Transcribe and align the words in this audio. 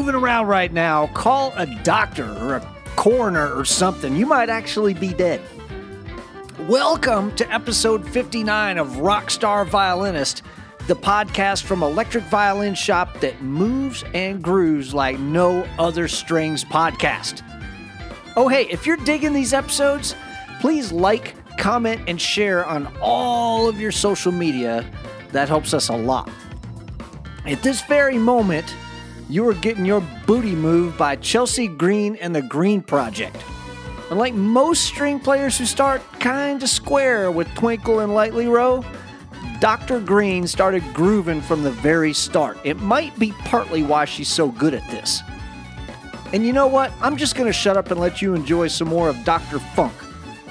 Moving 0.00 0.14
around 0.14 0.46
right 0.46 0.72
now, 0.72 1.08
call 1.08 1.52
a 1.56 1.66
doctor 1.66 2.24
or 2.38 2.54
a 2.54 2.74
coroner 2.96 3.52
or 3.52 3.66
something. 3.66 4.16
You 4.16 4.24
might 4.24 4.48
actually 4.48 4.94
be 4.94 5.12
dead. 5.12 5.42
Welcome 6.60 7.36
to 7.36 7.52
episode 7.52 8.08
59 8.08 8.78
of 8.78 8.88
Rockstar 8.92 9.66
Violinist, 9.66 10.42
the 10.86 10.96
podcast 10.96 11.64
from 11.64 11.82
Electric 11.82 12.24
Violin 12.24 12.74
Shop 12.74 13.20
that 13.20 13.42
moves 13.42 14.02
and 14.14 14.42
grooves 14.42 14.94
like 14.94 15.18
no 15.18 15.64
other 15.78 16.08
strings 16.08 16.64
podcast. 16.64 17.42
Oh, 18.36 18.48
hey, 18.48 18.66
if 18.70 18.86
you're 18.86 18.96
digging 18.96 19.34
these 19.34 19.52
episodes, 19.52 20.16
please 20.62 20.90
like, 20.92 21.34
comment, 21.58 22.00
and 22.08 22.18
share 22.18 22.64
on 22.64 22.90
all 23.02 23.68
of 23.68 23.78
your 23.78 23.92
social 23.92 24.32
media. 24.32 24.82
That 25.32 25.48
helps 25.48 25.74
us 25.74 25.90
a 25.90 25.94
lot. 25.94 26.30
At 27.44 27.62
this 27.62 27.82
very 27.82 28.16
moment, 28.16 28.74
you 29.30 29.48
are 29.48 29.54
getting 29.54 29.86
your 29.86 30.00
booty 30.26 30.56
moved 30.56 30.98
by 30.98 31.14
Chelsea 31.14 31.68
Green 31.68 32.16
and 32.16 32.34
the 32.34 32.42
Green 32.42 32.82
Project. 32.82 33.36
Unlike 34.10 34.34
most 34.34 34.82
string 34.84 35.20
players 35.20 35.56
who 35.56 35.66
start 35.66 36.02
kinda 36.18 36.66
square 36.66 37.30
with 37.30 37.46
Twinkle 37.54 38.00
and 38.00 38.12
Lightly 38.12 38.48
Row, 38.48 38.84
Dr. 39.60 40.00
Green 40.00 40.48
started 40.48 40.82
grooving 40.92 41.40
from 41.40 41.62
the 41.62 41.70
very 41.70 42.12
start. 42.12 42.58
It 42.64 42.80
might 42.80 43.16
be 43.20 43.30
partly 43.44 43.84
why 43.84 44.04
she's 44.04 44.28
so 44.28 44.48
good 44.48 44.74
at 44.74 44.88
this. 44.90 45.22
And 46.32 46.44
you 46.44 46.52
know 46.52 46.66
what? 46.66 46.90
I'm 47.00 47.16
just 47.16 47.36
gonna 47.36 47.52
shut 47.52 47.76
up 47.76 47.92
and 47.92 48.00
let 48.00 48.20
you 48.20 48.34
enjoy 48.34 48.66
some 48.66 48.88
more 48.88 49.08
of 49.08 49.24
Dr. 49.24 49.60
Funk. 49.60 49.92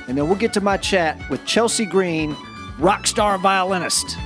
And 0.07 0.17
then 0.17 0.27
we'll 0.27 0.38
get 0.38 0.53
to 0.53 0.61
my 0.61 0.77
chat 0.77 1.19
with 1.30 1.45
Chelsea 1.45 1.85
Green, 1.85 2.33
rock 2.77 3.07
star 3.07 3.38
violinist. 3.38 4.17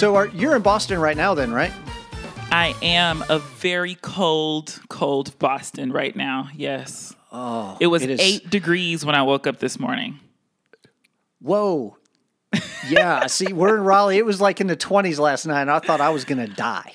So 0.00 0.16
are, 0.16 0.28
you're 0.28 0.56
in 0.56 0.62
Boston 0.62 0.98
right 0.98 1.14
now, 1.14 1.34
then, 1.34 1.52
right? 1.52 1.70
I 2.50 2.74
am 2.80 3.22
a 3.28 3.38
very 3.38 3.96
cold, 3.96 4.80
cold 4.88 5.38
Boston 5.38 5.92
right 5.92 6.16
now. 6.16 6.48
Yes. 6.54 7.14
Oh, 7.30 7.76
It 7.80 7.88
was 7.88 8.02
is- 8.06 8.18
eight 8.18 8.48
degrees 8.48 9.04
when 9.04 9.14
I 9.14 9.20
woke 9.24 9.46
up 9.46 9.58
this 9.58 9.78
morning. 9.78 10.18
Whoa. 11.38 11.98
Yeah, 12.88 13.26
see, 13.26 13.52
we're 13.52 13.76
in 13.76 13.84
Raleigh. 13.84 14.16
It 14.16 14.24
was 14.24 14.40
like 14.40 14.62
in 14.62 14.66
the 14.66 14.76
20s 14.76 15.18
last 15.18 15.44
night. 15.44 15.60
and 15.60 15.70
I 15.70 15.80
thought 15.80 16.00
I 16.00 16.08
was 16.08 16.24
going 16.24 16.38
to 16.38 16.50
die. 16.50 16.94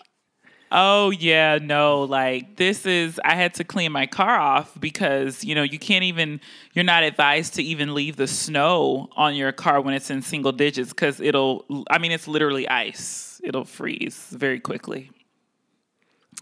Oh, 0.78 1.10
yeah, 1.10 1.58
no. 1.62 2.02
Like, 2.04 2.58
this 2.58 2.86
is, 2.86 3.18
I 3.24 3.34
had 3.36 3.54
to 3.56 3.64
clean 3.64 3.94
my 3.94 4.08
car 4.08 4.38
off 4.38 4.78
because, 4.78 5.42
you 5.42 5.56
know, 5.56 5.64
you 5.64 5.80
can't 5.80 6.04
even, 6.04 6.42
you're 6.74 6.84
not 6.84 7.04
advised 7.04 7.54
to 7.54 7.64
even 7.64 7.94
leave 7.94 8.18
the 8.18 8.28
snow 8.28 9.08
on 9.16 9.36
your 9.36 9.54
car 9.54 9.80
when 9.80 9.94
it's 9.94 10.10
in 10.10 10.22
single 10.22 10.52
digits 10.52 10.90
because 10.90 11.22
it'll, 11.22 11.64
I 11.90 11.98
mean, 11.98 12.12
it's 12.12 12.28
literally 12.28 12.68
ice. 12.68 13.40
It'll 13.42 13.64
freeze 13.64 14.28
very 14.32 14.60
quickly. 14.60 15.12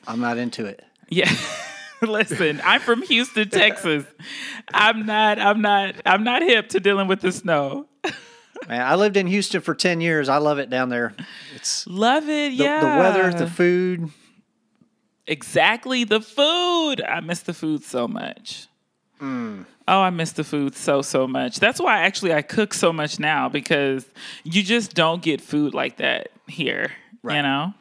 I'm 0.08 0.20
not 0.20 0.40
into 0.40 0.66
it. 0.66 0.84
Yeah. 1.10 1.32
Listen, 2.02 2.60
I'm 2.66 2.82
from 2.82 3.04
Houston, 3.04 3.50
Texas. 3.50 4.04
I'm 4.74 5.06
not 5.06 5.40
I'm 5.40 5.62
not 5.62 5.96
I'm 6.06 6.24
not 6.24 6.42
hip 6.42 6.70
to 6.70 6.80
dealing 6.80 7.08
with 7.08 7.22
the 7.22 7.32
snow. 7.32 7.88
Man, 8.68 8.82
I 8.82 8.96
lived 8.96 9.16
in 9.16 9.28
Houston 9.28 9.62
for 9.62 9.76
10 9.76 10.02
years. 10.02 10.28
I 10.28 10.38
love 10.38 10.58
it 10.58 10.70
down 10.70 10.90
there. 10.90 11.14
It's 11.56 11.86
Love 11.88 12.24
it. 12.24 12.50
the, 12.50 12.64
yeah. 12.64 12.80
the 12.80 13.02
weather, 13.02 13.38
the 13.38 13.48
food. 13.48 14.10
Exactly, 15.28 16.04
the 16.04 16.22
food. 16.22 17.02
I 17.02 17.20
miss 17.22 17.42
the 17.42 17.54
food 17.54 17.84
so 17.84 18.08
much. 18.08 18.68
Mm. 19.22 19.66
Oh, 19.88 20.00
I 20.02 20.10
miss 20.10 20.34
the 20.34 20.44
food 20.44 20.76
so 20.76 21.02
so 21.02 21.28
much. 21.28 21.60
That's 21.60 21.80
why 21.80 22.02
actually 22.02 22.34
I 22.34 22.42
cook 22.42 22.74
so 22.74 22.92
much 22.92 23.20
now 23.20 23.48
because 23.50 24.06
you 24.44 24.64
just 24.64 24.94
don't 24.94 25.22
get 25.22 25.40
food 25.42 25.74
like 25.74 25.98
that 25.98 26.30
here. 26.48 26.92
Right. 27.22 27.38
You 27.38 27.42
know? 27.44 27.74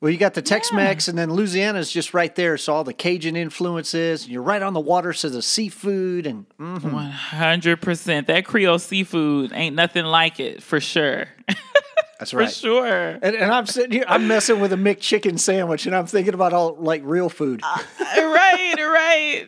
Well, 0.00 0.10
you 0.12 0.18
got 0.18 0.34
the 0.34 0.42
Tex 0.42 0.72
Mex, 0.72 1.08
and 1.08 1.16
then 1.16 1.32
Louisiana's 1.32 1.90
just 1.90 2.12
right 2.12 2.32
there. 2.36 2.58
So 2.58 2.74
all 2.74 2.84
the 2.84 2.92
Cajun 2.92 3.34
influences. 3.34 4.24
and 4.24 4.32
You're 4.32 4.42
right 4.42 4.60
on 4.62 4.74
the 4.74 4.80
water, 4.80 5.12
so 5.14 5.30
the 5.30 5.40
seafood 5.40 6.26
and 6.26 6.46
mm, 6.60 6.92
One 6.92 7.10
hundred 7.10 7.80
percent. 7.80 8.26
That 8.26 8.44
Creole 8.44 8.78
seafood 8.78 9.52
ain't 9.54 9.74
nothing 9.74 10.04
like 10.04 10.38
it 10.38 10.62
for 10.62 10.80
sure. 10.80 11.26
that's 12.18 12.32
right. 12.34 12.48
for 12.48 12.54
sure. 12.54 13.18
And, 13.22 13.36
and 13.36 13.52
I'm 13.52 13.66
sitting 13.66 13.92
here, 13.92 14.04
I'm 14.08 14.26
messing 14.26 14.60
with 14.60 14.72
a 14.72 14.76
McChicken 14.76 15.38
sandwich, 15.38 15.86
and 15.86 15.94
I'm 15.94 16.06
thinking 16.06 16.34
about 16.34 16.52
all 16.52 16.76
like 16.76 17.02
real 17.04 17.28
food. 17.28 17.60
Uh, 17.62 17.78
right, 18.00 18.74
right. 18.76 19.46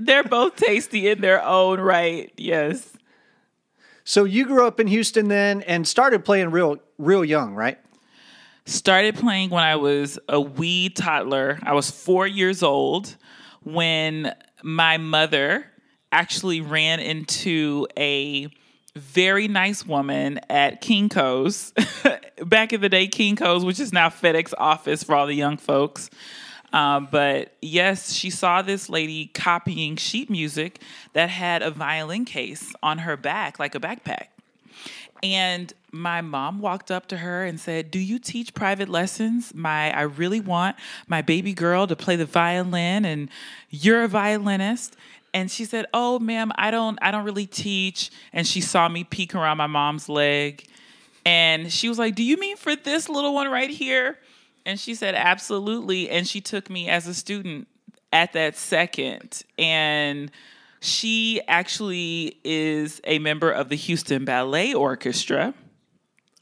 They're 0.00 0.24
both 0.24 0.56
tasty 0.56 1.08
in 1.08 1.20
their 1.20 1.42
own 1.42 1.80
right. 1.80 2.32
Yes. 2.36 2.90
So 4.04 4.24
you 4.24 4.44
grew 4.44 4.66
up 4.66 4.80
in 4.80 4.86
Houston 4.86 5.28
then, 5.28 5.62
and 5.62 5.88
started 5.88 6.24
playing 6.24 6.50
real, 6.50 6.76
real 6.98 7.24
young, 7.24 7.54
right? 7.54 7.78
Started 8.66 9.14
playing 9.14 9.50
when 9.50 9.64
I 9.64 9.76
was 9.76 10.18
a 10.28 10.40
wee 10.40 10.90
toddler. 10.90 11.58
I 11.62 11.72
was 11.72 11.90
four 11.90 12.26
years 12.26 12.62
old 12.62 13.16
when 13.62 14.34
my 14.62 14.98
mother 14.98 15.66
actually 16.12 16.60
ran 16.60 17.00
into 17.00 17.86
a 17.96 18.48
very 18.96 19.48
nice 19.48 19.84
woman 19.84 20.40
at 20.48 20.82
Kinko's. 20.82 21.72
Back 22.44 22.72
in 22.72 22.80
the 22.80 22.88
day, 22.88 23.08
Kinko's, 23.08 23.64
which 23.64 23.80
is 23.80 23.92
now 23.92 24.08
FedEx 24.08 24.52
office 24.58 25.02
for 25.02 25.14
all 25.14 25.26
the 25.26 25.34
young 25.34 25.56
folks. 25.56 26.10
Um, 26.72 27.08
but 27.10 27.54
yes, 27.62 28.12
she 28.12 28.30
saw 28.30 28.60
this 28.60 28.88
lady 28.88 29.26
copying 29.26 29.96
sheet 29.96 30.28
music 30.28 30.80
that 31.12 31.30
had 31.30 31.62
a 31.62 31.70
violin 31.70 32.24
case 32.24 32.72
on 32.82 32.98
her 32.98 33.16
back, 33.16 33.58
like 33.60 33.76
a 33.76 33.80
backpack. 33.80 34.26
And 35.22 35.72
my 35.90 36.20
mom 36.20 36.60
walked 36.60 36.90
up 36.90 37.06
to 37.06 37.18
her 37.18 37.44
and 37.44 37.58
said, 37.58 37.90
"Do 37.90 37.98
you 37.98 38.18
teach 38.18 38.52
private 38.52 38.88
lessons? 38.88 39.54
My 39.54 39.96
I 39.96 40.02
really 40.02 40.40
want 40.40 40.76
my 41.06 41.22
baby 41.22 41.54
girl 41.54 41.86
to 41.86 41.96
play 41.96 42.16
the 42.16 42.26
violin 42.26 43.04
and 43.04 43.30
you're 43.70 44.02
a 44.02 44.08
violinist." 44.08 44.96
And 45.34 45.50
she 45.50 45.66
said, 45.66 45.86
"Oh, 45.92 46.18
ma'am, 46.18 46.52
I 46.56 46.70
don't 46.70 46.98
I 47.02 47.10
don't 47.10 47.24
really 47.24 47.46
teach." 47.46 48.10
And 48.32 48.46
she 48.46 48.62
saw 48.62 48.88
me 48.88 49.04
peek 49.04 49.34
around 49.34 49.58
my 49.58 49.66
mom's 49.66 50.08
leg. 50.08 50.66
And 51.26 51.70
she 51.72 51.88
was 51.88 51.98
like, 51.98 52.14
"Do 52.14 52.22
you 52.22 52.38
mean 52.38 52.56
for 52.56 52.76
this 52.76 53.08
little 53.08 53.34
one 53.34 53.50
right 53.50 53.68
here?" 53.68 54.18
And 54.64 54.80
she 54.80 54.94
said, 54.94 55.14
"Absolutely." 55.14 56.08
And 56.08 56.26
she 56.26 56.40
took 56.40 56.70
me 56.70 56.88
as 56.88 57.06
a 57.06 57.14
student 57.14 57.68
at 58.12 58.32
that 58.32 58.56
second. 58.56 59.42
And 59.58 60.30
she 60.80 61.40
actually 61.48 62.38
is 62.44 63.00
a 63.04 63.18
member 63.18 63.50
of 63.50 63.70
the 63.70 63.76
Houston 63.76 64.24
Ballet 64.24 64.72
Orchestra. 64.72 65.54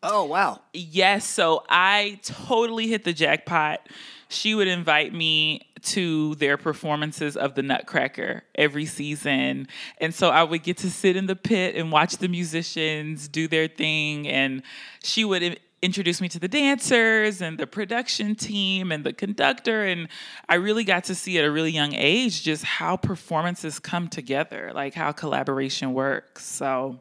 Oh 0.02 0.24
wow! 0.24 0.60
Yes, 0.72 1.24
so 1.24 1.62
I 1.68 2.18
totally 2.22 2.88
hit 2.88 3.04
the 3.04 3.12
jackpot. 3.12 3.88
She 4.32 4.54
would 4.54 4.68
invite 4.68 5.12
me 5.12 5.62
to 5.82 6.34
their 6.36 6.56
performances 6.56 7.36
of 7.36 7.54
the 7.54 7.62
Nutcracker 7.62 8.44
every 8.54 8.86
season. 8.86 9.68
And 9.98 10.14
so 10.14 10.30
I 10.30 10.42
would 10.42 10.62
get 10.62 10.78
to 10.78 10.90
sit 10.90 11.16
in 11.16 11.26
the 11.26 11.36
pit 11.36 11.76
and 11.76 11.90
watch 11.90 12.18
the 12.18 12.28
musicians 12.28 13.28
do 13.28 13.48
their 13.48 13.68
thing. 13.68 14.28
And 14.28 14.62
she 15.02 15.24
would 15.24 15.58
introduce 15.82 16.20
me 16.20 16.28
to 16.28 16.38
the 16.38 16.46
dancers 16.46 17.42
and 17.42 17.58
the 17.58 17.66
production 17.66 18.36
team 18.36 18.92
and 18.92 19.04
the 19.04 19.12
conductor. 19.12 19.84
And 19.84 20.08
I 20.48 20.54
really 20.54 20.84
got 20.84 21.04
to 21.04 21.14
see 21.14 21.38
at 21.38 21.44
a 21.44 21.50
really 21.50 21.72
young 21.72 21.94
age 21.94 22.42
just 22.42 22.64
how 22.64 22.96
performances 22.96 23.80
come 23.80 24.08
together, 24.08 24.70
like 24.72 24.94
how 24.94 25.10
collaboration 25.10 25.92
works. 25.92 26.44
So 26.46 27.00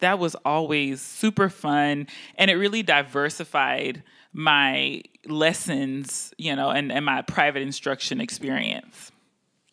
that 0.00 0.18
was 0.18 0.36
always 0.44 1.00
super 1.00 1.48
fun 1.48 2.06
and 2.36 2.50
it 2.50 2.54
really 2.54 2.82
diversified 2.82 4.02
my 4.32 5.02
lessons, 5.26 6.32
you 6.38 6.54
know, 6.54 6.70
and, 6.70 6.92
and 6.92 7.04
my 7.04 7.22
private 7.22 7.62
instruction 7.62 8.20
experience. 8.20 9.10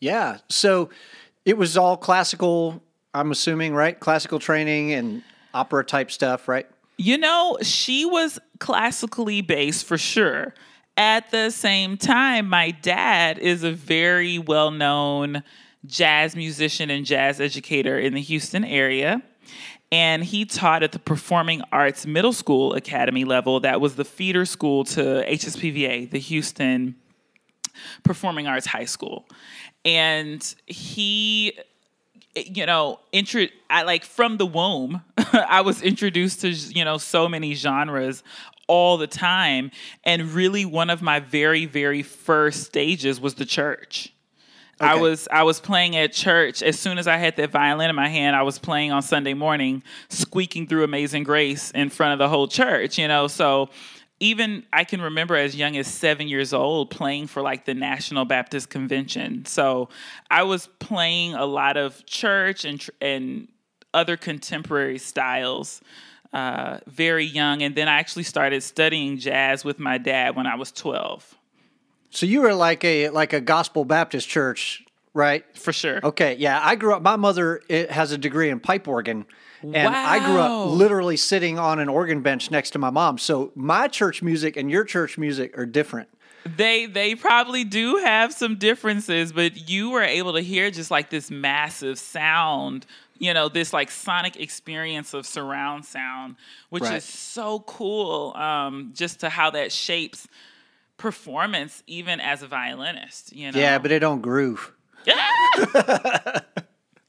Yeah. 0.00 0.38
So 0.48 0.90
it 1.44 1.56
was 1.56 1.76
all 1.76 1.96
classical, 1.96 2.82
I'm 3.14 3.30
assuming, 3.30 3.74
right? 3.74 3.98
Classical 3.98 4.38
training 4.38 4.92
and 4.92 5.22
opera 5.54 5.84
type 5.84 6.10
stuff, 6.10 6.48
right? 6.48 6.66
You 6.98 7.18
know, 7.18 7.58
she 7.62 8.04
was 8.04 8.38
classically 8.58 9.42
based 9.42 9.84
for 9.84 9.98
sure. 9.98 10.54
At 10.96 11.30
the 11.30 11.50
same 11.50 11.98
time, 11.98 12.48
my 12.48 12.70
dad 12.70 13.38
is 13.38 13.62
a 13.62 13.72
very 13.72 14.38
well 14.38 14.70
known 14.70 15.42
jazz 15.84 16.34
musician 16.34 16.90
and 16.90 17.04
jazz 17.04 17.40
educator 17.40 17.98
in 17.98 18.14
the 18.14 18.20
Houston 18.20 18.64
area. 18.64 19.22
And 19.96 20.22
he 20.22 20.44
taught 20.44 20.82
at 20.82 20.92
the 20.92 20.98
Performing 20.98 21.62
Arts 21.72 22.04
Middle 22.04 22.34
School 22.34 22.74
Academy 22.74 23.24
level. 23.24 23.60
That 23.60 23.80
was 23.80 23.96
the 23.96 24.04
feeder 24.04 24.44
school 24.44 24.84
to 24.84 25.24
HSPVA, 25.26 26.10
the 26.10 26.18
Houston 26.18 26.96
Performing 28.04 28.46
Arts 28.46 28.66
High 28.66 28.84
School. 28.84 29.26
And 29.86 30.54
he 30.66 31.58
you 32.34 32.66
know, 32.66 33.00
intro 33.10 33.46
I 33.70 33.84
like 33.84 34.04
from 34.04 34.36
the 34.36 34.44
womb, 34.44 35.00
I 35.32 35.62
was 35.62 35.80
introduced 35.80 36.42
to 36.42 36.50
you 36.50 36.84
know 36.84 36.98
so 36.98 37.26
many 37.26 37.54
genres 37.54 38.22
all 38.68 38.98
the 38.98 39.06
time 39.06 39.70
and 40.04 40.30
really 40.32 40.66
one 40.66 40.90
of 40.90 41.00
my 41.00 41.20
very 41.20 41.64
very 41.64 42.02
first 42.02 42.64
stages 42.64 43.18
was 43.18 43.36
the 43.36 43.46
church. 43.46 44.12
Okay. 44.80 44.90
I 44.90 44.96
was 44.96 45.26
I 45.30 45.42
was 45.42 45.58
playing 45.58 45.96
at 45.96 46.12
church 46.12 46.62
as 46.62 46.78
soon 46.78 46.98
as 46.98 47.06
I 47.06 47.16
had 47.16 47.36
that 47.36 47.50
violin 47.50 47.88
in 47.88 47.96
my 47.96 48.08
hand. 48.08 48.36
I 48.36 48.42
was 48.42 48.58
playing 48.58 48.92
on 48.92 49.00
Sunday 49.00 49.32
morning, 49.32 49.82
squeaking 50.10 50.66
through 50.66 50.84
Amazing 50.84 51.22
Grace 51.22 51.70
in 51.70 51.88
front 51.88 52.12
of 52.12 52.18
the 52.18 52.28
whole 52.28 52.46
church. 52.46 52.98
You 52.98 53.08
know, 53.08 53.26
so 53.26 53.70
even 54.20 54.64
I 54.72 54.84
can 54.84 55.00
remember 55.00 55.36
as 55.36 55.56
young 55.56 55.76
as 55.76 55.86
seven 55.86 56.28
years 56.28 56.52
old 56.52 56.90
playing 56.90 57.26
for 57.26 57.42
like 57.42 57.64
the 57.64 57.74
National 57.74 58.24
Baptist 58.26 58.68
Convention. 58.70 59.46
So 59.46 59.88
I 60.30 60.42
was 60.42 60.68
playing 60.78 61.34
a 61.34 61.46
lot 61.46 61.76
of 61.76 62.04
church 62.06 62.64
and 62.64 62.86
and 63.00 63.48
other 63.94 64.16
contemporary 64.16 64.98
styles. 64.98 65.80
Uh, 66.32 66.80
very 66.86 67.24
young, 67.24 67.62
and 67.62 67.74
then 67.74 67.88
I 67.88 67.98
actually 67.98 68.24
started 68.24 68.62
studying 68.62 69.16
jazz 69.16 69.64
with 69.64 69.78
my 69.78 69.96
dad 69.96 70.36
when 70.36 70.46
I 70.46 70.56
was 70.56 70.70
twelve. 70.70 71.35
So 72.10 72.26
you 72.26 72.42
were 72.42 72.54
like 72.54 72.84
a 72.84 73.10
like 73.10 73.32
a 73.32 73.40
gospel 73.40 73.84
Baptist 73.84 74.28
church, 74.28 74.84
right? 75.14 75.44
For 75.56 75.72
sure. 75.72 76.00
Okay, 76.02 76.36
yeah. 76.38 76.60
I 76.62 76.76
grew 76.76 76.94
up. 76.94 77.02
My 77.02 77.16
mother 77.16 77.62
has 77.70 78.12
a 78.12 78.18
degree 78.18 78.50
in 78.50 78.60
pipe 78.60 78.88
organ, 78.88 79.26
and 79.62 79.92
wow. 79.92 80.04
I 80.06 80.24
grew 80.24 80.38
up 80.38 80.70
literally 80.70 81.16
sitting 81.16 81.58
on 81.58 81.78
an 81.78 81.88
organ 81.88 82.22
bench 82.22 82.50
next 82.50 82.70
to 82.70 82.78
my 82.78 82.90
mom. 82.90 83.18
So 83.18 83.52
my 83.54 83.88
church 83.88 84.22
music 84.22 84.56
and 84.56 84.70
your 84.70 84.84
church 84.84 85.18
music 85.18 85.56
are 85.58 85.66
different. 85.66 86.08
They 86.56 86.86
they 86.86 87.14
probably 87.14 87.64
do 87.64 87.96
have 87.96 88.32
some 88.32 88.56
differences, 88.56 89.32
but 89.32 89.68
you 89.68 89.90
were 89.90 90.02
able 90.02 90.34
to 90.34 90.40
hear 90.40 90.70
just 90.70 90.90
like 90.90 91.10
this 91.10 91.30
massive 91.30 91.98
sound 91.98 92.86
you 93.18 93.32
know 93.32 93.48
this 93.48 93.72
like 93.72 93.90
sonic 93.90 94.36
experience 94.36 95.14
of 95.14 95.26
surround 95.26 95.84
sound 95.84 96.36
which 96.70 96.82
right. 96.82 96.96
is 96.96 97.04
so 97.04 97.60
cool 97.60 98.34
um, 98.36 98.90
just 98.94 99.20
to 99.20 99.28
how 99.28 99.50
that 99.50 99.72
shapes 99.72 100.28
performance 100.96 101.82
even 101.86 102.20
as 102.20 102.42
a 102.42 102.46
violinist, 102.46 103.34
you 103.34 103.52
know. 103.52 103.58
Yeah, 103.58 103.78
but 103.78 103.92
it 103.92 104.00
don't 104.00 104.20
groove. 104.20 104.72
Yeah. 105.04 105.26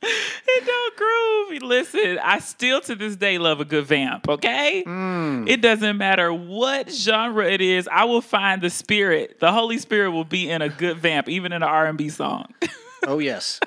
it 0.01 0.65
don't 0.65 0.95
groove. 0.95 1.63
Listen, 1.63 2.19
I 2.19 2.39
still 2.39 2.81
to 2.81 2.95
this 2.95 3.15
day 3.15 3.37
love 3.37 3.59
a 3.59 3.65
good 3.65 3.85
vamp, 3.85 4.27
okay? 4.29 4.83
Mm. 4.85 5.49
It 5.49 5.61
doesn't 5.61 5.97
matter 5.97 6.31
what 6.33 6.91
genre 6.91 7.49
it 7.49 7.61
is, 7.61 7.87
I 7.91 8.05
will 8.05 8.21
find 8.21 8.61
the 8.61 8.69
spirit. 8.69 9.39
The 9.39 9.51
Holy 9.51 9.77
Spirit 9.77 10.11
will 10.11 10.25
be 10.25 10.49
in 10.49 10.61
a 10.61 10.69
good 10.69 10.97
vamp, 10.97 11.29
even 11.29 11.51
in 11.51 11.63
an 11.63 11.69
R&B 11.69 12.09
song. 12.09 12.53
oh, 13.07 13.19
yes. 13.19 13.59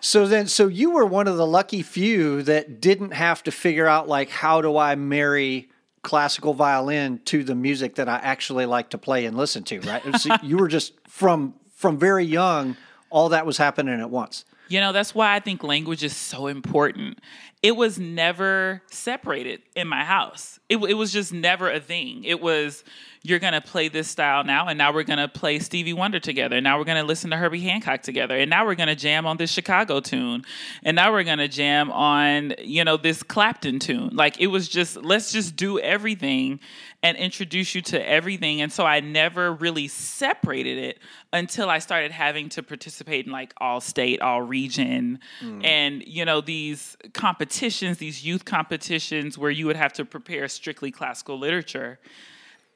So 0.00 0.26
then 0.26 0.46
so 0.46 0.68
you 0.68 0.92
were 0.92 1.04
one 1.04 1.26
of 1.26 1.36
the 1.36 1.46
lucky 1.46 1.82
few 1.82 2.42
that 2.44 2.80
didn't 2.80 3.12
have 3.12 3.42
to 3.44 3.50
figure 3.50 3.86
out 3.86 4.08
like 4.08 4.30
how 4.30 4.60
do 4.62 4.76
I 4.76 4.94
marry 4.94 5.70
classical 6.02 6.54
violin 6.54 7.20
to 7.26 7.44
the 7.44 7.54
music 7.54 7.96
that 7.96 8.08
I 8.08 8.16
actually 8.16 8.66
like 8.66 8.90
to 8.90 8.98
play 8.98 9.26
and 9.26 9.36
listen 9.36 9.62
to, 9.64 9.80
right? 9.80 10.02
so 10.18 10.34
you 10.42 10.56
were 10.56 10.68
just 10.68 10.94
from 11.08 11.54
from 11.74 11.96
very 11.96 12.24
young, 12.24 12.76
all 13.10 13.28
that 13.28 13.46
was 13.46 13.56
happening 13.56 14.00
at 14.00 14.10
once. 14.10 14.44
You 14.68 14.80
know, 14.80 14.92
that's 14.92 15.14
why 15.14 15.34
I 15.34 15.40
think 15.40 15.62
language 15.62 16.04
is 16.04 16.16
so 16.16 16.46
important. 16.46 17.20
It 17.62 17.76
was 17.76 17.98
never 17.98 18.82
separated 18.90 19.62
in 19.74 19.88
my 19.88 20.04
house. 20.04 20.60
It, 20.68 20.76
it 20.76 20.94
was 20.94 21.12
just 21.12 21.32
never 21.32 21.70
a 21.70 21.80
thing. 21.80 22.24
It 22.24 22.40
was 22.40 22.84
you're 23.22 23.38
going 23.38 23.52
to 23.52 23.60
play 23.60 23.88
this 23.88 24.08
style 24.08 24.44
now, 24.44 24.68
and 24.68 24.78
now 24.78 24.92
we're 24.92 25.02
going 25.02 25.18
to 25.18 25.28
play 25.28 25.58
Stevie 25.58 25.92
Wonder 25.92 26.20
together. 26.20 26.56
And 26.56 26.64
now 26.64 26.78
we're 26.78 26.84
going 26.84 27.00
to 27.00 27.06
listen 27.06 27.30
to 27.30 27.36
Herbie 27.36 27.60
Hancock 27.60 28.02
together. 28.02 28.36
And 28.36 28.48
now 28.48 28.64
we're 28.64 28.74
going 28.74 28.88
to 28.88 28.94
jam 28.94 29.26
on 29.26 29.36
this 29.36 29.50
Chicago 29.50 30.00
tune. 30.00 30.44
And 30.82 30.94
now 30.94 31.12
we're 31.12 31.24
going 31.24 31.38
to 31.38 31.48
jam 31.48 31.90
on, 31.90 32.54
you 32.62 32.84
know, 32.84 32.96
this 32.96 33.22
Clapton 33.22 33.80
tune. 33.80 34.10
Like 34.12 34.40
it 34.40 34.46
was 34.46 34.68
just, 34.68 34.96
let's 34.96 35.32
just 35.32 35.56
do 35.56 35.78
everything 35.78 36.60
and 37.02 37.16
introduce 37.16 37.74
you 37.74 37.80
to 37.80 38.08
everything. 38.08 38.60
And 38.60 38.72
so 38.72 38.84
I 38.84 39.00
never 39.00 39.52
really 39.52 39.86
separated 39.86 40.78
it 40.78 40.98
until 41.32 41.70
I 41.70 41.78
started 41.78 42.10
having 42.10 42.48
to 42.50 42.62
participate 42.62 43.26
in 43.26 43.32
like 43.32 43.54
all 43.58 43.80
state, 43.80 44.20
all 44.20 44.42
region, 44.42 45.20
mm. 45.40 45.64
and, 45.64 46.02
you 46.06 46.24
know, 46.24 46.40
these 46.40 46.96
competitions, 47.14 47.98
these 47.98 48.24
youth 48.24 48.44
competitions 48.44 49.38
where 49.38 49.50
you 49.50 49.66
would 49.66 49.76
have 49.76 49.92
to 49.94 50.04
prepare 50.04 50.48
strictly 50.48 50.90
classical 50.90 51.38
literature. 51.38 52.00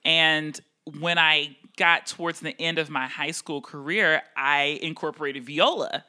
And 0.05 0.59
when 0.99 1.19
I 1.19 1.57
got 1.77 2.07
towards 2.07 2.41
the 2.41 2.61
end 2.61 2.79
of 2.79 2.91
my 2.91 3.07
high 3.09 3.31
school 3.33 3.61
career, 3.61 4.23
I 4.37 4.79
incorporated 4.83 5.45
viola. 5.45 6.05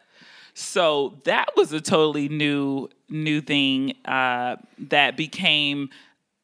So 0.53 1.19
that 1.23 1.49
was 1.55 1.73
a 1.73 1.81
totally 1.81 2.29
new 2.29 2.89
new 3.09 3.41
thing 3.41 3.95
uh, 4.05 4.57
that 4.77 5.17
became 5.17 5.89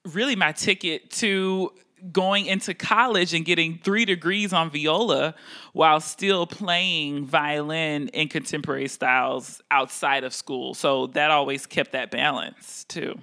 really 0.05 0.35
my 0.35 0.51
ticket 0.51 1.11
to 1.11 1.71
going 2.11 2.45
into 2.45 2.73
college 2.73 3.33
and 3.33 3.45
getting 3.45 3.79
three 3.83 4.05
degrees 4.05 4.53
on 4.53 4.69
viola 4.69 5.35
while 5.73 5.99
still 5.99 6.47
playing 6.47 7.25
violin 7.25 8.07
in 8.09 8.29
contemporary 8.29 8.87
styles 8.87 9.61
outside 9.69 10.23
of 10.23 10.33
school. 10.33 10.73
So 10.73 11.07
that 11.07 11.31
always 11.31 11.65
kept 11.65 11.91
that 11.91 12.11
balance 12.11 12.85
too. 12.85 13.19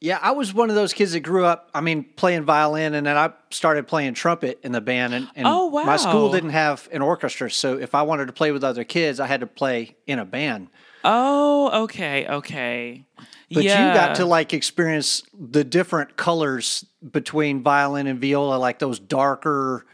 Yeah, 0.00 0.18
I 0.22 0.30
was 0.30 0.54
one 0.54 0.70
of 0.70 0.76
those 0.76 0.92
kids 0.92 1.12
that 1.12 1.20
grew 1.20 1.44
up, 1.44 1.70
I 1.74 1.80
mean, 1.80 2.04
playing 2.16 2.44
violin, 2.44 2.94
and 2.94 3.06
then 3.06 3.16
I 3.16 3.32
started 3.50 3.88
playing 3.88 4.14
trumpet 4.14 4.60
in 4.62 4.70
the 4.70 4.80
band. 4.80 5.14
And, 5.14 5.28
and 5.34 5.46
oh, 5.46 5.66
wow. 5.66 5.84
my 5.84 5.96
school 5.96 6.30
didn't 6.30 6.50
have 6.50 6.88
an 6.92 7.02
orchestra, 7.02 7.50
so 7.50 7.78
if 7.78 7.94
I 7.94 8.02
wanted 8.02 8.26
to 8.26 8.32
play 8.32 8.52
with 8.52 8.62
other 8.62 8.84
kids, 8.84 9.18
I 9.18 9.26
had 9.26 9.40
to 9.40 9.46
play 9.46 9.96
in 10.06 10.18
a 10.18 10.24
band. 10.24 10.68
Oh, 11.04 11.84
okay, 11.84 12.28
okay. 12.28 13.06
But 13.50 13.64
yeah. 13.64 13.88
you 13.88 13.94
got 13.94 14.16
to 14.16 14.26
like 14.26 14.52
experience 14.52 15.22
the 15.32 15.64
different 15.64 16.16
colors 16.16 16.84
between 17.12 17.62
violin 17.62 18.06
and 18.06 18.20
viola, 18.20 18.56
like 18.56 18.78
those 18.78 18.98
darker, 18.98 19.86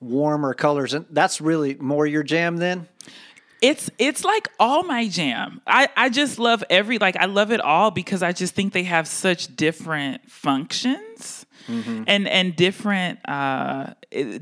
warmer 0.00 0.54
colors. 0.54 0.94
And 0.94 1.06
that's 1.10 1.40
really 1.40 1.74
more 1.74 2.06
your 2.06 2.22
jam 2.22 2.58
then? 2.58 2.88
it's 3.60 3.90
it's 3.98 4.24
like 4.24 4.48
all 4.58 4.82
my 4.82 5.08
jam. 5.08 5.60
I 5.66 5.88
I 5.96 6.08
just 6.08 6.38
love 6.38 6.64
every 6.70 6.98
like 6.98 7.16
I 7.16 7.26
love 7.26 7.52
it 7.52 7.60
all 7.60 7.90
because 7.90 8.22
I 8.22 8.32
just 8.32 8.54
think 8.54 8.72
they 8.72 8.84
have 8.84 9.06
such 9.06 9.54
different 9.54 10.30
functions. 10.30 11.46
Mm-hmm. 11.68 12.04
And 12.06 12.26
and 12.26 12.56
different 12.56 13.18
uh, 13.28 13.92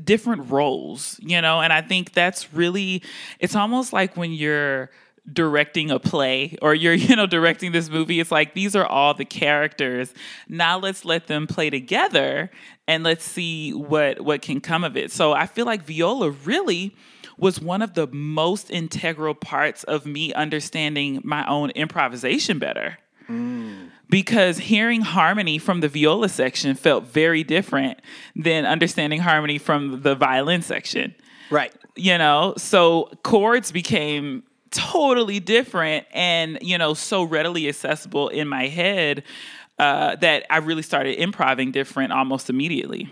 different 0.03 0.49
roles, 0.49 1.19
you 1.21 1.41
know, 1.41 1.61
and 1.61 1.71
I 1.71 1.81
think 1.81 2.13
that's 2.13 2.53
really 2.53 3.03
it's 3.39 3.55
almost 3.55 3.91
like 3.91 4.15
when 4.15 4.31
you're 4.31 4.89
directing 5.31 5.91
a 5.91 5.99
play 5.99 6.57
or 6.61 6.73
you're 6.73 6.93
you 7.09 7.15
know 7.15 7.25
directing 7.25 7.71
this 7.71 7.89
movie 7.89 8.19
it's 8.19 8.31
like 8.31 8.53
these 8.53 8.75
are 8.75 8.85
all 8.85 9.13
the 9.13 9.25
characters 9.25 10.13
now 10.47 10.77
let's 10.77 11.05
let 11.05 11.27
them 11.27 11.47
play 11.47 11.69
together 11.69 12.49
and 12.87 13.03
let's 13.03 13.23
see 13.23 13.71
what 13.73 14.21
what 14.21 14.41
can 14.41 14.59
come 14.59 14.83
of 14.83 14.97
it 14.97 15.11
so 15.11 15.33
i 15.33 15.45
feel 15.45 15.65
like 15.65 15.83
viola 15.83 16.29
really 16.29 16.95
was 17.39 17.61
one 17.61 17.81
of 17.81 17.93
the 17.93 18.07
most 18.07 18.69
integral 18.69 19.33
parts 19.33 19.83
of 19.85 20.05
me 20.05 20.33
understanding 20.33 21.21
my 21.23 21.47
own 21.47 21.69
improvisation 21.71 22.59
better. 22.59 22.97
Mm. 23.29 23.89
Because 24.09 24.57
hearing 24.57 25.01
harmony 25.01 25.57
from 25.57 25.81
the 25.81 25.87
viola 25.87 26.29
section 26.29 26.75
felt 26.75 27.05
very 27.05 27.43
different 27.43 27.99
than 28.35 28.65
understanding 28.65 29.21
harmony 29.21 29.57
from 29.57 30.01
the 30.01 30.15
violin 30.15 30.61
section. 30.61 31.15
Right. 31.49 31.73
You 31.95 32.17
know, 32.17 32.55
so 32.57 33.09
chords 33.23 33.71
became 33.71 34.43
totally 34.71 35.39
different 35.39 36.05
and, 36.11 36.59
you 36.61 36.77
know, 36.77 36.93
so 36.93 37.23
readily 37.23 37.67
accessible 37.67 38.29
in 38.29 38.47
my 38.47 38.67
head 38.67 39.23
uh, 39.77 40.15
that 40.17 40.45
I 40.49 40.57
really 40.57 40.81
started 40.81 41.15
improvising 41.15 41.71
different 41.71 42.11
almost 42.11 42.49
immediately. 42.49 43.09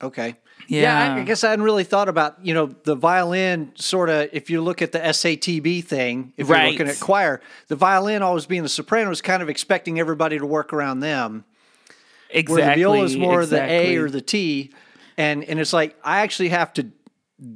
Okay. 0.00 0.36
Yeah. 0.68 1.14
I, 1.14 1.20
I 1.20 1.24
guess 1.24 1.44
I 1.44 1.50
hadn't 1.50 1.64
really 1.64 1.84
thought 1.84 2.08
about, 2.08 2.44
you 2.44 2.54
know, 2.54 2.66
the 2.66 2.94
violin 2.94 3.72
sort 3.74 4.08
of, 4.08 4.28
if 4.32 4.48
you 4.48 4.60
look 4.60 4.80
at 4.80 4.92
the 4.92 4.98
SATB 5.00 5.84
thing, 5.84 6.32
if 6.36 6.48
you're 6.48 6.58
looking 6.58 6.88
at 6.88 7.00
choir, 7.00 7.40
the 7.68 7.76
violin 7.76 8.22
always 8.22 8.46
being 8.46 8.62
the 8.62 8.68
soprano 8.68 9.10
is 9.10 9.20
kind 9.20 9.42
of 9.42 9.48
expecting 9.48 9.98
everybody 9.98 10.38
to 10.38 10.46
work 10.46 10.72
around 10.72 11.00
them. 11.00 11.44
Exactly. 12.30 12.54
Where 12.54 12.74
the 12.74 12.80
viola 12.80 13.04
is 13.04 13.16
more 13.16 13.42
exactly. 13.42 13.76
the 13.76 13.92
A 13.92 13.96
or 14.02 14.08
the 14.08 14.20
T. 14.20 14.72
And 15.18 15.44
and 15.44 15.60
it's 15.60 15.72
like 15.72 15.96
I 16.02 16.20
actually 16.20 16.48
have 16.48 16.72
to 16.74 16.88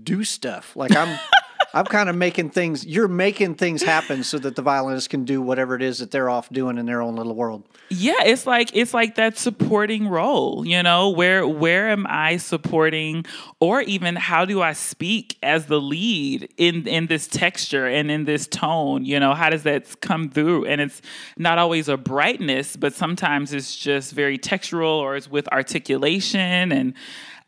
do 0.02 0.25
stuff. 0.25 0.76
Like 0.76 0.94
I'm 0.94 1.18
I'm 1.76 1.85
kind 1.85 2.09
of 2.09 2.16
making 2.16 2.50
things 2.50 2.87
you're 2.87 3.06
making 3.06 3.56
things 3.56 3.83
happen 3.83 4.25
so 4.25 4.38
that 4.38 4.56
the 4.56 4.62
violinist 4.62 5.11
can 5.11 5.26
do 5.26 5.42
whatever 5.42 5.75
it 5.75 5.83
is 5.83 5.99
that 5.99 6.11
they're 6.11 6.30
off 6.30 6.49
doing 6.49 6.78
in 6.78 6.87
their 6.87 7.02
own 7.02 7.16
little 7.16 7.35
world. 7.35 7.68
Yeah, 7.90 8.23
it's 8.25 8.47
like 8.47 8.75
it's 8.75 8.95
like 8.95 9.16
that 9.16 9.37
supporting 9.37 10.09
role, 10.09 10.66
you 10.66 10.83
know, 10.83 11.11
where 11.11 11.47
where 11.47 11.90
am 11.90 12.06
I 12.09 12.38
supporting 12.38 13.26
or 13.61 13.83
even 13.83 14.16
how 14.16 14.47
do 14.47 14.62
I 14.62 14.73
speak 14.73 15.37
as 15.42 15.66
the 15.66 15.78
lead 15.78 16.49
in 16.56 16.88
in 16.88 17.09
this 17.09 17.28
texture 17.28 17.87
and 17.87 18.11
in 18.11 18.25
this 18.25 18.47
tone, 18.47 19.04
you 19.04 19.21
know, 19.21 19.35
how 19.35 19.50
does 19.50 19.64
that 19.64 20.00
come 20.00 20.30
through? 20.30 20.64
And 20.64 20.80
it's 20.80 21.02
not 21.37 21.59
always 21.59 21.90
a 21.90 21.99
brightness, 21.99 22.76
but 22.76 22.95
sometimes 22.95 23.52
it's 23.52 23.76
just 23.76 24.12
very 24.12 24.38
textural 24.38 24.97
or 24.97 25.14
it's 25.14 25.30
with 25.30 25.47
articulation 25.52 26.73
and 26.73 26.95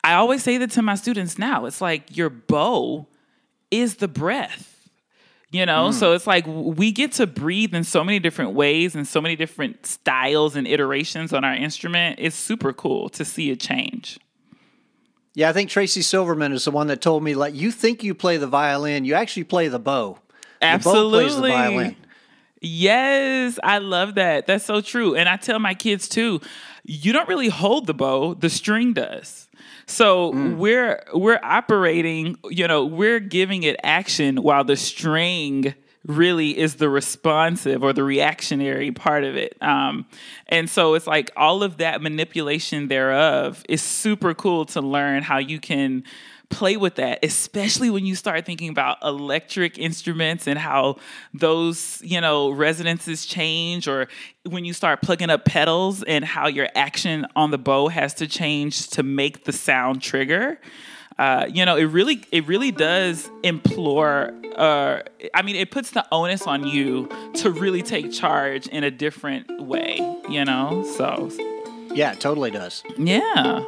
I 0.04 0.14
always 0.14 0.42
say 0.42 0.58
that 0.58 0.70
to 0.72 0.82
my 0.82 0.96
students 0.96 1.38
now. 1.38 1.64
It's 1.64 1.80
like 1.80 2.14
your 2.16 2.30
bow 2.30 3.06
is 3.70 3.96
the 3.96 4.08
breath. 4.08 4.74
You 5.50 5.64
know, 5.64 5.88
mm. 5.88 5.94
so 5.94 6.12
it's 6.12 6.26
like 6.26 6.44
we 6.46 6.92
get 6.92 7.12
to 7.12 7.26
breathe 7.26 7.74
in 7.74 7.82
so 7.82 8.04
many 8.04 8.18
different 8.18 8.52
ways 8.52 8.94
and 8.94 9.08
so 9.08 9.18
many 9.18 9.34
different 9.34 9.86
styles 9.86 10.56
and 10.56 10.66
iterations 10.66 11.32
on 11.32 11.42
our 11.42 11.54
instrument. 11.54 12.18
It's 12.18 12.36
super 12.36 12.74
cool 12.74 13.08
to 13.10 13.24
see 13.24 13.50
a 13.50 13.56
change. 13.56 14.18
Yeah, 15.34 15.48
I 15.48 15.54
think 15.54 15.70
Tracy 15.70 16.02
Silverman 16.02 16.52
is 16.52 16.66
the 16.66 16.70
one 16.70 16.88
that 16.88 17.00
told 17.00 17.22
me 17.22 17.34
like 17.34 17.54
you 17.54 17.70
think 17.70 18.02
you 18.02 18.14
play 18.14 18.36
the 18.36 18.46
violin, 18.46 19.06
you 19.06 19.14
actually 19.14 19.44
play 19.44 19.68
the 19.68 19.78
bow. 19.78 20.18
The 20.60 20.80
bow 20.84 21.08
plays 21.08 21.36
the 21.36 21.44
Absolutely. 21.44 21.50
violin. 21.50 21.96
Yes, 22.60 23.58
I 23.62 23.78
love 23.78 24.16
that. 24.16 24.46
That's 24.46 24.64
so 24.64 24.80
true. 24.80 25.14
And 25.14 25.28
I 25.28 25.36
tell 25.36 25.58
my 25.58 25.74
kids 25.74 26.08
too, 26.08 26.40
you 26.84 27.12
don't 27.12 27.28
really 27.28 27.48
hold 27.48 27.86
the 27.86 27.94
bow, 27.94 28.34
the 28.34 28.50
string 28.50 28.92
does. 28.92 29.47
So 29.88 30.30
we're 30.56 31.02
we're 31.14 31.40
operating, 31.42 32.36
you 32.50 32.68
know, 32.68 32.84
we're 32.84 33.20
giving 33.20 33.62
it 33.62 33.76
action 33.82 34.42
while 34.42 34.62
the 34.62 34.76
string 34.76 35.74
really 36.06 36.56
is 36.56 36.76
the 36.76 36.88
responsive 36.88 37.82
or 37.82 37.92
the 37.92 38.04
reactionary 38.04 38.92
part 38.92 39.24
of 39.24 39.36
it. 39.36 39.56
Um, 39.60 40.06
and 40.46 40.68
so 40.68 40.94
it's 40.94 41.06
like 41.06 41.30
all 41.36 41.62
of 41.62 41.78
that 41.78 42.00
manipulation 42.02 42.88
thereof 42.88 43.62
is 43.68 43.82
super 43.82 44.34
cool 44.34 44.64
to 44.66 44.80
learn 44.80 45.22
how 45.22 45.38
you 45.38 45.58
can 45.58 46.04
play 46.50 46.76
with 46.76 46.94
that, 46.96 47.18
especially 47.22 47.90
when 47.90 48.06
you 48.06 48.14
start 48.14 48.46
thinking 48.46 48.70
about 48.70 48.96
electric 49.02 49.78
instruments 49.78 50.46
and 50.46 50.58
how 50.58 50.96
those, 51.34 52.00
you 52.02 52.20
know, 52.20 52.50
resonances 52.50 53.26
change, 53.26 53.86
or 53.86 54.08
when 54.44 54.64
you 54.64 54.72
start 54.72 55.02
plugging 55.02 55.28
up 55.30 55.44
pedals 55.44 56.02
and 56.04 56.24
how 56.24 56.46
your 56.48 56.68
action 56.74 57.26
on 57.36 57.50
the 57.50 57.58
bow 57.58 57.88
has 57.88 58.14
to 58.14 58.26
change 58.26 58.88
to 58.90 59.02
make 59.02 59.44
the 59.44 59.52
sound 59.52 60.00
trigger. 60.00 60.58
Uh, 61.18 61.46
you 61.52 61.64
know, 61.66 61.76
it 61.76 61.84
really, 61.84 62.24
it 62.32 62.46
really 62.46 62.70
does 62.70 63.28
implore. 63.42 64.32
Uh, 64.56 65.00
I 65.34 65.42
mean, 65.42 65.56
it 65.56 65.70
puts 65.70 65.90
the 65.90 66.06
onus 66.12 66.46
on 66.46 66.64
you 66.66 67.08
to 67.34 67.50
really 67.50 67.82
take 67.82 68.12
charge 68.12 68.68
in 68.68 68.84
a 68.84 68.90
different 68.90 69.62
way. 69.62 69.96
You 70.28 70.44
know, 70.44 70.84
so 70.96 71.28
Yeah, 71.94 72.12
it 72.12 72.20
totally 72.20 72.50
does. 72.52 72.82
yeah. 72.96 73.64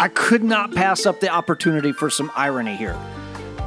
I 0.00 0.06
could 0.06 0.44
not 0.44 0.72
pass 0.72 1.06
up 1.06 1.18
the 1.18 1.28
opportunity 1.28 1.90
for 1.90 2.08
some 2.08 2.30
irony 2.36 2.76
here. 2.76 2.96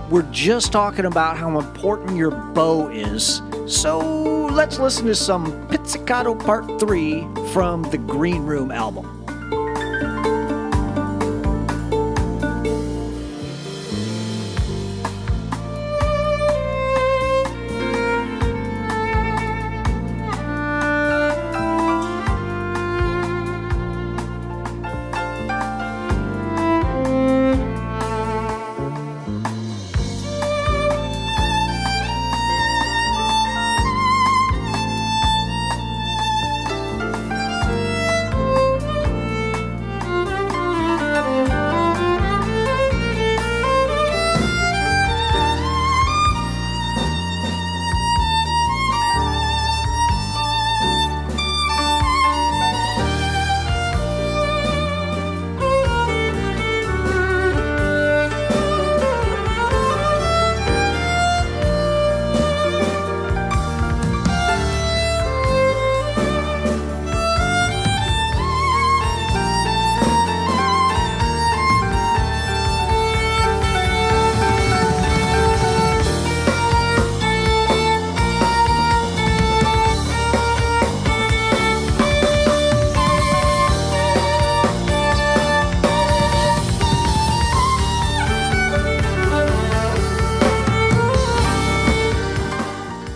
We're 0.09 0.29
just 0.31 0.71
talking 0.71 1.03
about 1.03 1.35
how 1.35 1.59
important 1.59 2.15
your 2.15 2.31
bow 2.31 2.87
is. 2.87 3.41
So 3.67 3.99
let's 4.45 4.79
listen 4.79 5.05
to 5.07 5.15
some 5.15 5.67
Pizzicato 5.67 6.33
Part 6.35 6.79
3 6.79 7.27
from 7.51 7.83
the 7.83 7.97
Green 7.97 8.43
Room 8.43 8.71
album. 8.71 9.20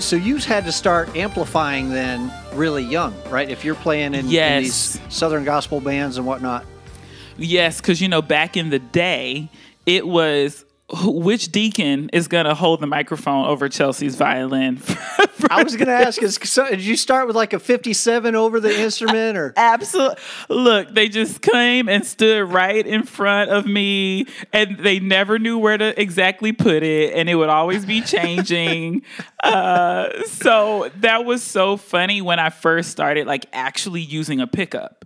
So 0.06 0.16
you 0.16 0.38
had 0.38 0.66
to 0.66 0.72
start 0.72 1.16
amplifying 1.16 1.90
then 1.90 2.32
really 2.54 2.84
young, 2.84 3.16
right? 3.30 3.50
If 3.50 3.66
you're 3.66 3.74
playing 3.74 4.14
in, 4.14 4.28
in 4.28 4.64
these 4.64 5.00
Southern 5.10 5.44
gospel 5.44 5.82
bands 5.82 6.18
and 6.18 6.28
whatnot. 6.28 6.66
Yes, 7.38 7.82
because 7.82 8.02
you 8.02 8.08
know, 8.08 8.22
back 8.22 8.56
in 8.56 8.70
the 8.70 8.80
day, 8.80 9.50
it 9.86 10.06
was 10.06 10.65
which 11.04 11.52
deacon 11.52 12.10
is 12.14 12.28
going 12.28 12.46
to 12.46 12.54
hold 12.54 12.80
the 12.80 12.86
microphone 12.86 13.48
over 13.48 13.68
Chelsea's 13.68 14.16
violin. 14.16 14.80
I 15.50 15.64
was 15.64 15.76
going 15.76 15.88
to 15.88 15.94
ask, 15.94 16.22
is, 16.22 16.36
so, 16.44 16.70
did 16.70 16.82
you 16.82 16.96
start 16.96 17.26
with 17.26 17.36
like 17.36 17.54
a 17.54 17.60
57 17.60 18.36
over 18.36 18.60
the 18.60 18.82
instrument 18.82 19.36
or? 19.36 19.54
Absolutely. 19.58 20.18
Look, 20.50 20.94
they 20.94 21.10
just 21.10 21.42
came 21.42 21.90
and 21.90 22.06
stood 22.06 22.52
right 22.52 22.86
in 22.86 23.04
front 23.04 23.50
of 23.50 23.66
me, 23.66 24.28
and 24.54 24.78
they 24.78 25.00
never 25.00 25.40
knew 25.40 25.58
where 25.58 25.78
to 25.78 26.00
exactly 26.00 26.52
put 26.52 26.84
it, 26.84 27.14
and 27.14 27.30
it 27.30 27.36
would 27.36 27.50
always 27.50 27.84
be 27.84 28.02
changing. 28.02 29.02
uh, 29.44 30.24
so 30.26 30.92
that 30.98 31.26
was 31.26 31.42
so 31.42 31.78
funny 31.78 32.22
when 32.22 32.40
I 32.40 32.52
first 32.52 32.92
started, 32.92 33.26
like 33.26 33.48
actually 33.54 34.02
using 34.02 34.40
a 34.40 34.48
pickup, 34.48 35.04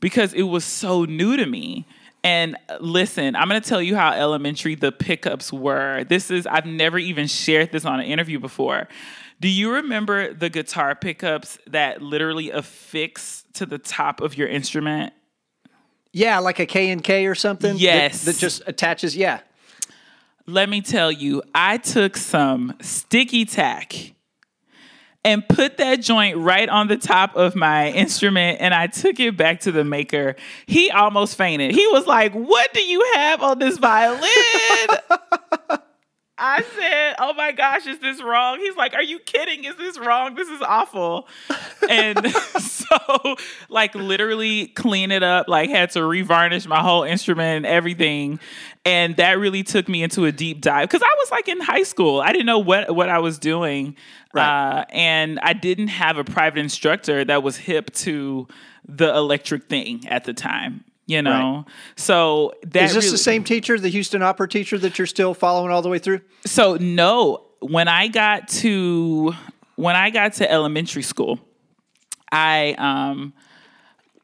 because 0.00 0.34
it 0.34 0.42
was 0.42 0.64
so 0.64 1.06
new 1.06 1.38
to 1.38 1.46
me. 1.46 1.86
And 2.24 2.56
listen, 2.80 3.36
I'm 3.36 3.48
going 3.48 3.60
to 3.60 3.68
tell 3.68 3.80
you 3.82 3.94
how 3.94 4.10
elementary 4.12 4.74
the 4.74 4.90
pickups 4.90 5.52
were. 5.52 6.04
This 6.04 6.30
is, 6.30 6.46
I've 6.46 6.66
never 6.66 6.98
even 6.98 7.28
shared 7.28 7.70
this 7.70 7.84
on 7.84 8.00
an 8.00 8.06
interview 8.06 8.40
before. 8.40 8.88
Do 9.40 9.48
you 9.48 9.70
remember 9.74 10.32
the 10.34 10.48
guitar 10.48 10.94
pickups 10.96 11.58
that 11.68 12.02
literally 12.02 12.50
affix 12.50 13.44
to 13.54 13.66
the 13.66 13.78
top 13.78 14.20
of 14.20 14.36
your 14.36 14.48
instrument? 14.48 15.12
Yeah, 16.12 16.38
like 16.38 16.58
a 16.58 16.66
K 16.66 16.90
and 16.90 17.04
K 17.04 17.26
or 17.26 17.34
something. 17.34 17.74
that- 17.74 17.80
Yes. 17.80 18.24
that, 18.24 18.36
just 18.38 18.62
attaches. 18.66 19.16
Yeah, 19.16 19.40
Let 20.46 20.68
me 20.68 20.80
tell 20.80 21.12
you, 21.12 21.42
I 21.54 21.76
took 21.76 22.16
some 22.16 22.74
sticky 22.80 23.44
tack 23.44 24.12
and 25.26 25.46
put 25.48 25.78
that 25.78 26.00
joint 26.00 26.36
right 26.38 26.68
on 26.68 26.86
the 26.86 26.96
top 26.96 27.34
of 27.34 27.56
my 27.56 27.90
instrument 27.90 28.60
and 28.60 28.72
I 28.72 28.86
took 28.86 29.18
it 29.18 29.36
back 29.36 29.60
to 29.60 29.72
the 29.72 29.82
maker. 29.84 30.36
He 30.66 30.88
almost 30.90 31.36
fainted. 31.36 31.72
He 31.72 31.84
was 31.88 32.06
like, 32.06 32.32
What 32.32 32.72
do 32.72 32.80
you 32.80 33.04
have 33.14 33.42
on 33.42 33.58
this 33.58 33.76
violin? 33.76 34.20
I 36.38 36.62
said, 36.62 37.14
"Oh 37.18 37.32
my 37.32 37.52
gosh, 37.52 37.86
is 37.86 37.98
this 38.00 38.22
wrong?" 38.22 38.58
He's 38.58 38.76
like, 38.76 38.92
"Are 38.94 39.02
you 39.02 39.18
kidding? 39.20 39.64
Is 39.64 39.74
this 39.76 39.98
wrong? 39.98 40.34
This 40.34 40.48
is 40.48 40.60
awful." 40.60 41.28
and 41.88 42.30
so, 42.60 43.36
like, 43.70 43.94
literally 43.94 44.66
clean 44.66 45.12
it 45.12 45.22
up. 45.22 45.48
Like, 45.48 45.70
had 45.70 45.92
to 45.92 46.00
revarnish 46.00 46.66
my 46.66 46.80
whole 46.82 47.04
instrument 47.04 47.64
and 47.64 47.66
everything. 47.66 48.38
And 48.86 49.16
that 49.16 49.40
really 49.40 49.64
took 49.64 49.88
me 49.88 50.04
into 50.04 50.26
a 50.26 50.32
deep 50.32 50.60
dive 50.60 50.88
because 50.88 51.02
I 51.02 51.14
was 51.18 51.30
like 51.32 51.48
in 51.48 51.60
high 51.60 51.82
school. 51.82 52.20
I 52.20 52.30
didn't 52.30 52.46
know 52.46 52.60
what 52.60 52.94
what 52.94 53.08
I 53.08 53.18
was 53.18 53.38
doing, 53.38 53.96
right. 54.32 54.78
uh, 54.78 54.84
and 54.90 55.40
I 55.40 55.54
didn't 55.54 55.88
have 55.88 56.18
a 56.18 56.24
private 56.24 56.60
instructor 56.60 57.24
that 57.24 57.42
was 57.42 57.56
hip 57.56 57.92
to 57.94 58.46
the 58.88 59.12
electric 59.14 59.68
thing 59.68 60.06
at 60.08 60.24
the 60.24 60.32
time 60.32 60.84
you 61.06 61.22
know 61.22 61.64
right. 61.64 61.64
so 61.96 62.52
that 62.62 62.84
is 62.84 62.94
this 62.94 63.04
really, 63.04 63.12
the 63.12 63.18
same 63.18 63.44
teacher 63.44 63.78
the 63.78 63.88
houston 63.88 64.22
opera 64.22 64.48
teacher 64.48 64.76
that 64.76 64.98
you're 64.98 65.06
still 65.06 65.34
following 65.34 65.72
all 65.72 65.82
the 65.82 65.88
way 65.88 65.98
through 65.98 66.20
so 66.44 66.76
no 66.76 67.44
when 67.60 67.88
i 67.88 68.08
got 68.08 68.48
to 68.48 69.32
when 69.76 69.96
i 69.96 70.10
got 70.10 70.34
to 70.34 70.50
elementary 70.50 71.02
school 71.02 71.38
i 72.32 72.74
um 72.78 73.32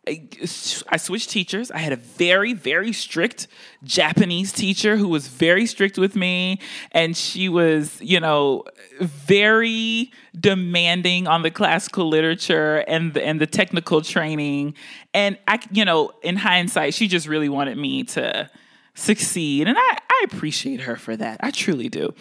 I 0.05 0.97
switched 0.97 1.31
teachers. 1.31 1.71
I 1.71 1.79
had 1.79 1.93
a 1.93 1.97
very, 1.97 2.55
very 2.55 2.93
strict 2.93 3.47
Japanese 3.85 4.53
teacher 4.53 4.97
who 4.97 5.07
was 5.07 5.29
very 5.29 5.65
strict 5.65 5.97
with 5.97 6.17
me. 6.17 6.59
And 6.91 7.17
she 7.17 7.49
was, 7.49 8.01
you 8.01 8.19
know, 8.19 8.65
very 9.01 10.11
demanding 10.39 11.29
on 11.29 11.43
the 11.43 11.53
classical 11.53 12.09
literature 12.09 12.79
and 12.89 13.15
the, 13.15 13.25
and 13.25 13.41
the 13.41 13.47
technical 13.47 14.03
training. 14.03 14.75
And 15.15 15.39
I, 15.47 15.61
you 15.71 15.85
know, 15.85 16.11
in 16.23 16.35
hindsight, 16.35 16.95
she 16.95 17.07
just 17.07 17.29
really 17.29 17.49
wanted 17.49 17.79
me 17.79 18.03
to 18.05 18.51
succeed. 18.95 19.69
And 19.69 19.77
I, 19.79 19.99
I 20.11 20.25
appreciate 20.25 20.83
her 20.83 20.97
for 20.97 21.17
that. 21.17 21.39
I 21.43 21.51
truly 21.51 21.89
do. 21.89 22.15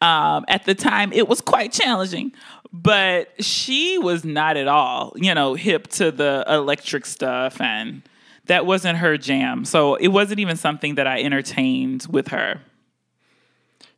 Um, 0.00 0.44
at 0.48 0.64
the 0.64 0.74
time, 0.74 1.12
it 1.12 1.28
was 1.28 1.40
quite 1.40 1.72
challenging, 1.72 2.32
but 2.72 3.32
she 3.42 3.98
was 3.98 4.24
not 4.24 4.56
at 4.56 4.68
all, 4.68 5.12
you 5.16 5.34
know, 5.34 5.54
hip 5.54 5.88
to 5.88 6.10
the 6.10 6.44
electric 6.48 7.06
stuff 7.06 7.60
and 7.60 8.02
that 8.46 8.66
wasn't 8.66 8.98
her 8.98 9.16
jam. 9.16 9.64
So 9.64 9.96
it 9.96 10.08
wasn't 10.08 10.40
even 10.40 10.56
something 10.56 10.96
that 10.96 11.06
I 11.06 11.22
entertained 11.22 12.06
with 12.08 12.28
her. 12.28 12.60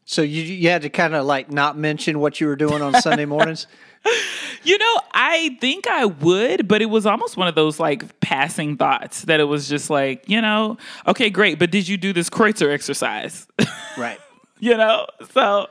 So 0.09 0.23
you 0.23 0.43
you 0.43 0.71
had 0.71 0.81
to 0.83 0.89
kind 0.89 1.15
of 1.15 1.27
like 1.27 1.53
not 1.53 1.77
mention 1.77 2.19
what 2.19 2.41
you 2.41 2.47
were 2.47 2.57
doing 2.57 2.81
on 2.81 2.95
Sunday 3.03 3.25
mornings? 3.27 3.67
you 4.65 4.79
know, 4.79 5.01
I 5.13 5.59
think 5.61 5.87
I 5.87 6.07
would, 6.07 6.67
but 6.67 6.81
it 6.81 6.87
was 6.87 7.05
almost 7.05 7.37
one 7.37 7.47
of 7.47 7.55
those 7.55 7.79
like 7.79 8.19
passing 8.21 8.79
thoughts 8.79 9.23
that 9.27 9.39
it 9.39 9.45
was 9.45 9.69
just 9.69 9.91
like, 9.91 10.27
you 10.27 10.41
know, 10.41 10.79
okay, 11.07 11.29
great, 11.29 11.59
but 11.59 11.71
did 11.71 11.87
you 11.87 11.99
do 11.99 12.15
this 12.15 12.31
Kreutzer 12.31 12.73
exercise? 12.73 13.47
Right. 13.99 14.19
you 14.61 14.77
know? 14.77 15.07
So 15.33 15.67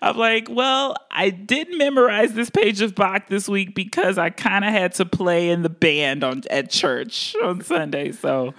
I'm 0.00 0.16
like, 0.16 0.48
well, 0.50 0.96
I 1.10 1.28
didn't 1.30 1.76
memorize 1.78 2.32
this 2.32 2.48
page 2.48 2.80
of 2.80 2.94
Bach 2.94 3.28
this 3.28 3.48
week 3.48 3.74
because 3.74 4.18
I 4.18 4.30
kind 4.30 4.64
of 4.64 4.72
had 4.72 4.94
to 4.94 5.04
play 5.04 5.50
in 5.50 5.62
the 5.62 5.68
band 5.68 6.24
on 6.24 6.42
at 6.50 6.70
church 6.70 7.36
on 7.44 7.60
Sunday. 7.60 8.12
So, 8.12 8.54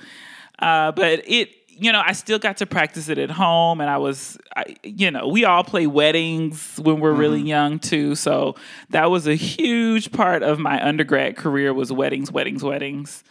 uh, 0.59 0.91
but 0.91 1.23
it, 1.27 1.49
you 1.79 1.91
know, 1.91 2.01
I 2.05 2.13
still 2.13 2.39
got 2.39 2.57
to 2.57 2.65
practice 2.65 3.09
it 3.09 3.17
at 3.17 3.31
home, 3.31 3.81
and 3.81 3.89
I 3.89 3.97
was, 3.97 4.37
I, 4.55 4.75
you 4.83 5.11
know, 5.11 5.27
we 5.27 5.45
all 5.45 5.63
play 5.63 5.87
weddings 5.87 6.79
when 6.79 6.99
we're 6.99 7.11
mm-hmm. 7.11 7.19
really 7.19 7.41
young 7.41 7.79
too. 7.79 8.15
So 8.15 8.55
that 8.89 9.09
was 9.09 9.27
a 9.27 9.35
huge 9.35 10.11
part 10.11 10.43
of 10.43 10.59
my 10.59 10.85
undergrad 10.85 11.37
career 11.37 11.73
was 11.73 11.91
weddings, 11.91 12.31
weddings, 12.31 12.63
weddings 12.63 13.23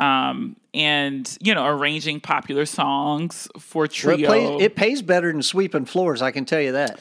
um, 0.00 0.56
and 0.72 1.36
you 1.40 1.54
know 1.54 1.66
arranging 1.66 2.20
popular 2.20 2.66
songs 2.66 3.48
for 3.58 3.86
trio. 3.86 4.28
Well, 4.28 4.40
it, 4.40 4.48
plays, 4.48 4.62
it 4.64 4.76
pays 4.76 5.02
better 5.02 5.30
than 5.30 5.42
sweeping 5.42 5.84
floors. 5.84 6.22
I 6.22 6.30
can 6.30 6.44
tell 6.44 6.60
you 6.60 6.72
that. 6.72 6.98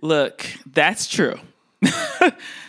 Look, 0.00 0.46
that's 0.66 1.08
true. 1.08 1.38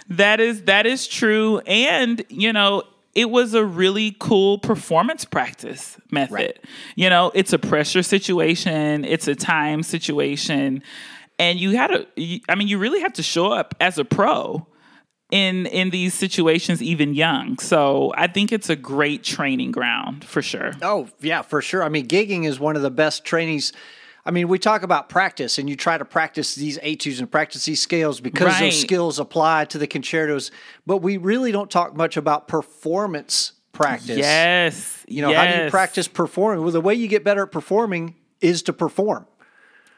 that 0.10 0.40
is 0.40 0.64
that 0.64 0.86
is 0.86 1.08
true, 1.08 1.60
and 1.60 2.24
you 2.30 2.54
know 2.54 2.84
it 3.16 3.30
was 3.30 3.54
a 3.54 3.64
really 3.64 4.16
cool 4.20 4.58
performance 4.58 5.26
practice 5.26 5.98
method. 6.12 6.34
Right. 6.34 6.60
You 6.96 7.10
know, 7.10 7.32
it's 7.34 7.54
a 7.54 7.60
pressure 7.60 8.04
situation, 8.04 9.06
it's 9.06 9.28
a 9.28 9.36
time 9.36 9.84
situation, 9.84 10.84
and 11.40 11.60
you 11.60 11.76
had 11.76 11.88
to. 11.88 12.08
I 12.50 12.56
mean, 12.56 12.68
you 12.68 12.78
really 12.78 13.02
have 13.02 13.14
to 13.14 13.24
show 13.24 13.52
up 13.52 13.76
as 13.80 13.98
a 13.98 14.06
pro 14.06 14.68
in 15.32 15.66
in 15.68 15.90
these 15.90 16.14
situations 16.14 16.82
even 16.82 17.14
young. 17.14 17.58
So 17.60 18.14
I 18.16 18.28
think 18.28 18.52
it's 18.52 18.70
a 18.70 18.76
great 18.76 19.24
training 19.24 19.72
ground 19.72 20.24
for 20.24 20.42
sure. 20.42 20.74
Oh, 20.82 21.10
yeah, 21.22 21.42
for 21.42 21.62
sure. 21.62 21.84
I 21.84 21.90
mean, 21.90 22.08
gigging 22.08 22.46
is 22.46 22.60
one 22.60 22.76
of 22.76 22.82
the 22.82 22.92
best 22.92 23.26
trainings. 23.26 23.74
I 24.26 24.32
mean, 24.32 24.48
we 24.48 24.58
talk 24.58 24.84
about 24.84 25.10
practice 25.10 25.58
and 25.58 25.70
you 25.70 25.76
try 25.76 25.98
to 25.98 26.06
practice 26.06 26.56
these 26.56 26.80
etudes 26.82 27.20
and 27.20 27.30
practice 27.30 27.66
these 27.66 27.82
scales 27.82 28.22
because 28.22 28.54
right. 28.54 28.62
those 28.62 28.80
skills 28.80 29.20
apply 29.20 29.66
to 29.66 29.78
the 29.78 29.88
concertos, 29.88 30.50
but 30.86 30.98
we 30.98 31.18
really 31.18 31.52
don't 31.52 31.70
talk 31.70 31.96
much 31.96 32.16
about 32.16 32.48
performance 32.48 33.54
practice. 33.74 34.18
Yes. 34.18 35.06
You 35.08 35.24
know, 35.24 35.30
yes. 35.30 35.38
how 35.38 35.58
do 35.58 35.64
you 35.66 35.70
practice 35.70 36.08
performing? 36.08 36.64
Well, 36.64 36.72
the 36.72 36.80
way 36.80 36.96
you 36.96 37.10
get 37.10 37.26
better 37.26 37.44
at 37.44 37.52
performing 37.52 38.16
is 38.40 38.64
to 38.64 38.74
perform. 38.74 39.26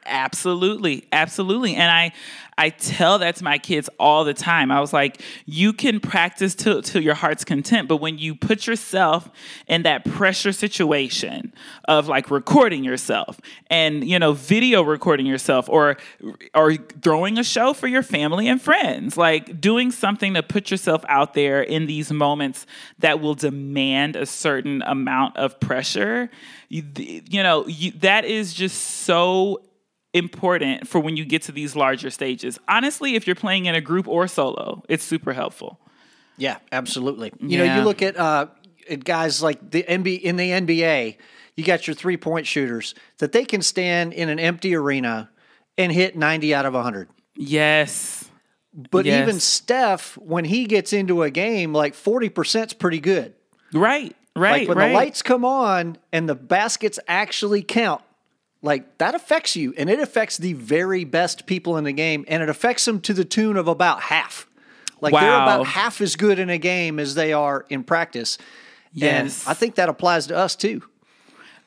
Absolutely. 0.05 1.07
Absolutely. 1.11 1.75
And 1.75 1.91
I 1.91 2.11
I 2.57 2.69
tell 2.69 3.19
that 3.19 3.35
to 3.37 3.43
my 3.43 3.57
kids 3.57 3.89
all 3.99 4.23
the 4.23 4.33
time. 4.33 4.71
I 4.71 4.79
was 4.79 4.93
like, 4.93 5.21
you 5.45 5.73
can 5.73 5.99
practice 5.99 6.55
till, 6.55 6.81
till 6.81 7.01
your 7.01 7.13
heart's 7.13 7.43
content, 7.43 7.89
but 7.89 7.97
when 7.97 8.17
you 8.17 8.33
put 8.33 8.65
yourself 8.65 9.29
in 9.67 9.83
that 9.83 10.05
pressure 10.05 10.53
situation 10.53 11.53
of 11.89 12.07
like 12.07 12.31
recording 12.31 12.85
yourself 12.85 13.41
and, 13.67 14.07
you 14.07 14.17
know, 14.19 14.31
video 14.31 14.81
recording 14.83 15.25
yourself 15.25 15.67
or, 15.67 15.97
or 16.53 16.75
throwing 17.01 17.37
a 17.37 17.43
show 17.43 17.73
for 17.73 17.87
your 17.87 18.03
family 18.03 18.47
and 18.47 18.61
friends, 18.61 19.17
like 19.17 19.59
doing 19.59 19.91
something 19.91 20.33
to 20.35 20.41
put 20.41 20.71
yourself 20.71 21.03
out 21.09 21.33
there 21.33 21.61
in 21.61 21.87
these 21.87 22.09
moments 22.09 22.65
that 22.99 23.19
will 23.19 23.35
demand 23.35 24.15
a 24.15 24.25
certain 24.25 24.81
amount 24.83 25.35
of 25.35 25.59
pressure, 25.59 26.29
you, 26.69 26.83
you 27.29 27.43
know, 27.43 27.67
you, 27.67 27.91
that 27.91 28.23
is 28.23 28.53
just 28.53 28.79
so 28.79 29.61
important 30.15 30.87
for 30.87 30.99
when 30.99 31.17
you 31.17 31.25
get 31.25 31.41
to 31.43 31.51
these 31.51 31.75
larger 31.75 32.09
stages. 32.09 32.57
Honestly, 32.67 33.15
if 33.15 33.27
you're 33.27 33.35
playing 33.35 33.65
in 33.65 33.75
a 33.75 33.81
group 33.81 34.07
or 34.07 34.27
solo, 34.27 34.81
it's 34.87 35.03
super 35.03 35.33
helpful. 35.33 35.79
Yeah, 36.37 36.57
absolutely. 36.71 37.33
You 37.39 37.59
yeah. 37.59 37.65
know, 37.65 37.75
you 37.75 37.81
look 37.83 38.01
at 38.01 38.17
uh, 38.17 38.47
at 38.89 39.03
guys 39.03 39.43
like 39.43 39.71
the 39.71 39.83
NBA 39.83 40.21
in 40.21 40.37
the 40.37 40.49
NBA, 40.49 41.17
you 41.55 41.63
got 41.63 41.85
your 41.85 41.95
three 41.95 42.17
point 42.17 42.47
shooters 42.47 42.95
that 43.17 43.33
they 43.33 43.43
can 43.43 43.61
stand 43.61 44.13
in 44.13 44.29
an 44.29 44.39
empty 44.39 44.73
arena 44.73 45.29
and 45.77 45.91
hit 45.91 46.15
90 46.15 46.55
out 46.55 46.65
of 46.65 46.73
100. 46.73 47.09
Yes. 47.35 48.29
But 48.91 49.05
yes. 49.05 49.21
even 49.21 49.39
Steph, 49.39 50.17
when 50.17 50.45
he 50.45 50.65
gets 50.65 50.93
into 50.93 51.23
a 51.23 51.29
game, 51.29 51.73
like 51.73 51.93
40% 51.93 52.67
is 52.67 52.73
pretty 52.73 52.99
good. 52.99 53.33
Right, 53.73 54.15
right. 54.35 54.59
Like 54.59 54.69
when 54.69 54.77
right. 54.77 54.87
the 54.89 54.93
lights 54.93 55.21
come 55.21 55.43
on 55.43 55.97
and 56.11 56.27
the 56.27 56.35
baskets 56.35 56.99
actually 57.07 57.63
count, 57.63 58.01
like 58.65 58.97
that 58.97 59.13
affects 59.13 59.55
you 59.55 59.73
and 59.77 59.89
it 59.89 59.99
affects 59.99 60.37
the 60.37 60.53
very 60.53 61.03
best 61.03 61.45
people 61.45 61.77
in 61.77 61.83
the 61.83 61.93
game 61.93 62.25
and 62.27 62.41
it 62.41 62.49
affects 62.49 62.83
them 62.85 62.99
to 63.01 63.13
the 63.13 63.23
tune 63.23 63.57
of 63.57 63.67
about 63.67 64.01
half. 64.01 64.47
Like 65.01 65.13
wow. 65.13 65.21
they're 65.21 65.33
about 65.33 65.67
half 65.67 66.01
as 66.01 66.15
good 66.15 66.39
in 66.39 66.49
a 66.49 66.57
game 66.57 66.99
as 66.99 67.13
they 67.15 67.31
are 67.31 67.65
in 67.69 67.83
practice. 67.83 68.37
Yes. 68.91 69.43
and 69.45 69.51
i 69.51 69.53
think 69.53 69.75
that 69.75 69.89
applies 69.89 70.27
to 70.27 70.37
us 70.37 70.55
too. 70.55 70.81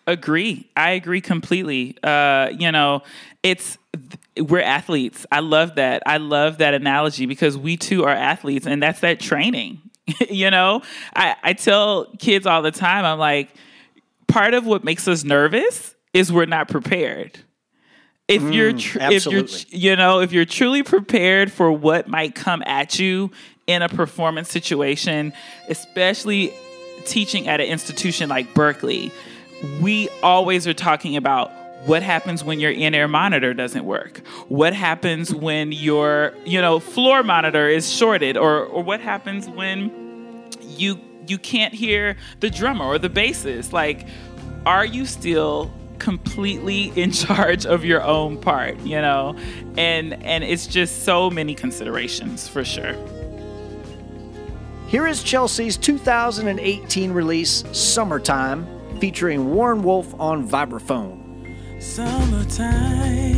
Agree. 0.07 0.67
I 0.75 0.93
agree 0.93 1.21
completely. 1.21 1.97
Uh, 2.03 2.49
you 2.59 2.73
know 2.73 3.03
it's 3.43 3.79
we're 4.37 4.61
athletes. 4.61 5.25
I 5.31 5.41
love 5.41 5.77
that. 5.77 6.03
I 6.07 6.17
love 6.17 6.59
that 6.59 6.75
analogy 6.75 7.27
because 7.27 7.57
we 7.57 7.77
too 7.77 8.05
are 8.05 8.15
athletes 8.15 8.67
and 8.67 8.83
that's 8.83 9.01
that 9.01 9.21
training. 9.21 9.83
You 10.31 10.51
know? 10.51 10.81
I, 11.15 11.37
I 11.43 11.53
tell 11.53 12.07
kids 12.19 12.47
all 12.47 12.63
the 12.63 12.71
time 12.71 13.05
i'm 13.05 13.19
like 13.19 13.51
part 14.27 14.55
of 14.55 14.65
what 14.65 14.83
makes 14.83 15.07
us 15.07 15.23
nervous 15.23 15.95
is 16.19 16.33
we're 16.33 16.47
not 16.47 16.69
prepared. 16.69 17.39
If 18.27 18.43
mm, 18.43 18.55
you're 18.55 18.73
tr- 18.73 18.99
if 19.01 19.27
you're 19.27 19.47
you 19.69 19.97
know 19.97 20.21
if 20.21 20.33
you're 20.33 20.45
truly 20.45 20.83
prepared 20.83 21.51
for 21.51 21.73
what 21.73 22.09
might 22.09 22.35
come 22.35 22.63
at 22.67 22.99
you 22.99 23.31
in 23.67 23.83
a 23.83 23.89
performance 23.89 24.51
situation, 24.51 25.33
especially 25.69 26.53
teaching 27.05 27.49
at 27.49 27.61
an 27.61 27.67
institution 27.67 28.29
like 28.29 28.53
Berklee, 28.53 29.13
we 29.81 30.09
always 30.23 30.67
are 30.67 30.75
talking 30.75 31.17
about 31.17 31.53
what 31.87 32.03
happens 32.03 32.43
when 32.43 32.61
your 32.61 32.73
in-ear 32.73 33.09
monitor 33.09 33.55
doesn't 33.55 33.85
work? 33.85 34.19
What 34.49 34.75
happens 34.75 35.33
when 35.35 35.73
your 35.73 36.35
you 36.45 36.61
know 36.61 36.81
floor 36.81 37.23
monitor 37.23 37.69
is 37.69 37.91
shorted? 37.91 38.37
Or 38.37 38.65
or 38.65 38.83
what 38.83 39.01
happens 39.01 39.49
when 39.49 40.51
you 40.63 41.01
you 41.27 41.39
can't 41.39 41.73
hear 41.73 42.17
the 42.41 42.51
drummer 42.51 42.85
or 42.85 42.99
the 42.99 43.09
bassist? 43.09 43.73
Like 43.73 44.07
are 44.67 44.85
you 44.85 45.07
still 45.07 45.73
completely 45.99 46.93
in 46.97 47.11
charge 47.27 47.67
of 47.67 47.85
your 47.85 48.03
own 48.03 48.39
part, 48.39 48.79
you 48.81 49.01
know? 49.01 49.37
And 49.77 50.15
and 50.25 50.45
it's 50.45 50.67
just 50.67 51.05
so 51.05 51.31
many 51.31 51.55
considerations 51.55 52.49
for 52.49 52.65
sure. 52.65 52.95
Here 54.89 55.07
is 55.07 55.23
Chelsea's 55.23 55.77
2018 55.77 57.13
release 57.13 57.63
Summertime 57.73 58.67
featuring 59.01 59.53
Warren 59.53 59.83
Wolf 59.83 60.19
on 60.19 60.49
vibraphone. 60.49 61.19
Summertime 61.83 63.29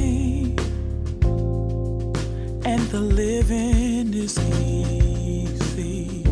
and 2.64 2.82
the 2.90 3.00
living 3.00 4.14
is 4.14 4.38
easy. 4.60 6.24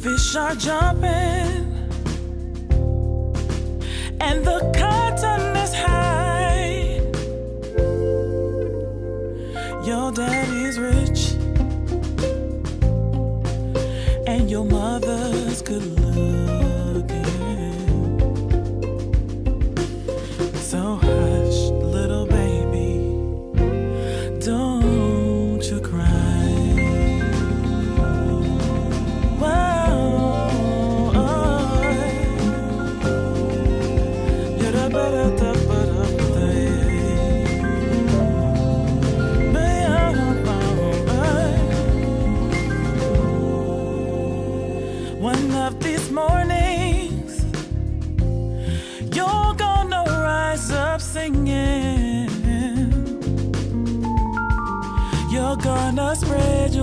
Fish 0.00 0.36
are 0.36 0.54
jumping, 0.56 1.79
and 4.20 4.44
the 4.44 4.60
cotton 4.76 5.56
is 5.56 5.74
high. 5.74 7.00
Your 9.86 10.12
daddy's 10.12 10.78
rich, 10.78 11.32
and 14.26 14.50
your 14.50 14.64
mother's 14.64 15.62
good 15.62 15.99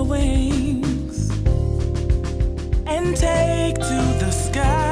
wings 0.08 1.30
and 2.86 3.16
take 3.16 3.74
to 3.74 4.00
the 4.18 4.30
sky. 4.30 4.87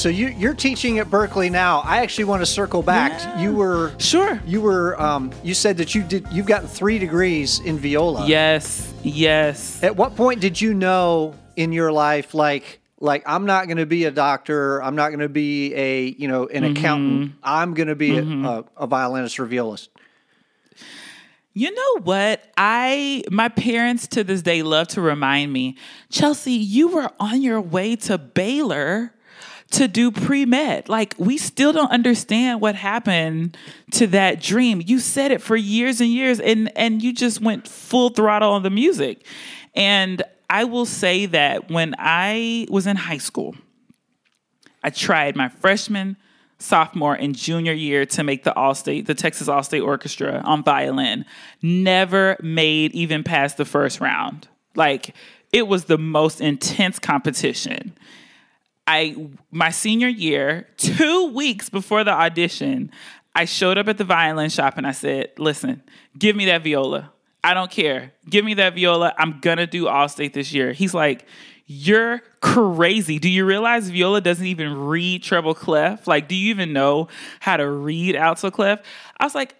So 0.00 0.08
you, 0.08 0.28
you're 0.28 0.54
teaching 0.54 0.98
at 0.98 1.08
Berklee 1.08 1.50
now. 1.50 1.80
I 1.80 1.98
actually 1.98 2.24
want 2.24 2.40
to 2.40 2.46
circle 2.46 2.82
back. 2.82 3.12
Yeah. 3.12 3.40
You 3.42 3.52
were 3.52 3.92
Sure. 3.98 4.40
you 4.46 4.62
were 4.62 4.98
um, 4.98 5.30
you 5.44 5.52
said 5.52 5.76
that 5.76 5.94
you 5.94 6.02
did 6.02 6.26
you've 6.32 6.46
gotten 6.46 6.68
three 6.68 6.98
degrees 6.98 7.60
in 7.60 7.76
viola. 7.78 8.26
Yes, 8.26 8.94
yes. 9.02 9.82
At 9.82 9.96
what 9.96 10.16
point 10.16 10.40
did 10.40 10.58
you 10.58 10.72
know 10.72 11.34
in 11.54 11.72
your 11.72 11.92
life 11.92 12.32
like 12.32 12.80
like 12.98 13.24
I'm 13.26 13.44
not 13.44 13.66
going 13.66 13.76
to 13.76 13.84
be 13.84 14.06
a 14.06 14.10
doctor, 14.10 14.82
I'm 14.82 14.96
not 14.96 15.08
going 15.08 15.20
to 15.20 15.28
be 15.28 15.74
a, 15.74 16.06
you 16.06 16.28
know, 16.28 16.46
an 16.46 16.64
accountant. 16.64 17.34
I'm 17.42 17.74
going 17.74 17.88
to 17.88 17.94
be 17.94 18.16
a, 18.16 18.24
a, 18.24 18.64
a 18.78 18.86
violinist 18.86 19.38
or 19.38 19.44
violist. 19.44 19.90
You 21.52 21.74
know 21.74 22.00
what? 22.04 22.42
I 22.56 23.22
my 23.30 23.50
parents 23.50 24.06
to 24.08 24.24
this 24.24 24.40
day 24.40 24.62
love 24.62 24.88
to 24.88 25.02
remind 25.02 25.52
me, 25.52 25.76
Chelsea, 26.08 26.52
you 26.52 26.88
were 26.88 27.10
on 27.20 27.42
your 27.42 27.60
way 27.60 27.96
to 27.96 28.16
Baylor 28.16 29.12
to 29.70 29.86
do 29.86 30.10
pre-med. 30.10 30.88
Like 30.88 31.14
we 31.18 31.38
still 31.38 31.72
don't 31.72 31.90
understand 31.90 32.60
what 32.60 32.74
happened 32.74 33.56
to 33.92 34.06
that 34.08 34.40
dream. 34.40 34.82
You 34.84 34.98
said 34.98 35.30
it 35.30 35.40
for 35.40 35.56
years 35.56 36.00
and 36.00 36.10
years 36.10 36.40
and 36.40 36.70
and 36.76 37.02
you 37.02 37.12
just 37.12 37.40
went 37.40 37.68
full 37.68 38.10
throttle 38.10 38.52
on 38.52 38.62
the 38.62 38.70
music. 38.70 39.24
And 39.74 40.22
I 40.48 40.64
will 40.64 40.86
say 40.86 41.26
that 41.26 41.70
when 41.70 41.94
I 41.98 42.66
was 42.68 42.86
in 42.86 42.96
high 42.96 43.18
school, 43.18 43.54
I 44.82 44.90
tried 44.90 45.36
my 45.36 45.48
freshman, 45.48 46.16
sophomore, 46.58 47.14
and 47.14 47.36
junior 47.36 47.72
year 47.72 48.04
to 48.06 48.24
make 48.24 48.42
the 48.42 48.54
All 48.54 48.74
State, 48.74 49.06
the 49.06 49.14
Texas 49.14 49.46
All 49.46 49.62
State 49.62 49.82
Orchestra 49.82 50.42
on 50.44 50.64
violin. 50.64 51.24
Never 51.62 52.36
made 52.42 52.92
even 52.92 53.22
past 53.22 53.58
the 53.58 53.64
first 53.64 54.00
round. 54.00 54.48
Like 54.74 55.14
it 55.52 55.68
was 55.68 55.84
the 55.84 55.98
most 55.98 56.40
intense 56.40 56.98
competition. 56.98 57.96
I 58.86 59.16
my 59.50 59.70
senior 59.70 60.08
year, 60.08 60.68
two 60.76 61.32
weeks 61.32 61.68
before 61.68 62.04
the 62.04 62.12
audition, 62.12 62.90
I 63.34 63.44
showed 63.44 63.78
up 63.78 63.88
at 63.88 63.98
the 63.98 64.04
violin 64.04 64.50
shop 64.50 64.76
and 64.76 64.86
I 64.86 64.92
said, 64.92 65.30
"Listen, 65.38 65.82
give 66.18 66.34
me 66.34 66.46
that 66.46 66.64
viola. 66.64 67.12
I 67.42 67.54
don't 67.54 67.70
care. 67.70 68.12
Give 68.28 68.44
me 68.44 68.54
that 68.54 68.74
viola. 68.74 69.14
I'm 69.16 69.38
gonna 69.40 69.66
do 69.66 69.88
All 69.88 70.08
State 70.08 70.34
this 70.34 70.52
year." 70.52 70.72
He's 70.72 70.94
like, 70.94 71.24
"You're 71.66 72.22
crazy. 72.40 73.18
Do 73.18 73.28
you 73.28 73.44
realize 73.46 73.88
viola 73.90 74.20
doesn't 74.20 74.46
even 74.46 74.76
read 74.76 75.22
treble 75.22 75.54
clef? 75.54 76.06
Like, 76.06 76.28
do 76.28 76.34
you 76.34 76.50
even 76.50 76.72
know 76.72 77.08
how 77.38 77.56
to 77.56 77.70
read 77.70 78.16
alto 78.16 78.50
clef?" 78.50 78.80
I 79.18 79.24
was 79.24 79.34
like, 79.34 79.54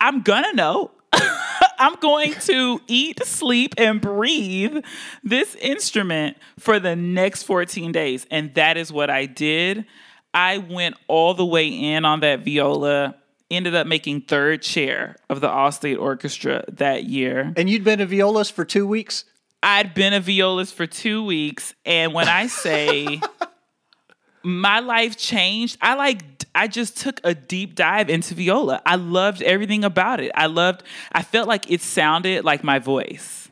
"I'm 0.00 0.22
gonna 0.22 0.52
know." 0.52 0.92
I'm 1.78 1.94
going 1.96 2.32
to 2.32 2.80
eat, 2.86 3.24
sleep, 3.24 3.74
and 3.76 4.00
breathe 4.00 4.84
this 5.22 5.54
instrument 5.56 6.38
for 6.58 6.78
the 6.78 6.96
next 6.96 7.42
14 7.44 7.92
days. 7.92 8.26
And 8.30 8.54
that 8.54 8.76
is 8.76 8.92
what 8.92 9.10
I 9.10 9.26
did. 9.26 9.84
I 10.32 10.58
went 10.58 10.96
all 11.08 11.34
the 11.34 11.44
way 11.44 11.68
in 11.68 12.04
on 12.04 12.20
that 12.20 12.40
viola 12.40 13.16
ended 13.50 13.74
up 13.74 13.86
making 13.86 14.22
third 14.22 14.62
chair 14.62 15.16
of 15.30 15.40
the 15.40 15.48
All 15.48 15.70
State 15.72 15.96
Orchestra 15.96 16.64
that 16.68 17.04
year. 17.04 17.52
And 17.56 17.70
you'd 17.70 17.84
been 17.84 18.00
a 18.00 18.06
violist 18.06 18.52
for 18.52 18.64
two 18.64 18.86
weeks? 18.86 19.24
I'd 19.62 19.94
been 19.94 20.12
a 20.12 20.20
violist 20.20 20.74
for 20.74 20.86
two 20.86 21.24
weeks. 21.24 21.74
And 21.84 22.12
when 22.12 22.28
I 22.28 22.46
say 22.48 23.20
my 24.42 24.80
life 24.80 25.16
changed, 25.16 25.78
I 25.80 25.94
like, 25.94 26.35
I 26.56 26.66
just 26.68 26.96
took 26.96 27.20
a 27.22 27.34
deep 27.34 27.74
dive 27.74 28.08
into 28.08 28.34
viola. 28.34 28.82
I 28.86 28.96
loved 28.96 29.42
everything 29.42 29.84
about 29.84 30.20
it. 30.20 30.32
I 30.34 30.46
loved, 30.46 30.82
I 31.12 31.22
felt 31.22 31.46
like 31.46 31.70
it 31.70 31.82
sounded 31.82 32.44
like 32.44 32.64
my 32.64 32.78
voice. 32.78 33.48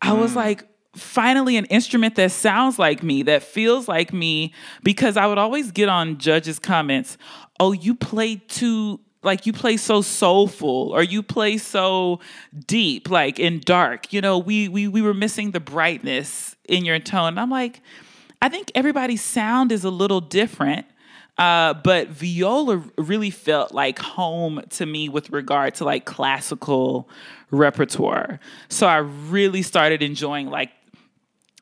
I 0.00 0.12
was 0.12 0.32
mm. 0.32 0.36
like, 0.36 0.68
finally 0.96 1.56
an 1.56 1.64
instrument 1.66 2.14
that 2.14 2.30
sounds 2.30 2.78
like 2.78 3.02
me, 3.02 3.24
that 3.24 3.42
feels 3.42 3.88
like 3.88 4.12
me, 4.12 4.54
because 4.84 5.16
I 5.16 5.26
would 5.26 5.38
always 5.38 5.72
get 5.72 5.88
on 5.88 6.18
judges' 6.18 6.60
comments, 6.60 7.18
oh, 7.58 7.72
you 7.72 7.94
play 7.94 8.36
too 8.36 9.00
like 9.22 9.46
you 9.46 9.52
play 9.54 9.76
so 9.76 10.02
soulful 10.02 10.90
or 10.92 11.02
you 11.02 11.22
play 11.22 11.56
so 11.56 12.20
deep 12.66 13.08
like 13.08 13.38
in 13.38 13.58
dark 13.58 14.12
you 14.12 14.20
know 14.20 14.36
we 14.36 14.68
we 14.68 14.86
we 14.86 15.00
were 15.00 15.14
missing 15.14 15.52
the 15.52 15.60
brightness 15.60 16.54
in 16.68 16.84
your 16.84 16.98
tone 16.98 17.28
and 17.28 17.40
i'm 17.40 17.48
like 17.48 17.80
i 18.42 18.50
think 18.50 18.70
everybody's 18.74 19.22
sound 19.22 19.72
is 19.72 19.82
a 19.82 19.88
little 19.88 20.20
different 20.20 20.84
uh, 21.38 21.74
but 21.74 22.08
viola 22.08 22.82
really 22.96 23.30
felt 23.30 23.72
like 23.72 23.98
home 23.98 24.62
to 24.70 24.86
me 24.86 25.08
with 25.08 25.30
regard 25.30 25.74
to 25.74 25.84
like 25.84 26.04
classical 26.04 27.08
repertoire 27.50 28.40
so 28.68 28.86
i 28.86 28.96
really 28.96 29.62
started 29.62 30.02
enjoying 30.02 30.48
like 30.48 30.70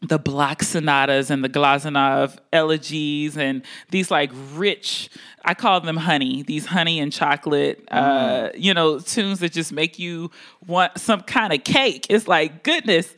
the 0.03 0.19
Black 0.19 0.63
sonatas 0.65 1.31
and 1.31 1.45
the 1.45 1.49
Glazunov 1.49 2.37
elegies 2.53 3.37
and 3.37 3.63
these 3.91 4.11
like 4.11 4.33
rich, 4.53 5.09
I 5.45 5.55
call 5.55 5.81
them 5.81 5.97
honey, 5.97 6.43
these 6.43 6.67
honey 6.67 6.99
and 6.99 7.13
chocolate, 7.13 7.87
mm. 7.87 7.89
uh, 7.93 8.51
you 8.57 8.75
know, 8.75 8.99
tunes 8.99 9.39
that 9.39 9.53
just 9.53 9.73
make 9.73 9.99
you 9.99 10.33
want 10.67 10.99
some 10.99 11.21
kind 11.21 11.53
of 11.53 11.63
cake. 11.63 12.07
It's 12.11 12.27
like 12.27 12.65
goodness. 12.65 13.15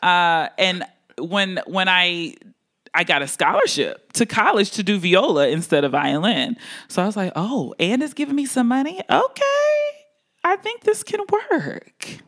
Uh, 0.00 0.48
and 0.56 0.84
when 1.18 1.60
when 1.66 1.88
I 1.88 2.36
I 2.98 3.04
got 3.04 3.22
a 3.22 3.28
scholarship 3.28 4.12
to 4.14 4.26
college 4.26 4.72
to 4.72 4.82
do 4.82 4.98
viola 4.98 5.46
instead 5.46 5.84
of 5.84 5.92
violin, 5.92 6.56
so 6.88 7.00
I 7.00 7.06
was 7.06 7.16
like, 7.16 7.32
oh, 7.36 7.72
and 7.78 8.02
it's 8.02 8.12
giving 8.12 8.34
me 8.34 8.44
some 8.44 8.66
money. 8.66 9.00
Okay, 9.08 9.88
I 10.42 10.56
think 10.56 10.82
this 10.82 11.04
can 11.04 11.20
work. 11.30 12.18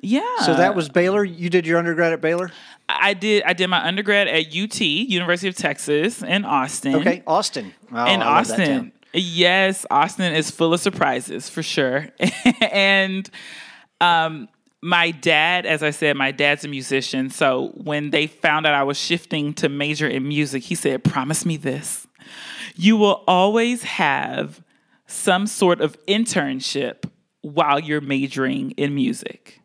Yeah. 0.00 0.38
So 0.40 0.54
that 0.54 0.74
was 0.74 0.88
Baylor. 0.88 1.22
You 1.22 1.50
did 1.50 1.66
your 1.66 1.78
undergrad 1.78 2.14
at 2.14 2.22
Baylor. 2.22 2.50
I 2.88 3.12
did. 3.12 3.42
I 3.42 3.52
did 3.52 3.66
my 3.68 3.86
undergrad 3.86 4.26
at 4.26 4.56
UT, 4.56 4.80
University 4.80 5.48
of 5.48 5.54
Texas, 5.54 6.22
in 6.22 6.46
Austin. 6.46 6.94
Okay, 6.96 7.22
Austin. 7.26 7.74
Oh, 7.92 8.06
in 8.06 8.22
Austin. 8.22 8.90
Yes, 9.12 9.84
Austin 9.90 10.32
is 10.32 10.50
full 10.50 10.72
of 10.72 10.80
surprises 10.80 11.50
for 11.50 11.62
sure. 11.62 12.08
and 12.62 13.28
um, 14.00 14.48
my 14.84 15.12
dad, 15.12 15.64
as 15.64 15.82
I 15.82 15.90
said, 15.90 16.14
my 16.14 16.30
dad's 16.30 16.62
a 16.62 16.68
musician. 16.68 17.30
So 17.30 17.72
when 17.74 18.10
they 18.10 18.26
found 18.26 18.66
out 18.66 18.74
I 18.74 18.82
was 18.82 18.98
shifting 18.98 19.54
to 19.54 19.70
major 19.70 20.06
in 20.06 20.28
music, 20.28 20.62
he 20.64 20.74
said, 20.74 21.02
"Promise 21.02 21.46
me 21.46 21.56
this: 21.56 22.06
you 22.76 22.98
will 22.98 23.24
always 23.26 23.82
have 23.84 24.62
some 25.06 25.46
sort 25.46 25.80
of 25.80 25.96
internship 26.06 27.08
while 27.40 27.80
you're 27.80 28.02
majoring 28.02 28.72
in 28.72 28.94
music." 28.94 29.60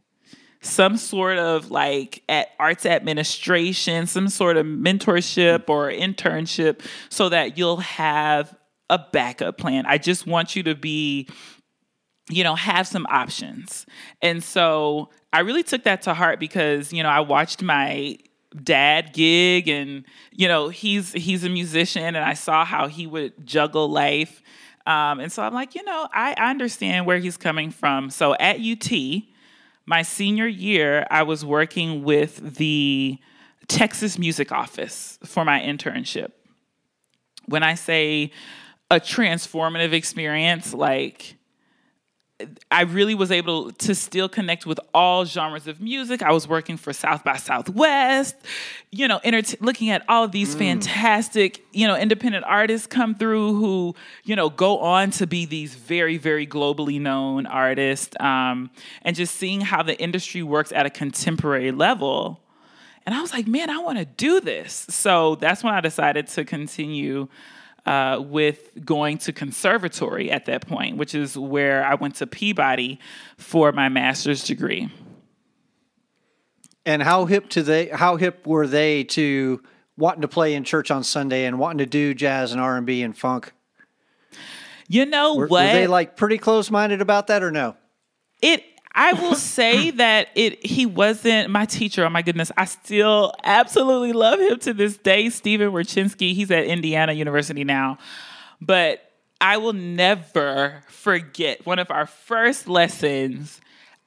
some 0.62 0.97
sort 0.97 1.38
of 1.38 1.71
like 1.71 2.21
at 2.27 2.49
arts 2.60 2.86
administration, 2.86 4.05
some 4.05 4.27
sort 4.27 4.58
of 4.58 4.65
mentorship 4.65 5.69
or 5.69 5.89
internship 5.89 6.82
so 7.08 7.29
that 7.29 7.58
you'll 7.58 7.77
have 7.77 8.53
a 8.89 8.99
backup 9.13 9.58
plan. 9.58 9.86
I 9.86 9.97
just 9.97 10.27
want 10.27 10.58
you 10.58 10.63
to 10.63 10.75
be 10.75 11.29
you 12.30 12.44
know, 12.44 12.56
have 12.56 12.88
some 12.88 13.06
options. 13.10 13.86
And 14.22 14.44
so 14.44 15.10
I 15.34 15.39
really 15.42 15.63
took 15.63 15.84
that 15.84 16.04
to 16.04 16.13
heart 16.13 16.39
because, 16.39 16.94
you 16.94 17.04
know, 17.04 17.10
I 17.10 17.20
watched 17.22 17.62
my 17.62 18.18
dad 18.63 19.13
gig 19.13 19.68
and 19.68 20.04
you 20.32 20.48
know 20.48 20.70
he's 20.70 21.13
he's 21.13 21.44
a 21.44 21.50
musician 21.50 22.02
and 22.02 22.18
i 22.18 22.34
saw 22.34 22.65
how 22.65 22.88
he 22.88 23.06
would 23.06 23.32
juggle 23.46 23.88
life 23.88 24.42
um, 24.88 25.20
and 25.20 25.32
so 25.32 25.44
i'm 25.44 25.54
like 25.54 25.76
you 25.76 25.84
know 25.84 26.08
I, 26.12 26.34
I 26.36 26.50
understand 26.50 27.06
where 27.06 27.20
he's 27.20 27.38
coming 27.38 27.70
from 27.70 28.10
so 28.10 28.34
at 28.39 28.60
ut 28.60 28.92
my 29.89 30.04
senior 30.04 30.46
year, 30.46 31.08
I 31.10 31.24
was 31.24 31.44
working 31.44 32.04
with 32.04 32.58
the 32.58 33.18
Texas 33.68 34.20
Music 34.20 34.52
Office 34.52 35.18
for 35.26 35.44
my 35.44 35.60
internship. 35.60 36.30
When 37.48 37.63
I 37.63 37.74
say 37.74 38.30
a 38.92 39.00
transformative 39.00 39.92
experience, 39.92 40.76
like 40.76 41.38
I 42.71 42.84
really 42.84 43.15
was 43.15 43.32
able 43.32 43.71
to 43.71 43.93
still 43.93 44.30
connect 44.30 44.65
with 44.65 44.80
all 44.93 45.25
genres 45.25 45.67
of 45.67 45.82
music. 45.82 46.21
I 46.21 46.32
was 46.32 46.47
working 46.47 46.78
for 46.78 46.93
South 46.93 47.23
by 47.23 47.36
Southwest, 47.36 48.36
you 48.91 49.08
know, 49.10 49.19
enter- 49.23 49.58
looking 49.60 49.89
at 49.89 50.06
all 50.08 50.23
of 50.23 50.32
these 50.32 50.56
mm. 50.56 50.60
fantastic, 50.60 51.65
you 51.73 51.86
know, 51.86 51.97
independent 51.97 52.45
artists 52.45 52.88
come 52.88 53.15
through 53.15 53.56
who, 53.56 53.95
you 54.23 54.36
know, 54.38 54.49
go 54.49 54.80
on 54.80 55.12
to 55.12 55.28
be 55.28 55.45
these 55.45 55.75
very, 55.75 56.17
very 56.17 56.47
globally 56.47 56.99
known 56.99 57.45
artists, 57.45 58.15
um, 58.21 58.69
and 59.02 59.17
just 59.17 59.36
seeing 59.36 59.60
how 59.60 59.84
the 59.84 59.99
industry 59.99 60.41
works 60.41 60.71
at 60.71 60.86
a 60.86 60.89
contemporary 60.89 61.71
level. 61.71 62.39
And 63.06 63.13
I 63.15 63.21
was 63.21 63.34
like, 63.34 63.47
man, 63.47 63.69
I 63.69 63.80
want 63.80 63.97
to 63.97 64.06
do 64.06 64.39
this. 64.39 64.86
So 64.89 65.36
that's 65.36 65.63
when 65.63 65.73
I 65.73 65.82
decided 65.82 66.28
to 66.28 66.45
continue 66.45 67.28
uh, 67.86 68.22
with 68.24 68.72
going 68.86 69.18
to 69.20 69.34
conservatory 69.34 70.32
at 70.32 70.46
that 70.46 70.68
point, 70.68 70.98
which 70.98 71.15
is 71.15 71.38
where 71.38 71.86
I 71.86 71.96
went 71.96 72.15
to 72.15 72.28
Peabody 72.28 73.00
for 73.38 73.72
my 73.72 73.89
master's 73.89 74.44
degree. 74.44 74.89
And 76.86 77.04
how 77.04 77.26
hip 77.26 77.50
to 77.50 77.63
they? 77.63 77.88
How 77.88 78.15
hip 78.15 78.48
were 78.48 78.68
they 78.68 79.04
to 79.06 79.62
wanting 79.98 80.22
to 80.22 80.28
play 80.28 80.54
in 80.54 80.63
church 80.63 80.92
on 80.92 81.04
Sunday 81.04 81.46
and 81.46 81.60
wanting 81.60 81.80
to 81.80 81.86
do 81.86 82.13
jazz 82.13 82.52
and 82.52 82.62
R 82.62 82.78
and 82.78 82.86
B 82.86 83.04
and 83.04 83.15
funk? 83.15 83.52
You 84.88 85.06
know 85.06 85.36
were, 85.36 85.48
what? 85.48 85.68
Were 85.68 85.74
they 85.74 85.88
like 85.88 86.15
pretty 86.15 86.38
close 86.38 86.72
minded 86.72 87.02
about 87.02 87.28
that 87.28 87.44
or 87.44 87.52
no? 87.52 87.76
It 88.42 88.63
I 88.99 89.13
will 89.13 89.35
say 89.35 89.91
that 90.03 90.27
it 90.35 90.63
he 90.65 90.85
wasn't 90.85 91.49
my 91.49 91.65
teacher. 91.65 92.05
Oh 92.05 92.09
my 92.09 92.21
goodness, 92.21 92.51
I 92.57 92.65
still 92.65 93.33
absolutely 93.43 94.12
love 94.12 94.39
him 94.39 94.59
to 94.59 94.73
this 94.73 94.97
day. 94.97 95.29
Steven 95.29 95.71
Wyrczynski. 95.71 96.35
He's 96.35 96.51
at 96.51 96.65
Indiana 96.65 97.13
University 97.13 97.63
now, 97.63 97.97
but 98.59 99.09
I 99.39 99.55
will 99.55 99.73
never 99.73 100.83
forget 100.89 101.65
one 101.65 101.79
of 101.79 101.89
our 101.89 102.05
first 102.05 102.67
lessons. 102.67 103.62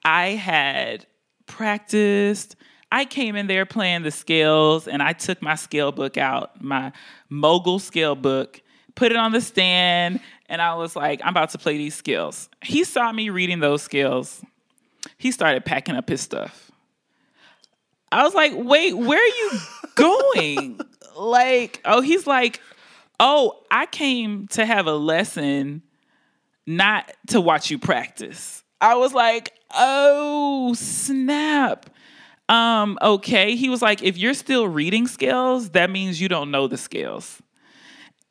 I 0.05 0.31
had 0.31 1.07
practiced. 1.47 2.57
I 2.91 3.07
came 3.07 3.35
in 3.35 3.47
there 3.47 3.65
playing 3.65 4.03
the 4.03 4.11
scales, 4.11 4.87
and 4.87 5.03
I 5.03 5.15
took 5.15 5.41
my 5.41 5.55
scale 5.55 5.93
book 5.93 6.19
out, 6.19 6.63
my 6.63 6.93
Mogill 7.31 7.81
scale 7.81 8.15
book, 8.15 8.61
put 8.95 9.11
it 9.11 9.17
on 9.17 9.33
the 9.33 9.41
stand, 9.41 10.21
and 10.51 10.61
I 10.61 10.75
was 10.75 10.95
like, 10.95 11.23
I'm 11.23 11.31
about 11.31 11.49
to 11.51 11.59
play 11.59 11.79
these 11.79 11.95
scales. 11.95 12.51
He 12.63 12.85
saw 12.85 13.11
me 13.11 13.31
reading 13.31 13.61
those 13.61 13.81
scales 13.81 14.45
he 15.19 15.31
started 15.31 15.65
packing 15.65 15.97
up 15.97 16.09
his 16.09 16.21
stuff. 16.21 16.71
I 18.11 18.25
was 18.25 18.35
like, 18.35 18.53
wait, 18.55 18.95
where 18.95 19.19
are 19.19 19.27
you 19.27 19.51
going? 19.95 20.81
like, 21.17 21.81
oh, 21.85 22.01
he's 22.01 22.27
like, 22.27 22.61
oh, 23.21 23.63
I 23.71 23.87
came 23.87 24.49
to 24.49 24.65
have 24.65 24.87
a 24.87 24.95
lesson, 24.95 25.83
not 26.67 27.13
to 27.29 27.41
watch 27.41 27.71
you 27.71 27.79
practice. 27.79 28.63
I 28.81 28.97
was 28.97 29.15
like, 29.15 29.53
oh, 29.75 30.75
snap. 30.75 31.89
Um, 32.49 32.99
okay. 33.01 33.57
He 33.57 33.69
was 33.69 33.81
like, 33.81 34.03
if 34.03 34.19
you're 34.19 34.35
still 34.35 34.69
reading 34.69 35.07
scales, 35.07 35.71
that 35.71 35.91
means 35.91 36.21
you 36.21 36.29
don't 36.29 36.51
know 36.51 36.67
the 36.67 36.77
scales. 36.77 37.41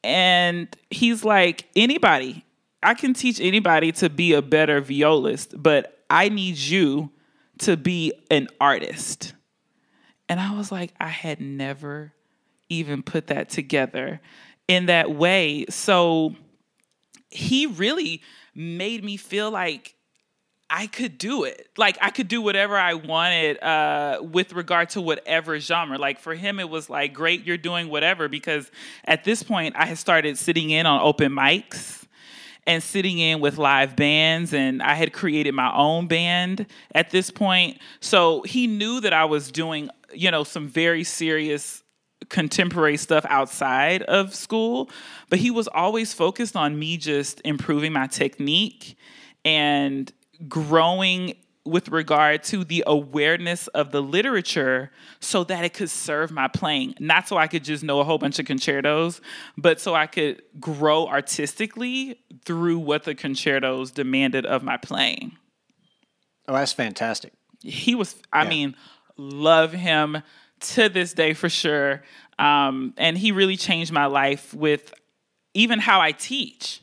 And 0.04 0.68
he's 0.90 1.24
like, 1.24 1.68
anybody, 1.76 2.46
I 2.84 2.94
can 2.94 3.14
teach 3.14 3.40
anybody 3.40 3.92
to 3.94 4.10
be 4.10 4.34
a 4.34 4.42
better 4.42 4.82
violist, 4.82 5.62
but 5.62 6.01
I 6.12 6.28
need 6.28 6.58
you 6.58 7.10
to 7.60 7.78
be 7.78 8.12
an 8.30 8.50
artist. 8.60 9.34
And 10.28 10.41
I 10.41 10.56
was 10.56 10.71
like, 10.71 10.93
I 11.00 11.08
had 11.08 11.39
never 11.39 12.13
even 12.67 13.02
put 13.02 13.28
that 13.28 13.50
together 13.50 14.19
in 14.67 14.88
that 14.88 15.10
way. 15.10 15.65
So 15.69 16.36
he 17.30 17.65
really 17.65 18.21
made 18.54 19.06
me 19.06 19.15
feel 19.15 19.52
like 19.52 19.95
I 20.69 20.88
could 20.88 21.17
do 21.17 21.45
it. 21.45 21.69
Like 21.78 21.97
I 22.02 22.10
could 22.10 22.28
do 22.28 22.41
whatever 22.41 22.78
I 22.78 22.93
wanted 22.93 23.62
uh, 23.63 24.19
with 24.21 24.52
regard 24.52 24.89
to 24.91 25.02
whatever 25.02 25.60
genre. 25.60 25.97
Like 25.97 26.19
for 26.19 26.36
him, 26.36 26.60
it 26.60 26.69
was 26.69 26.89
like, 26.89 27.13
great, 27.13 27.45
you're 27.45 27.58
doing 27.58 27.88
whatever. 27.88 28.28
Because 28.28 28.69
at 29.06 29.24
this 29.24 29.43
point, 29.43 29.76
I 29.78 29.86
had 29.86 29.97
started 29.97 30.38
sitting 30.38 30.71
in 30.71 30.86
on 30.86 31.02
open 31.02 31.32
mics 31.32 32.01
and 32.67 32.82
sitting 32.84 33.19
in 33.19 33.39
with 33.39 33.58
live 33.58 33.95
bands 33.95 34.54
and 34.54 34.82
I 34.84 34.93
had 34.93 35.13
created 35.13 35.54
my 35.54 35.74
own 35.76 36.08
band 36.08 36.67
at 36.93 37.10
this 37.10 37.32
point. 37.32 37.80
So 38.00 38.43
he 38.43 38.67
knew 38.67 39.00
that 39.02 39.13
I 39.13 39.26
was 39.26 39.52
doing, 39.52 39.89
you 40.13 40.30
know, 40.30 40.43
some 40.43 40.67
very 40.67 41.04
serious 41.04 41.84
contemporary 42.30 42.97
stuff 42.97 43.26
outside 43.30 44.04
of 44.04 44.34
school, 44.34 44.89
but 45.30 45.39
he 45.39 45.52
was 45.52 45.67
always 45.67 46.13
focused 46.13 46.56
on 46.56 46.78
me 46.78 46.97
just 46.97 47.41
improving 47.43 47.93
my 47.93 48.08
technique 48.08 48.95
and 49.43 50.12
growing 50.47 51.36
with 51.63 51.89
regard 51.89 52.43
to 52.43 52.63
the 52.63 52.84
awareness 52.88 53.67
of 53.67 53.91
the 53.91 54.02
literature 54.02 54.91
so 55.19 55.43
that 55.43 55.63
it 55.63 55.74
could 55.74 55.89
serve 55.89 56.32
my 56.32 56.47
playing. 56.47 56.95
Not 57.00 57.28
so 57.28 57.38
I 57.38 57.47
could 57.47 57.63
just 57.63 57.84
know 57.84 58.00
a 58.00 58.04
whole 58.04 58.17
bunch 58.17 58.39
of 58.39 58.45
concertos, 58.45 59.21
but 59.58 59.80
so 59.80 59.93
I 59.93 60.08
could 60.08 60.41
grow 60.60 61.08
artistically 61.08 62.19
through 62.45 62.80
what 62.80 63.04
the 63.04 63.13
concertos 63.13 63.91
demanded 63.91 64.45
of 64.45 64.63
my 64.63 64.78
playing. 64.78 65.38
Oh, 66.47 66.54
that's 66.54 66.74
fantastic. 66.74 67.34
He 67.62 67.93
was, 67.93 68.15
I 68.34 68.43
Yeah. 68.43 68.50
mean, 68.50 68.76
love 69.17 69.71
him 69.71 70.24
to 70.62 70.89
this 70.89 71.13
day 71.13 71.34
for 71.34 71.47
sure. 71.50 72.02
Um, 72.39 72.95
and 72.97 73.17
he 73.17 73.32
really 73.32 73.58
changed 73.58 73.91
my 73.91 74.08
life 74.08 74.52
with 74.54 74.93
even 75.54 75.78
how 75.78 76.02
I 76.02 76.12
teach, 76.12 76.82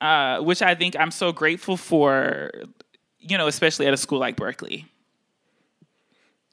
uh, 0.00 0.40
which 0.40 0.60
I 0.60 0.74
think 0.74 0.96
I'm 0.98 1.12
so 1.12 1.30
grateful 1.30 1.76
for, 1.76 2.50
you 3.20 3.36
know, 3.38 3.46
especially 3.46 3.86
at 3.86 3.94
a 3.94 3.96
school 3.96 4.18
like 4.18 4.36
Berklee. 4.36 4.86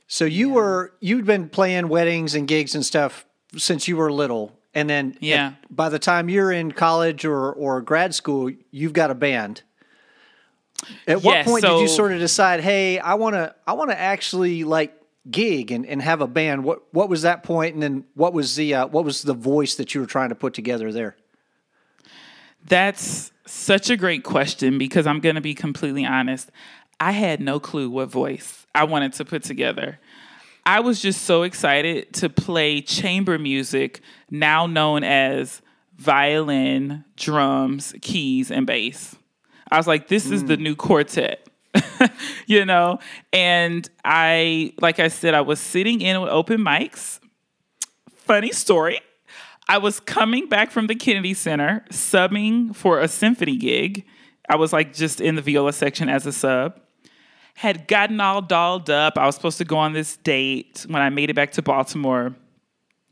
So 0.07 0.25
you 0.25 0.49
were 0.49 0.93
you'd 0.99 1.25
been 1.25 1.49
playing 1.49 1.87
weddings 1.89 2.35
and 2.35 2.47
gigs 2.47 2.75
and 2.75 2.85
stuff 2.85 3.25
since 3.57 3.87
you 3.87 3.97
were 3.97 4.11
little, 4.11 4.57
and 4.73 4.89
then 4.89 5.17
Yeah. 5.19 5.47
at- 5.47 5.75
by 5.75 5.89
the 5.89 5.99
time 5.99 6.29
you're 6.29 6.51
in 6.51 6.71
college 6.71 7.25
or 7.25 7.51
or 7.51 7.81
grad 7.81 8.13
school, 8.13 8.51
you've 8.71 8.93
got 8.93 9.09
a 9.11 9.15
band. 9.15 9.63
At 11.07 11.23
what 11.23 11.33
Yes, 11.33 11.45
point 11.47 11.63
did 11.65 11.79
you 11.79 11.87
sort 11.87 12.11
of 12.11 12.19
decide, 12.19 12.59
hey, 12.59 12.99
I 12.99 13.15
want 13.15 13.33
to 13.35 13.55
I 13.65 13.73
want 13.73 13.89
to 13.91 13.99
actually 13.99 14.63
like 14.63 14.93
gig 15.31 15.71
and, 15.71 15.85
and 15.87 16.01
have 16.01 16.21
a 16.21 16.27
band? 16.27 16.63
What 16.63 16.83
what 16.93 17.09
was 17.09 17.23
that 17.23 17.41
point, 17.43 17.73
and 17.73 17.81
then 17.81 18.03
what 18.13 18.33
was 18.33 18.55
the 18.55 18.75
uh, 18.75 18.87
what 18.87 19.05
was 19.05 19.23
the 19.23 19.33
voice 19.33 19.75
that 19.75 19.95
you 19.95 20.01
were 20.01 20.07
trying 20.07 20.29
to 20.29 20.35
put 20.35 20.53
together 20.53 20.91
there? 20.91 21.15
That's 22.67 23.31
such 23.45 23.89
a 23.89 23.97
great 23.97 24.23
question 24.23 24.77
because 24.77 25.05
I'm 25.07 25.19
going 25.19 25.35
to 25.35 25.41
be 25.41 25.53
completely 25.53 26.05
honest. 26.05 26.51
I 26.99 27.11
had 27.11 27.41
no 27.41 27.59
clue 27.59 27.89
what 27.89 28.09
voice 28.09 28.65
I 28.73 28.85
wanted 28.85 29.13
to 29.13 29.25
put 29.25 29.43
together. 29.43 29.99
I 30.65 30.79
was 30.79 30.99
just 30.99 31.23
so 31.23 31.43
excited 31.43 32.13
to 32.13 32.29
play 32.29 32.81
chamber 32.81 33.37
music, 33.37 34.01
now 34.31 34.65
known 34.65 35.03
as 35.03 35.61
violin, 35.97 37.05
drums, 37.15 37.93
keys, 38.01 38.49
and 38.49 38.65
bass. 38.65 39.15
I 39.69 39.77
was 39.77 39.87
like, 39.87 40.07
this 40.07 40.29
is 40.29 40.45
the 40.45 40.57
mm. 40.57 40.61
new 40.61 40.75
quartet. 40.75 41.47
you 42.47 42.65
know? 42.65 42.99
And 43.31 43.87
I, 44.03 44.73
like 44.81 44.99
I 44.99 45.09
said, 45.09 45.33
I 45.33 45.41
was 45.41 45.59
sitting 45.59 46.01
in 46.01 46.19
with 46.21 46.29
open 46.29 46.61
mics. 46.61 47.19
Funny 48.09 48.51
story. 48.51 48.99
I 49.67 49.77
was 49.79 49.99
coming 49.99 50.47
back 50.47 50.71
from 50.71 50.87
the 50.87 50.95
Kennedy 50.95 51.33
Center, 51.33 51.83
subbing 51.89 52.75
for 52.75 52.99
a 52.99 53.07
symphony 53.07 53.57
gig. 53.57 54.05
I 54.47 54.55
was 54.57 54.71
like 54.71 54.93
just 54.93 55.19
in 55.19 55.35
the 55.35 55.41
viola 55.41 55.73
section 55.73 56.07
as 56.07 56.25
a 56.25 56.31
sub. 56.31 56.79
Had 57.55 57.87
gotten 57.87 58.19
all 58.19 58.41
dolled 58.41 58.89
up. 58.89 59.17
I 59.17 59.25
was 59.25 59.35
supposed 59.35 59.57
to 59.57 59.65
go 59.65 59.77
on 59.77 59.93
this 59.93 60.17
date 60.17 60.85
when 60.87 61.01
I 61.01 61.09
made 61.09 61.29
it 61.29 61.35
back 61.35 61.51
to 61.53 61.61
Baltimore. 61.61 62.35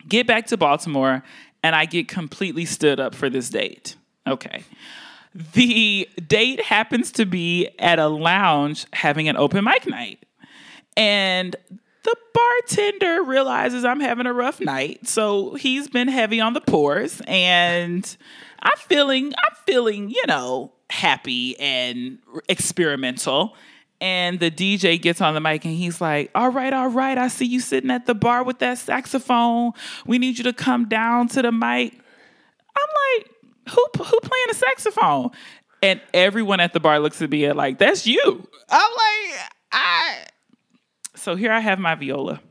Get 0.07 0.27
back 0.27 0.47
to 0.47 0.57
Baltimore, 0.57 1.23
and 1.63 1.75
I 1.75 1.85
get 1.85 2.07
completely 2.07 2.65
stood 2.65 2.99
up 2.99 3.15
for 3.15 3.29
this 3.29 3.49
date. 3.49 3.95
Okay. 4.27 4.63
The 5.53 6.07
date 6.27 6.61
happens 6.61 7.11
to 7.13 7.25
be 7.25 7.69
at 7.79 7.97
a 7.99 8.07
lounge 8.07 8.85
having 8.93 9.27
an 9.27 9.37
open 9.37 9.63
mic 9.63 9.87
night. 9.87 10.23
And 10.95 11.55
the 12.03 12.15
bartender 12.33 13.23
realizes 13.23 13.85
I'm 13.85 13.99
having 13.99 14.25
a 14.25 14.33
rough 14.33 14.59
night, 14.59 15.07
so 15.07 15.55
he's 15.55 15.87
been 15.87 16.07
heavy 16.07 16.41
on 16.41 16.53
the 16.53 16.61
pours, 16.61 17.21
and 17.27 18.17
I'm 18.61 18.77
feeling, 18.77 19.33
I'm 19.37 19.55
feeling, 19.65 20.09
you 20.09 20.23
know, 20.27 20.73
happy 20.89 21.59
and 21.59 22.19
experimental. 22.49 23.55
And 24.01 24.39
the 24.39 24.51
DJ 24.51 25.01
gets 25.01 25.21
on 25.21 25.33
the 25.33 25.39
mic 25.39 25.63
and 25.63 25.73
he's 25.73 26.01
like, 26.01 26.29
"All 26.35 26.49
right, 26.49 26.73
all 26.73 26.89
right, 26.89 27.17
I 27.17 27.29
see 27.29 27.45
you 27.45 27.61
sitting 27.61 27.89
at 27.89 28.05
the 28.05 28.13
bar 28.13 28.43
with 28.43 28.59
that 28.59 28.77
saxophone. 28.77 29.71
We 30.05 30.17
need 30.17 30.37
you 30.37 30.43
to 30.43 30.53
come 30.53 30.89
down 30.89 31.29
to 31.29 31.41
the 31.41 31.53
mic." 31.53 31.99
I'm 32.75 32.89
like, 33.17 33.29
"Who 33.69 33.85
who 33.97 34.19
playing 34.19 34.45
the 34.49 34.55
saxophone?" 34.55 35.31
And 35.81 36.01
everyone 36.13 36.59
at 36.59 36.73
the 36.73 36.81
bar 36.81 36.99
looks 36.99 37.21
at 37.21 37.29
me 37.29 37.49
like, 37.53 37.77
"That's 37.77 38.05
you." 38.05 38.47
I'm 38.69 38.91
like, 38.91 39.39
"I." 39.71 40.25
So 41.23 41.38
here 41.38 41.53
I 41.53 41.62
have 41.62 41.79
my 41.79 41.95
viola, 41.95 42.41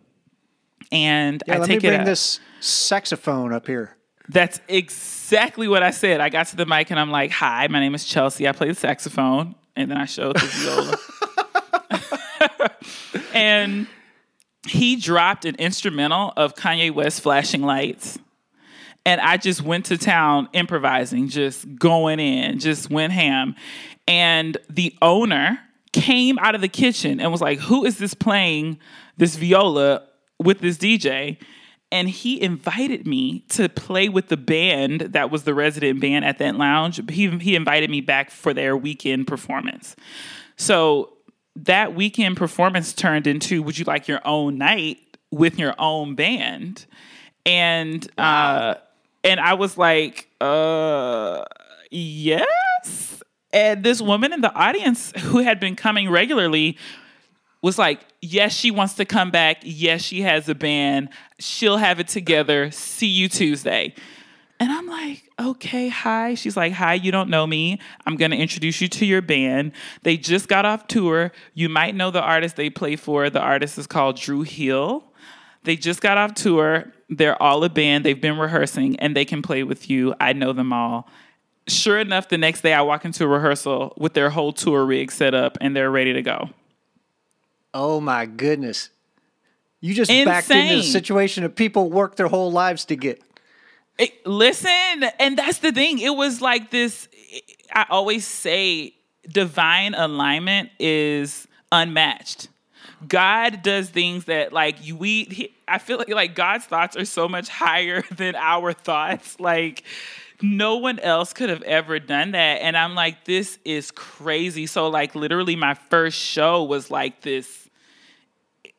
and 0.90 1.42
Yeah, 1.46 1.56
I 1.56 1.58
let 1.58 1.68
me 1.68 1.74
take 1.74 1.84
it. 1.84 1.88
bring 1.88 2.04
this 2.04 2.40
saxophone 2.60 3.52
up 3.52 3.66
here. 3.66 3.98
That's 4.30 4.62
exactly 4.66 5.68
what 5.68 5.82
I 5.82 5.90
said. 5.90 6.22
I 6.22 6.30
got 6.30 6.46
to 6.46 6.56
the 6.56 6.64
mic 6.64 6.90
and 6.90 6.98
I'm 6.98 7.10
like, 7.10 7.32
"Hi, 7.32 7.68
my 7.68 7.80
name 7.80 7.94
is 7.94 8.06
Chelsea. 8.06 8.48
I 8.48 8.52
play 8.52 8.68
the 8.68 8.74
saxophone." 8.74 9.56
And 9.76 9.90
then 9.90 9.98
I 9.98 10.06
showed 10.06 10.36
the 10.36 10.46
viola. 10.46 10.96
and 13.34 13.86
he 14.66 14.96
dropped 14.96 15.44
an 15.44 15.56
instrumental 15.56 16.32
of 16.38 16.54
Kanye 16.54 16.90
West 16.94 17.20
flashing 17.20 17.60
lights. 17.60 18.18
And 19.04 19.20
I 19.20 19.36
just 19.36 19.60
went 19.60 19.84
to 19.86 19.98
town 19.98 20.48
improvising, 20.54 21.28
just 21.28 21.74
going 21.74 22.20
in, 22.20 22.58
just 22.58 22.88
went 22.88 23.12
ham. 23.12 23.54
And 24.08 24.56
the 24.70 24.96
owner 25.02 25.58
came 25.92 26.38
out 26.38 26.54
of 26.54 26.60
the 26.60 26.68
kitchen 26.68 27.20
and 27.20 27.30
was 27.30 27.40
like, 27.40 27.58
Who 27.60 27.84
is 27.84 27.98
this 27.98 28.14
playing 28.14 28.78
this 29.16 29.36
viola 29.36 30.06
with 30.38 30.60
this 30.60 30.78
DJ? 30.78 31.38
And 31.90 32.08
he 32.08 32.40
invited 32.40 33.06
me 33.06 33.40
to 33.50 33.68
play 33.68 34.08
with 34.08 34.28
the 34.28 34.38
band 34.38 35.00
that 35.12 35.30
was 35.30 35.44
the 35.44 35.52
resident 35.52 36.00
band 36.00 36.24
at 36.24 36.38
that 36.38 36.56
lounge. 36.56 37.02
He, 37.10 37.28
he 37.38 37.54
invited 37.54 37.90
me 37.90 38.00
back 38.00 38.30
for 38.30 38.54
their 38.54 38.74
weekend 38.74 39.26
performance. 39.26 39.94
So 40.56 41.12
that 41.56 41.94
weekend 41.94 42.38
performance 42.38 42.92
turned 42.92 43.26
into 43.26 43.62
Would 43.62 43.78
you 43.78 43.84
like 43.84 44.08
your 44.08 44.20
own 44.24 44.56
night 44.58 44.98
with 45.30 45.58
your 45.58 45.74
own 45.78 46.14
band? 46.14 46.86
And 47.44 48.08
uh 48.18 48.76
and 49.24 49.38
I 49.38 49.54
was 49.54 49.76
like, 49.76 50.28
uh 50.40 51.44
yes. 51.90 53.22
And 53.52 53.84
this 53.84 54.00
woman 54.00 54.32
in 54.32 54.40
the 54.40 54.52
audience 54.54 55.12
who 55.18 55.38
had 55.38 55.60
been 55.60 55.76
coming 55.76 56.08
regularly 56.08 56.78
was 57.60 57.78
like, 57.78 58.00
yes, 58.20 58.52
she 58.52 58.70
wants 58.70 58.94
to 58.94 59.04
come 59.04 59.30
back. 59.30 59.58
Yes, 59.62 60.02
she 60.02 60.22
has 60.22 60.48
a 60.48 60.54
band. 60.54 61.10
She'll 61.38 61.76
have 61.76 62.00
it 62.00 62.08
together. 62.08 62.70
See 62.70 63.06
you 63.06 63.28
Tuesday. 63.28 63.94
And 64.58 64.70
I'm 64.70 64.86
like, 64.86 65.24
okay, 65.40 65.88
hi. 65.88 66.34
She's 66.34 66.56
like, 66.56 66.72
hi, 66.72 66.94
you 66.94 67.10
don't 67.10 67.28
know 67.28 67.46
me. 67.46 67.80
I'm 68.06 68.16
going 68.16 68.30
to 68.30 68.36
introduce 68.36 68.80
you 68.80 68.88
to 68.88 69.06
your 69.06 69.20
band. 69.22 69.72
They 70.02 70.16
just 70.16 70.48
got 70.48 70.64
off 70.64 70.86
tour. 70.86 71.32
You 71.54 71.68
might 71.68 71.94
know 71.94 72.10
the 72.10 72.20
artist 72.20 72.56
they 72.56 72.70
play 72.70 72.96
for. 72.96 73.28
The 73.28 73.40
artist 73.40 73.76
is 73.76 73.86
called 73.86 74.16
Dru 74.16 74.42
Hill. 74.42 75.04
They 75.64 75.76
just 75.76 76.00
got 76.00 76.16
off 76.16 76.34
tour. 76.34 76.92
They're 77.08 77.40
all 77.42 77.62
a 77.64 77.68
band. 77.68 78.04
They've 78.04 78.20
been 78.20 78.38
rehearsing 78.38 78.98
and 79.00 79.16
they 79.16 79.24
can 79.24 79.42
play 79.42 79.62
with 79.64 79.90
you. 79.90 80.14
I 80.20 80.32
know 80.32 80.52
them 80.52 80.72
all. 80.72 81.08
Sure 81.68 81.98
enough, 81.98 82.28
the 82.28 82.38
next 82.38 82.62
day 82.62 82.72
I 82.74 82.82
walk 82.82 83.04
into 83.04 83.24
a 83.24 83.28
rehearsal 83.28 83.94
with 83.96 84.14
their 84.14 84.30
whole 84.30 84.52
tour 84.52 84.84
rig 84.84 85.12
set 85.12 85.34
up 85.34 85.58
and 85.60 85.76
they're 85.76 85.90
ready 85.90 86.12
to 86.12 86.22
go. 86.22 86.50
Oh 87.72 88.00
my 88.00 88.26
goodness. 88.26 88.90
You 89.80 89.94
just 89.94 90.10
backed 90.10 90.50
into 90.50 90.74
a 90.74 90.82
situation 90.82 91.42
that 91.42 91.56
people 91.56 91.90
work 91.90 92.16
their 92.16 92.28
whole 92.28 92.52
lives 92.52 92.84
to 92.86 92.96
get. 92.96 93.22
It- 93.98 94.26
listen, 94.26 95.04
and 95.18 95.36
that's 95.36 95.58
the 95.58 95.72
thing. 95.72 95.98
It 95.98 96.14
was 96.14 96.40
like 96.40 96.70
this. 96.70 97.08
I 97.72 97.86
always 97.90 98.26
say 98.26 98.94
divine 99.28 99.94
alignment 99.94 100.70
is 100.78 101.46
unmatched. 101.70 102.48
God 103.08 103.62
does 103.62 103.90
things 103.90 104.26
that 104.26 104.52
like 104.52 104.86
you 104.86 104.96
we 104.96 105.24
he, 105.24 105.54
I 105.66 105.78
feel 105.78 105.98
like 105.98 106.08
like 106.08 106.34
God's 106.34 106.64
thoughts 106.66 106.96
are 106.96 107.04
so 107.04 107.28
much 107.28 107.48
higher 107.48 108.02
than 108.16 108.36
our 108.36 108.72
thoughts. 108.72 109.40
Like 109.40 109.82
no 110.42 110.76
one 110.76 110.98
else 110.98 111.32
could 111.32 111.48
have 111.48 111.62
ever 111.62 111.98
done 111.98 112.32
that 112.32 112.62
and 112.62 112.76
I'm 112.76 112.94
like 112.94 113.24
this 113.24 113.58
is 113.64 113.90
crazy. 113.90 114.66
So 114.66 114.88
like 114.88 115.14
literally 115.14 115.56
my 115.56 115.74
first 115.74 116.18
show 116.18 116.64
was 116.64 116.90
like 116.90 117.22
this 117.22 117.68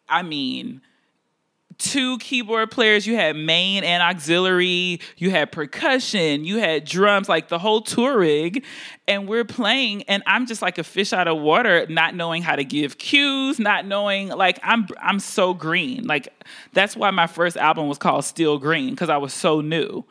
I 0.07 0.23
mean 0.23 0.81
two 1.77 2.17
keyboard 2.19 2.71
players. 2.71 3.05
You 3.05 3.15
had 3.15 3.35
main 3.35 3.83
and 3.83 4.01
auxiliary. 4.01 4.99
You 5.17 5.31
had 5.31 5.51
percussion. 5.51 6.45
You 6.45 6.57
had 6.57 6.85
drums, 6.85 7.27
like 7.27 7.49
the 7.49 7.59
whole 7.59 7.81
tour 7.81 8.19
rig. 8.19 8.63
And 9.07 9.27
we're 9.27 9.45
playing, 9.45 10.03
and 10.03 10.23
I'm 10.25 10.45
just 10.45 10.61
like 10.61 10.77
a 10.77 10.83
fish 10.83 11.13
out 11.13 11.27
of 11.27 11.39
water, 11.39 11.85
not 11.87 12.15
knowing 12.15 12.41
how 12.41 12.55
to 12.55 12.63
give 12.63 12.97
cues, 12.97 13.59
not 13.59 13.85
knowing 13.85 14.29
like 14.29 14.59
I'm 14.63 14.87
I'm 15.01 15.19
so 15.19 15.53
green. 15.53 16.05
Like 16.07 16.29
that's 16.73 16.95
why 16.95 17.11
my 17.11 17.27
first 17.27 17.57
album 17.57 17.87
was 17.87 17.97
called 17.97 18.23
Still 18.23 18.57
Green 18.57 18.91
because 18.91 19.09
I 19.09 19.17
was 19.17 19.33
so 19.33 19.61
new 19.61 20.05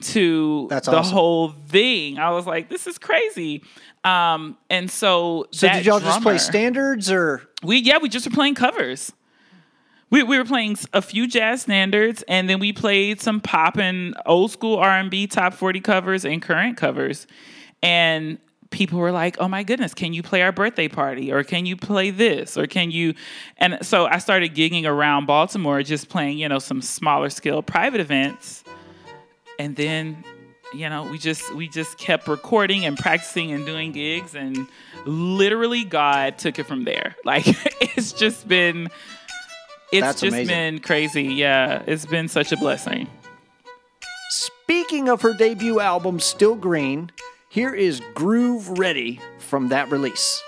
to 0.00 0.66
That's 0.70 0.86
the 0.86 0.96
awesome. 0.96 1.12
whole 1.12 1.48
thing. 1.68 2.18
I 2.18 2.30
was 2.30 2.46
like, 2.46 2.68
this 2.68 2.86
is 2.86 2.98
crazy. 2.98 3.62
Um, 4.04 4.56
and 4.70 4.90
so 4.90 5.46
So 5.50 5.68
did 5.68 5.84
y'all 5.84 6.00
just 6.00 6.22
play 6.22 6.38
standards 6.38 7.10
or 7.10 7.42
we 7.62 7.78
yeah, 7.78 7.98
we 7.98 8.08
just 8.08 8.26
were 8.26 8.34
playing 8.34 8.54
covers. 8.54 9.12
we, 10.10 10.22
we 10.22 10.38
were 10.38 10.44
playing 10.44 10.76
a 10.92 11.02
few 11.02 11.26
jazz 11.26 11.62
standards 11.62 12.22
and 12.28 12.48
then 12.48 12.60
we 12.60 12.72
played 12.72 13.20
some 13.20 13.40
pop 13.40 13.76
and 13.76 14.14
old 14.24 14.50
school 14.52 14.76
r&b 14.76 15.26
top 15.26 15.52
40 15.52 15.80
covers 15.80 16.24
and 16.24 16.40
current 16.40 16.76
covers 16.76 17.26
and 17.82 18.38
people 18.70 18.98
were 18.98 19.12
like 19.12 19.36
oh 19.40 19.48
my 19.48 19.62
goodness 19.64 19.92
can 19.94 20.12
you 20.12 20.22
play 20.22 20.40
our 20.42 20.52
birthday 20.52 20.88
party 20.88 21.32
or 21.32 21.42
can 21.42 21.66
you 21.66 21.76
play 21.76 22.10
this 22.10 22.56
or 22.56 22.66
can 22.66 22.90
you 22.90 23.12
and 23.58 23.78
so 23.84 24.06
i 24.06 24.18
started 24.18 24.54
gigging 24.54 24.84
around 24.86 25.26
baltimore 25.26 25.82
just 25.82 26.08
playing 26.08 26.38
you 26.38 26.48
know 26.48 26.58
some 26.58 26.80
smaller 26.80 27.28
scale 27.30 27.62
private 27.62 28.00
events 28.00 28.62
and 29.58 29.76
then 29.76 30.24
you 30.72 30.88
know 30.88 31.04
we 31.10 31.18
just 31.18 31.54
we 31.54 31.68
just 31.68 31.96
kept 31.98 32.28
recording 32.28 32.84
and 32.84 32.98
practicing 32.98 33.52
and 33.52 33.64
doing 33.64 33.92
gigs 33.92 34.34
and 34.34 34.68
literally 35.06 35.82
god 35.84 36.36
took 36.38 36.58
it 36.58 36.64
from 36.64 36.84
there 36.84 37.16
like 37.24 37.44
it's 37.80 38.12
just 38.12 38.46
been 38.46 38.88
it's 39.90 40.02
That's 40.06 40.20
just 40.20 40.34
amazing. 40.34 40.54
been 40.54 40.78
crazy. 40.80 41.24
Yeah, 41.24 41.82
it's 41.86 42.04
been 42.04 42.28
such 42.28 42.52
a 42.52 42.56
blessing. 42.58 43.08
Speaking 44.30 45.08
of 45.08 45.22
her 45.22 45.32
debut 45.32 45.80
album, 45.80 46.20
Still 46.20 46.56
Green, 46.56 47.10
here 47.48 47.74
is 47.74 48.02
Groove 48.14 48.78
Ready 48.78 49.18
from 49.38 49.68
that 49.68 49.90
release. 49.90 50.42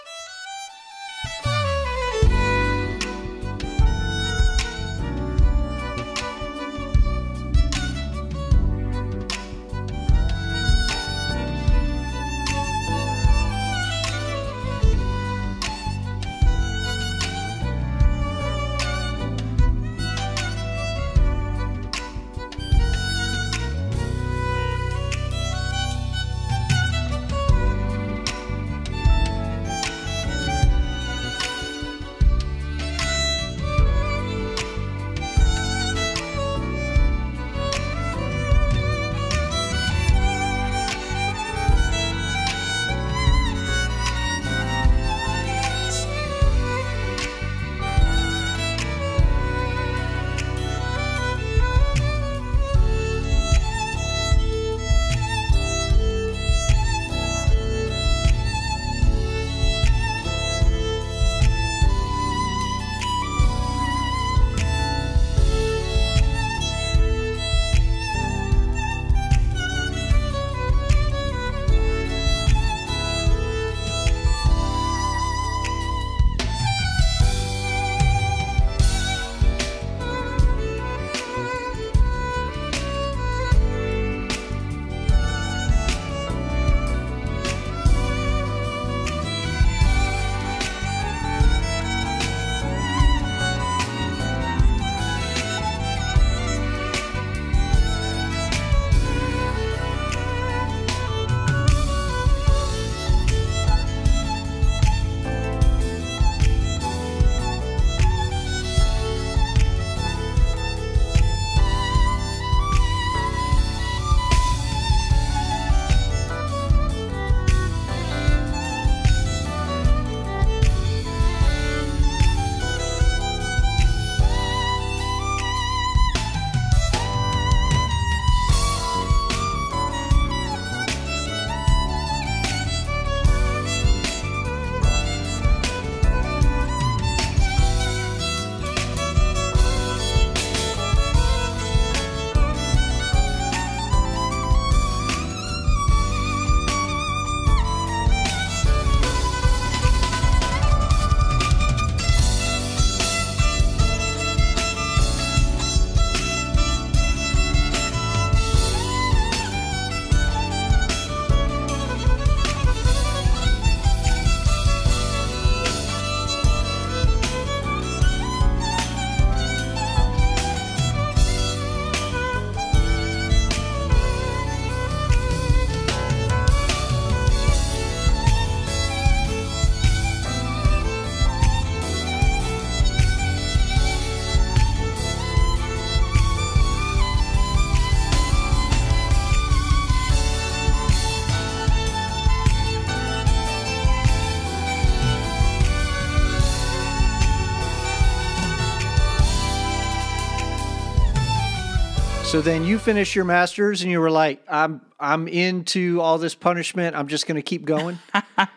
So 202.31 202.41
then 202.41 202.64
you 202.64 202.78
finished 202.78 203.16
your 203.16 203.24
masters 203.24 203.83
and 203.83 203.91
you 203.91 203.99
were 203.99 204.11
like, 204.11 204.41
I'm 204.47 204.83
I'm 205.01 205.26
into 205.26 206.01
all 206.01 206.16
this 206.16 206.37
punishment. 206.37 206.95
I'm 206.95 207.09
just 207.09 207.26
going 207.26 207.35
to 207.37 207.43
keep 207.43 207.64
going. 207.64 207.99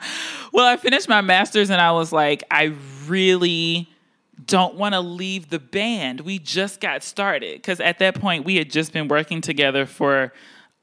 Well, 0.54 0.68
I 0.68 0.78
finished 0.78 1.10
my 1.10 1.22
master's 1.22 1.72
and 1.72 1.82
I 1.82 1.94
was 1.94 2.12
like, 2.12 2.44
I 2.52 2.76
really 3.08 3.90
don't 4.46 4.76
want 4.76 4.94
to 4.94 5.00
leave 5.00 5.50
the 5.50 5.58
band. 5.58 6.22
We 6.22 6.38
just 6.38 6.80
got 6.80 7.02
started 7.02 7.56
because 7.56 7.80
at 7.80 7.98
that 7.98 8.22
point 8.22 8.46
we 8.46 8.58
had 8.58 8.70
just 8.70 8.94
been 8.94 9.08
working 9.08 9.42
together 9.42 9.88
for 9.88 10.32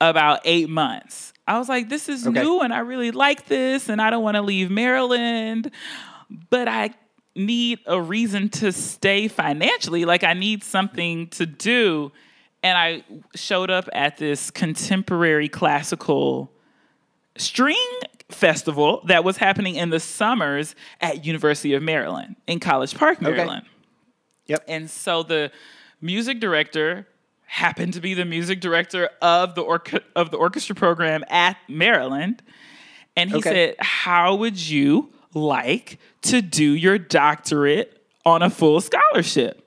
about 0.01 0.41
eight 0.45 0.69
months. 0.69 1.33
I 1.47 1.57
was 1.57 1.69
like, 1.69 1.89
this 1.89 2.09
is 2.09 2.27
Okay. 2.27 2.43
new 2.43 2.61
and 2.63 2.75
I 2.75 2.81
really 2.81 3.13
like 3.13 3.47
this 3.47 3.89
and 3.89 4.03
I 4.03 4.11
don't 4.11 4.25
want 4.25 4.35
to 4.35 4.43
leave 4.43 4.73
Maryland, 4.73 5.71
but 6.51 6.67
I 6.67 6.91
need 7.37 7.79
a 7.87 8.03
reason 8.03 8.49
to 8.49 8.73
stay 8.73 9.29
financially. 9.29 10.05
Like, 10.05 10.25
I 10.25 10.35
need 10.35 10.65
something 10.65 11.29
to 11.29 11.47
do. 11.47 12.11
And 12.63 12.77
I 12.77 13.05
showed 13.35 13.71
up 13.71 13.89
at 13.93 14.19
this 14.19 14.51
contemporary 14.51 15.49
classical 15.49 16.53
string 17.39 17.77
festival 18.29 19.03
that 19.07 19.25
was 19.25 19.39
happening 19.39 19.77
in 19.77 19.91
the 19.91 20.01
summers 20.01 20.75
at 21.01 21.25
University 21.25 21.75
of 21.75 21.83
Maryland 21.83 22.37
in 22.47 22.61
College 22.61 22.95
Park, 22.95 23.21
Maryland. 23.23 23.65
yep. 24.47 24.63
And 24.69 24.91
so 24.91 25.23
the 25.23 25.51
music 26.01 26.39
director 26.39 27.07
happened 27.47 27.95
to 27.95 28.01
be 28.01 28.15
the 28.15 28.25
music 28.25 28.61
director 28.61 29.09
of 29.21 29.55
the 29.55 29.63
orca- 29.63 30.03
of 30.15 30.31
the 30.31 30.37
orchestra 30.37 30.75
program 30.77 31.25
at 31.29 31.57
Maryland. 31.69 32.43
And 33.17 33.31
he 33.31 33.37
Okay. 33.39 33.51
said, 33.51 33.77
"How 33.81 34.35
would 34.37 34.57
you 34.69 35.13
like 35.35 35.99
to 36.23 36.41
do 36.43 36.73
your 36.75 36.99
doctorate 36.99 38.01
on 38.25 38.43
a 38.43 38.51
full 38.51 38.81
scholarship?" 38.81 39.67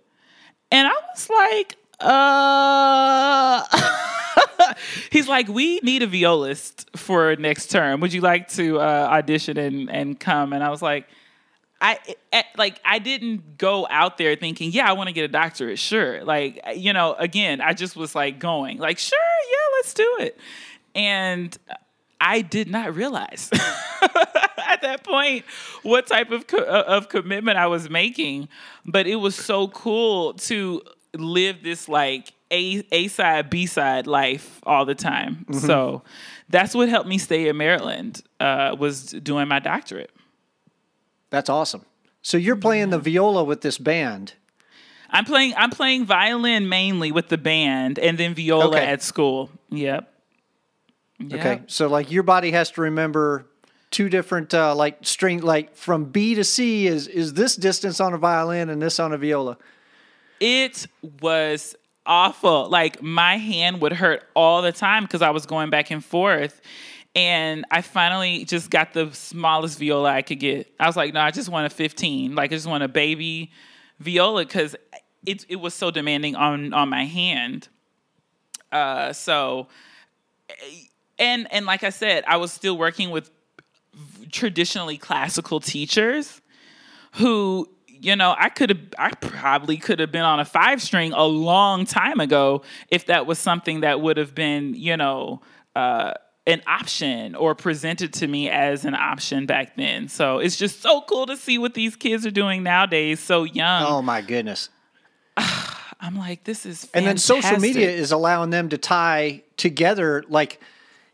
And 0.71 0.87
I 0.87 0.93
was 1.13 1.29
like, 1.29 1.75
uh 2.03 3.63
he's 5.11 5.27
like, 5.27 5.47
we 5.47 5.79
need 5.79 6.03
a 6.03 6.07
violist 6.07 6.89
for 6.95 7.35
next 7.35 7.67
term. 7.67 7.99
Would 8.01 8.13
you 8.13 8.21
like 8.21 8.47
to 8.49 8.79
uh, 8.79 9.07
audition 9.11 9.57
and, 9.57 9.89
and 9.89 10.19
come? 10.19 10.53
And 10.53 10.63
I 10.63 10.69
was 10.69 10.81
like, 10.81 11.07
I 11.81 11.99
like 12.57 12.79
I 12.85 12.99
didn't 12.99 13.57
go 13.57 13.85
out 13.89 14.17
there 14.17 14.37
thinking, 14.37 14.71
yeah, 14.71 14.89
I 14.89 14.93
want 14.93 15.07
to 15.07 15.13
get 15.13 15.25
a 15.25 15.27
doctorate. 15.27 15.77
Sure, 15.77 16.23
like 16.23 16.61
you 16.75 16.93
know, 16.93 17.13
again, 17.15 17.59
I 17.59 17.73
just 17.73 17.97
was 17.97 18.15
like 18.15 18.39
going, 18.39 18.77
like, 18.77 18.97
sure, 18.97 19.19
yeah, 19.19 19.77
let's 19.77 19.93
do 19.93 20.17
it. 20.21 20.39
And 20.95 21.57
I 22.21 22.39
did 22.39 22.69
not 22.69 22.95
realize 22.95 23.49
at 24.01 24.81
that 24.81 25.03
point 25.03 25.43
what 25.81 26.07
type 26.07 26.31
of 26.31 26.47
co- 26.47 26.59
uh, 26.59 26.85
of 26.87 27.09
commitment 27.09 27.57
I 27.57 27.67
was 27.67 27.89
making, 27.89 28.47
but 28.85 29.05
it 29.05 29.17
was 29.17 29.35
so 29.35 29.67
cool 29.67 30.35
to 30.35 30.83
live 31.15 31.63
this 31.63 31.87
like 31.87 32.33
a 32.51 32.83
A 32.91 33.07
side 33.07 33.49
B 33.49 33.65
side 33.65 34.07
life 34.07 34.59
all 34.63 34.85
the 34.85 34.95
time. 34.95 35.45
Mm-hmm. 35.49 35.65
So 35.65 36.03
that's 36.49 36.75
what 36.75 36.89
helped 36.89 37.07
me 37.07 37.17
stay 37.17 37.47
in 37.47 37.57
Maryland 37.57 38.21
uh, 38.39 38.75
was 38.77 39.05
doing 39.11 39.47
my 39.47 39.59
doctorate. 39.59 40.11
That's 41.29 41.49
awesome. 41.49 41.85
So 42.21 42.37
you're 42.37 42.55
playing 42.55 42.91
the 42.91 42.99
viola 42.99 43.43
with 43.43 43.61
this 43.61 43.77
band. 43.77 44.33
I'm 45.09 45.25
playing 45.25 45.53
I'm 45.55 45.69
playing 45.69 46.05
violin 46.05 46.69
mainly 46.69 47.11
with 47.11 47.27
the 47.29 47.37
band 47.37 47.99
and 47.99 48.17
then 48.17 48.33
viola 48.33 48.69
okay. 48.69 48.85
at 48.85 49.01
school. 49.01 49.49
Yep. 49.69 50.11
yep. 51.19 51.39
Okay. 51.39 51.61
So 51.67 51.87
like 51.87 52.11
your 52.11 52.23
body 52.23 52.51
has 52.51 52.71
to 52.71 52.81
remember 52.81 53.47
two 53.91 54.09
different 54.09 54.53
uh, 54.53 54.75
like 54.75 54.99
string 55.01 55.41
like 55.41 55.75
from 55.75 56.05
B 56.05 56.33
to 56.35 56.43
C 56.43 56.87
is 56.87 57.07
is 57.07 57.33
this 57.33 57.55
distance 57.55 57.99
on 57.99 58.13
a 58.13 58.17
violin 58.17 58.69
and 58.69 58.81
this 58.81 58.99
on 58.99 59.13
a 59.13 59.17
viola. 59.17 59.57
It 60.43 60.87
was 61.21 61.73
awful. 62.05 62.69
Like 62.69 63.01
my 63.01 63.37
hand 63.37 63.79
would 63.79 63.93
hurt 63.93 64.25
all 64.35 64.61
the 64.61 64.73
time 64.73 65.03
because 65.03 65.21
I 65.21 65.29
was 65.29 65.45
going 65.45 65.69
back 65.69 65.89
and 65.89 66.03
forth. 66.03 66.59
And 67.15 67.63
I 67.71 67.81
finally 67.81 68.43
just 68.43 68.69
got 68.69 68.91
the 68.91 69.09
smallest 69.13 69.79
viola 69.79 70.09
I 70.09 70.21
could 70.21 70.41
get. 70.41 70.67
I 70.81 70.87
was 70.87 70.97
like, 70.97 71.13
no, 71.13 71.21
I 71.21 71.31
just 71.31 71.47
want 71.47 71.65
a 71.65 71.69
15. 71.69 72.35
Like 72.35 72.51
I 72.51 72.55
just 72.55 72.67
want 72.67 72.83
a 72.83 72.89
baby 72.89 73.51
viola 73.99 74.43
because 74.43 74.75
it 75.25 75.45
it 75.47 75.61
was 75.61 75.73
so 75.73 75.91
demanding 75.91 76.35
on 76.35 76.73
on 76.73 76.89
my 76.89 77.05
hand. 77.05 77.69
Uh, 78.69 79.13
so 79.13 79.69
and 81.17 81.47
and 81.53 81.65
like 81.65 81.85
I 81.85 81.89
said, 81.89 82.25
I 82.27 82.35
was 82.35 82.51
still 82.51 82.77
working 82.77 83.11
with 83.11 83.31
traditionally 84.29 84.97
classical 84.97 85.61
teachers 85.61 86.41
who 87.13 87.69
you 88.03 88.15
know, 88.15 88.35
I 88.37 88.49
could 88.49 88.69
have, 88.69 88.79
I 88.97 89.11
probably 89.11 89.77
could 89.77 89.99
have 89.99 90.11
been 90.11 90.23
on 90.23 90.39
a 90.39 90.45
five 90.45 90.81
string 90.81 91.13
a 91.13 91.23
long 91.23 91.85
time 91.85 92.19
ago 92.19 92.63
if 92.89 93.05
that 93.07 93.25
was 93.25 93.39
something 93.39 93.81
that 93.81 94.01
would 94.01 94.17
have 94.17 94.35
been, 94.35 94.73
you 94.75 94.97
know, 94.97 95.41
uh, 95.75 96.13
an 96.45 96.61
option 96.67 97.35
or 97.35 97.55
presented 97.55 98.13
to 98.13 98.27
me 98.27 98.49
as 98.49 98.83
an 98.83 98.93
option 98.93 99.45
back 99.45 99.77
then. 99.77 100.09
So 100.09 100.39
it's 100.39 100.57
just 100.57 100.81
so 100.81 101.01
cool 101.01 101.25
to 101.27 101.37
see 101.37 101.57
what 101.57 101.73
these 101.73 101.95
kids 101.95 102.25
are 102.25 102.31
doing 102.31 102.63
nowadays, 102.63 103.21
so 103.21 103.45
young. 103.45 103.85
Oh 103.85 104.01
my 104.01 104.21
goodness. 104.21 104.69
I'm 105.37 106.17
like, 106.17 106.43
this 106.43 106.65
is 106.65 106.83
fantastic. 106.83 106.97
And 106.97 107.07
then 107.07 107.17
social 107.17 107.59
media 107.59 107.89
is 107.89 108.11
allowing 108.11 108.49
them 108.49 108.67
to 108.69 108.77
tie 108.77 109.43
together 109.55 110.23
like 110.27 110.59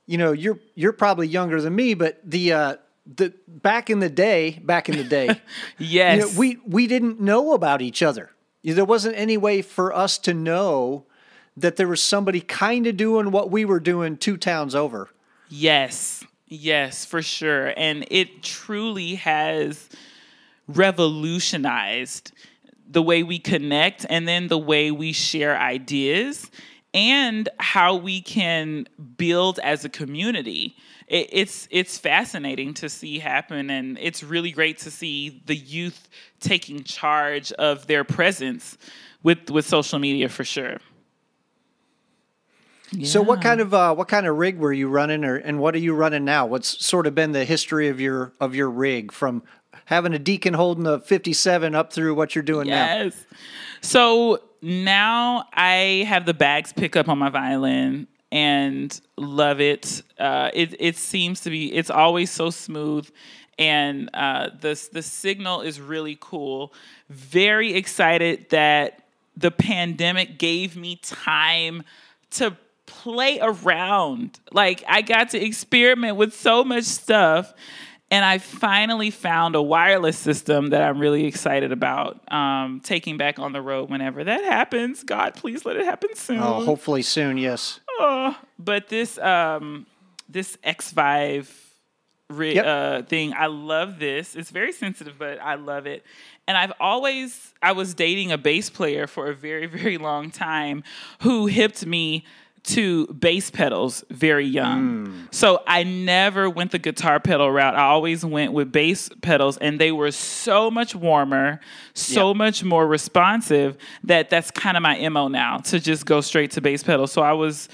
you 0.08 0.18
know, 0.18 0.32
you're 0.32 0.58
you're 0.74 0.92
probably 0.92 1.28
younger 1.28 1.62
than 1.62 1.76
me, 1.76 1.94
but 1.94 2.20
the 2.24 2.54
uh 2.54 2.76
the 3.16 3.34
back 3.48 3.90
in 3.90 4.00
the 4.00 4.10
day, 4.10 4.60
back 4.64 4.90
in 4.90 4.98
the 4.98 5.04
day, 5.04 5.42
yes, 5.78 6.18
you 6.18 6.22
know, 6.22 6.40
we 6.40 6.58
we 6.66 6.88
didn't 6.88 7.20
know 7.20 7.54
about 7.54 7.82
each 7.82 8.04
other. 8.04 8.32
There 8.64 8.86
wasn't 8.86 9.18
any 9.18 9.38
way 9.38 9.62
for 9.62 9.96
us 9.96 10.18
to 10.20 10.34
know 10.34 11.06
that 11.56 11.76
there 11.76 11.88
was 11.88 12.02
somebody 12.02 12.42
kind 12.42 12.88
of 12.88 12.98
doing 12.98 13.32
what 13.32 13.50
we 13.52 13.66
were 13.66 13.80
doing 13.80 14.18
two 14.18 14.38
towns 14.38 14.76
over. 14.76 15.10
Yes, 15.50 16.24
yes, 16.48 17.06
for 17.06 17.22
sure, 17.22 17.74
and 17.76 18.06
it 18.12 18.44
truly 18.44 19.16
has 19.16 19.90
revolutionized 20.68 22.32
the 22.88 23.02
way 23.02 23.24
we 23.24 23.40
connect 23.40 24.06
and 24.10 24.28
then 24.28 24.48
the 24.48 24.58
way 24.58 24.92
we 24.92 25.14
share 25.14 25.58
ideas 25.58 26.50
and 26.94 27.50
how 27.60 27.96
we 27.96 28.22
can 28.22 28.88
build 29.18 29.60
as 29.60 29.86
a 29.86 29.90
community 29.90 30.76
it, 31.10 31.30
it's 31.32 31.68
it's 31.72 31.98
fascinating 31.98 32.74
to 32.76 32.88
see 32.88 33.20
happen, 33.20 33.70
and 33.70 33.98
it's 34.00 34.24
really 34.24 34.52
great 34.52 34.78
to 34.80 34.92
see 34.92 35.42
the 35.46 35.56
youth 35.56 36.08
taking 36.40 36.84
charge 36.84 37.52
of 37.54 37.88
their 37.88 38.04
presence 38.04 38.78
with 39.24 39.50
with 39.50 39.68
social 39.68 40.00
media 40.00 40.30
for 40.30 40.44
sure. 40.44 40.78
Yeah. 42.92 43.08
So 43.08 43.22
what 43.22 43.42
kind 43.42 43.60
of 43.60 43.74
uh, 43.74 43.94
what 43.96 44.08
kind 44.08 44.26
of 44.26 44.38
rig 44.38 44.58
were 44.58 44.74
you 44.74 44.88
running, 44.88 45.26
or 45.26 45.36
and 45.36 45.60
what 45.60 45.76
are 45.76 45.80
you 45.80 45.94
running 45.94 46.26
now? 46.26 46.46
What's 46.46 46.86
sort 46.86 47.08
of 47.08 47.16
been 47.16 47.32
the 47.34 47.46
history 47.46 47.90
of 47.90 48.00
your 48.00 48.34
of 48.40 48.56
your 48.56 48.70
rig 48.70 49.12
from 49.12 49.44
having 49.86 50.14
a 50.14 50.20
deacon 50.20 50.54
holding 50.54 50.84
the 50.84 51.00
fifty 51.00 51.34
seven 51.34 51.76
up 51.76 51.92
through 51.92 52.14
what 52.16 52.36
you're 52.36 52.44
doing 52.44 52.68
yes. 52.68 52.76
now? 52.76 53.04
Yes. 53.04 53.26
So 53.82 54.44
now 54.62 55.46
I 55.54 56.06
have 56.08 56.26
the 56.26 56.34
Baggs 56.34 56.74
pickup 56.74 57.10
on 57.10 57.18
my 57.18 57.30
violin 57.30 58.08
and 58.32 59.00
love 59.18 59.60
it. 59.60 60.02
Uh, 60.18 60.52
it 60.54 60.76
it 60.80 60.98
seems 60.98 61.42
to 61.42 61.50
be 61.50 61.74
it's 61.74 61.90
always 61.90 62.32
so 62.32 62.50
smooth, 62.50 63.10
and 63.58 64.10
uh, 64.14 64.50
the 64.60 64.90
the 64.92 65.02
signal 65.02 65.62
is 65.62 65.82
really 65.82 66.18
cool. 66.20 66.74
Very 67.10 67.74
excited 67.74 68.50
that 68.50 69.04
the 69.36 69.52
pandemic 69.52 70.38
gave 70.38 70.76
me 70.76 70.98
time 70.98 71.84
to 72.32 72.56
play 72.86 73.40
around. 73.42 74.40
Like 74.52 74.84
I 74.88 75.02
got 75.02 75.30
to 75.30 75.44
experiment 75.44 76.18
with 76.18 76.34
so 76.34 76.64
much 76.64 76.84
stuff 76.84 77.54
and 78.12 78.26
I 78.26 78.40
finally 78.40 79.12
found 79.12 79.56
a 79.56 79.62
wireless 79.62 80.18
system 80.18 80.68
that 80.68 80.82
I'm 80.82 81.00
really 81.00 81.26
excited 81.26 81.72
about 81.72 82.20
um, 82.34 82.82
taking 82.84 83.18
back 83.18 83.38
on 83.38 83.54
the 83.54 83.62
road 83.62 83.90
whenever 83.90 84.24
that 84.24 84.44
happens. 84.44 85.04
God, 85.04 85.36
please 85.36 85.66
let 85.66 85.76
it 85.76 85.86
happen 85.86 86.16
soon. 86.16 86.40
Oh, 86.40 86.66
hopefully 86.66 87.04
soon, 87.04 87.38
yes. 87.38 87.80
Oh, 88.00 88.36
but 88.60 88.90
this 88.90 89.18
um, 89.18 89.86
this 90.28 90.58
X5 90.66 91.48
ri- 92.30 92.56
yep. 92.56 92.66
uh, 92.66 93.02
thing, 93.04 93.34
I 93.36 93.48
love 93.48 94.00
this. 94.00 94.36
It's 94.36 94.52
very 94.52 94.72
sensitive, 94.72 95.16
but 95.18 95.40
I 95.40 95.56
love 95.56 95.86
it. 95.86 96.04
And 96.48 96.58
I've 96.58 96.74
always, 96.80 97.54
I 97.62 97.74
was 97.74 97.94
dating 97.94 98.32
a 98.32 98.38
bass 98.38 98.70
player 98.70 99.08
for 99.08 99.30
a 99.30 99.36
very, 99.36 99.66
very 99.68 99.98
long 99.98 100.32
time 100.32 100.84
who 101.22 101.48
hipped 101.48 101.86
me 101.86 102.26
to 102.64 103.08
bass 103.08 103.50
pedals 103.50 104.04
very 104.10 104.46
young. 104.46 105.08
Mm. 105.08 105.34
So 105.34 105.64
I 105.66 105.84
never 105.84 106.50
went 106.50 106.72
the 106.72 106.80
guitar 106.80 107.20
pedal 107.20 107.52
route. 107.52 107.76
I 107.76 107.84
always 107.84 108.26
went 108.26 108.54
with 108.54 108.72
bass 108.72 109.10
pedals 109.22 109.58
and 109.58 109.80
they 109.80 109.92
were 109.92 110.12
so 110.12 110.70
much 110.70 110.96
warmer, 110.96 111.60
so 111.94 112.30
yep. 112.30 112.38
much 112.38 112.64
more 112.64 112.86
responsive 112.88 113.78
that 114.04 114.30
that's 114.30 114.52
kind 114.52 114.78
of 114.78 114.84
my 114.84 115.08
MO 115.10 115.28
now 115.28 115.58
to 115.58 115.80
just 115.80 116.06
go 116.06 116.22
straight 116.22 116.52
to 116.52 116.62
bass 116.62 116.84
pedals. 116.84 117.12
So 117.12 117.22
I 117.22 117.34
was 117.34 117.70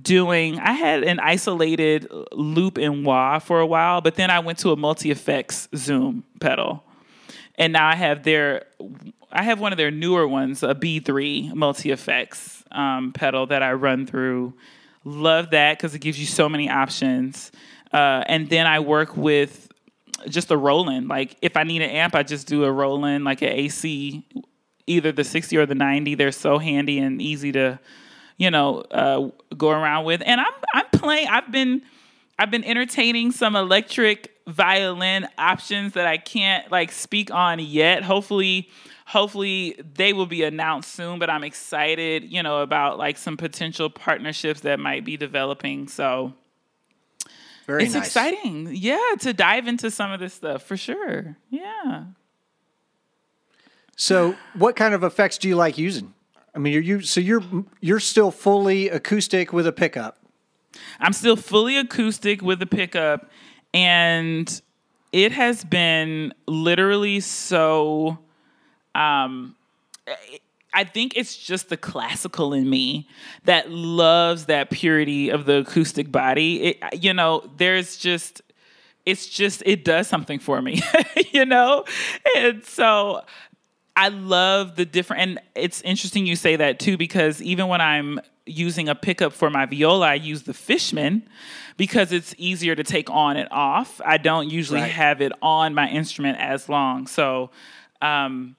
doing 0.00 0.58
I 0.60 0.72
had 0.72 1.02
an 1.02 1.18
isolated 1.20 2.08
loop 2.32 2.78
and 2.78 3.04
wah 3.04 3.38
for 3.38 3.60
a 3.60 3.66
while, 3.66 4.00
but 4.00 4.14
then 4.14 4.30
I 4.30 4.38
went 4.38 4.58
to 4.58 4.70
a 4.70 4.76
multi 4.76 5.10
effects 5.10 5.68
zoom 5.74 6.24
pedal. 6.40 6.84
And 7.56 7.72
now 7.72 7.88
I 7.88 7.96
have 7.96 8.22
their 8.22 8.66
I 9.30 9.42
have 9.42 9.60
one 9.60 9.72
of 9.72 9.78
their 9.78 9.90
newer 9.90 10.26
ones, 10.26 10.62
a 10.62 10.74
B3 10.74 11.54
multi 11.54 11.90
effects 11.90 12.64
um, 12.70 13.12
pedal 13.12 13.46
that 13.46 13.62
I 13.62 13.72
run 13.72 14.06
through. 14.06 14.54
Love 15.04 15.50
that 15.50 15.78
because 15.78 15.94
it 15.94 16.00
gives 16.00 16.18
you 16.18 16.26
so 16.26 16.48
many 16.48 16.70
options. 16.70 17.52
Uh, 17.92 18.24
and 18.26 18.48
then 18.48 18.66
I 18.66 18.80
work 18.80 19.16
with 19.16 19.70
just 20.28 20.50
a 20.50 20.56
Roland. 20.56 21.08
Like 21.08 21.36
if 21.42 21.56
I 21.56 21.64
need 21.64 21.82
an 21.82 21.90
amp, 21.90 22.14
I 22.14 22.22
just 22.22 22.46
do 22.46 22.64
a 22.64 22.72
Roland, 22.72 23.24
like 23.24 23.42
an 23.42 23.50
AC, 23.50 24.26
either 24.86 25.12
the 25.12 25.24
60 25.24 25.56
or 25.56 25.66
the 25.66 25.74
90. 25.74 26.14
They're 26.14 26.32
so 26.32 26.58
handy 26.58 26.98
and 26.98 27.20
easy 27.20 27.52
to, 27.52 27.78
you 28.36 28.50
know, 28.50 28.80
uh, 28.90 29.28
go 29.56 29.70
around 29.70 30.04
with. 30.04 30.22
And 30.24 30.40
I'm 30.40 30.52
I'm 30.74 30.86
playing. 30.92 31.28
I've 31.28 31.50
been 31.52 31.82
I've 32.38 32.50
been 32.50 32.64
entertaining 32.64 33.32
some 33.32 33.56
electric 33.56 34.32
violin 34.46 35.28
options 35.36 35.92
that 35.92 36.06
I 36.06 36.16
can't 36.16 36.70
like 36.70 36.92
speak 36.92 37.30
on 37.30 37.58
yet. 37.58 38.02
Hopefully 38.02 38.68
hopefully 39.08 39.74
they 39.94 40.12
will 40.12 40.26
be 40.26 40.42
announced 40.42 40.94
soon 40.94 41.18
but 41.18 41.30
i'm 41.30 41.42
excited 41.42 42.24
you 42.24 42.42
know 42.42 42.60
about 42.60 42.98
like 42.98 43.16
some 43.16 43.38
potential 43.38 43.88
partnerships 43.88 44.60
that 44.60 44.78
might 44.78 45.02
be 45.04 45.16
developing. 45.16 45.88
So 45.88 46.34
Very 47.66 47.84
it's 47.84 47.94
nice. 47.94 48.06
exciting. 48.06 48.68
Yeah 48.72 49.14
to 49.20 49.32
dive 49.32 49.66
into 49.66 49.90
some 49.90 50.12
of 50.12 50.20
this 50.20 50.34
stuff 50.34 50.62
for 50.62 50.76
sure. 50.76 51.36
Yeah. 51.48 52.04
So 53.96 54.36
what 54.54 54.76
kind 54.76 54.92
of 54.92 55.02
effects 55.02 55.38
do 55.38 55.48
you 55.48 55.56
like 55.56 55.78
using? 55.78 56.12
I 56.54 56.58
mean 56.58 56.74
you're 56.74 56.82
you 56.82 57.00
so 57.00 57.20
you're 57.20 57.42
you're 57.80 58.00
still 58.00 58.30
fully 58.30 58.90
acoustic 58.90 59.52
with 59.52 59.66
a 59.66 59.72
pickup? 59.72 60.18
I'm 61.00 61.14
still 61.14 61.36
fully 61.36 61.78
acoustic 61.78 62.42
with 62.42 62.60
a 62.60 62.66
pickup 62.66 63.30
and 63.72 64.60
it 65.12 65.32
has 65.32 65.64
been 65.64 66.34
literally 66.46 67.20
so 67.20 68.18
um, 68.98 69.54
I 70.72 70.84
think 70.84 71.16
it's 71.16 71.36
just 71.36 71.68
the 71.68 71.76
classical 71.76 72.52
in 72.52 72.68
me 72.68 73.08
that 73.44 73.70
loves 73.70 74.46
that 74.46 74.70
purity 74.70 75.30
of 75.30 75.46
the 75.46 75.58
acoustic 75.58 76.12
body. 76.12 76.62
It, 76.62 77.02
you 77.02 77.14
know, 77.14 77.48
there's 77.56 77.96
just, 77.96 78.42
it's 79.06 79.26
just, 79.26 79.62
it 79.64 79.84
does 79.84 80.08
something 80.08 80.38
for 80.38 80.60
me, 80.60 80.82
you 81.32 81.46
know? 81.46 81.84
And 82.36 82.64
so 82.64 83.22
I 83.96 84.08
love 84.08 84.76
the 84.76 84.84
different, 84.84 85.22
and 85.22 85.40
it's 85.54 85.80
interesting 85.82 86.26
you 86.26 86.36
say 86.36 86.56
that 86.56 86.78
too, 86.78 86.96
because 86.96 87.40
even 87.40 87.68
when 87.68 87.80
I'm 87.80 88.20
using 88.44 88.88
a 88.88 88.94
pickup 88.94 89.32
for 89.32 89.50
my 89.50 89.64
viola, 89.64 90.08
I 90.08 90.14
use 90.14 90.42
the 90.42 90.54
Fishman 90.54 91.28
because 91.76 92.12
it's 92.12 92.34
easier 92.36 92.74
to 92.74 92.84
take 92.84 93.08
on 93.10 93.36
and 93.36 93.48
off. 93.50 94.00
I 94.04 94.18
don't 94.18 94.50
usually 94.50 94.80
right. 94.80 94.90
have 94.90 95.20
it 95.20 95.32
on 95.40 95.74
my 95.74 95.88
instrument 95.88 96.38
as 96.38 96.68
long. 96.68 97.06
So, 97.06 97.50
um, 98.02 98.56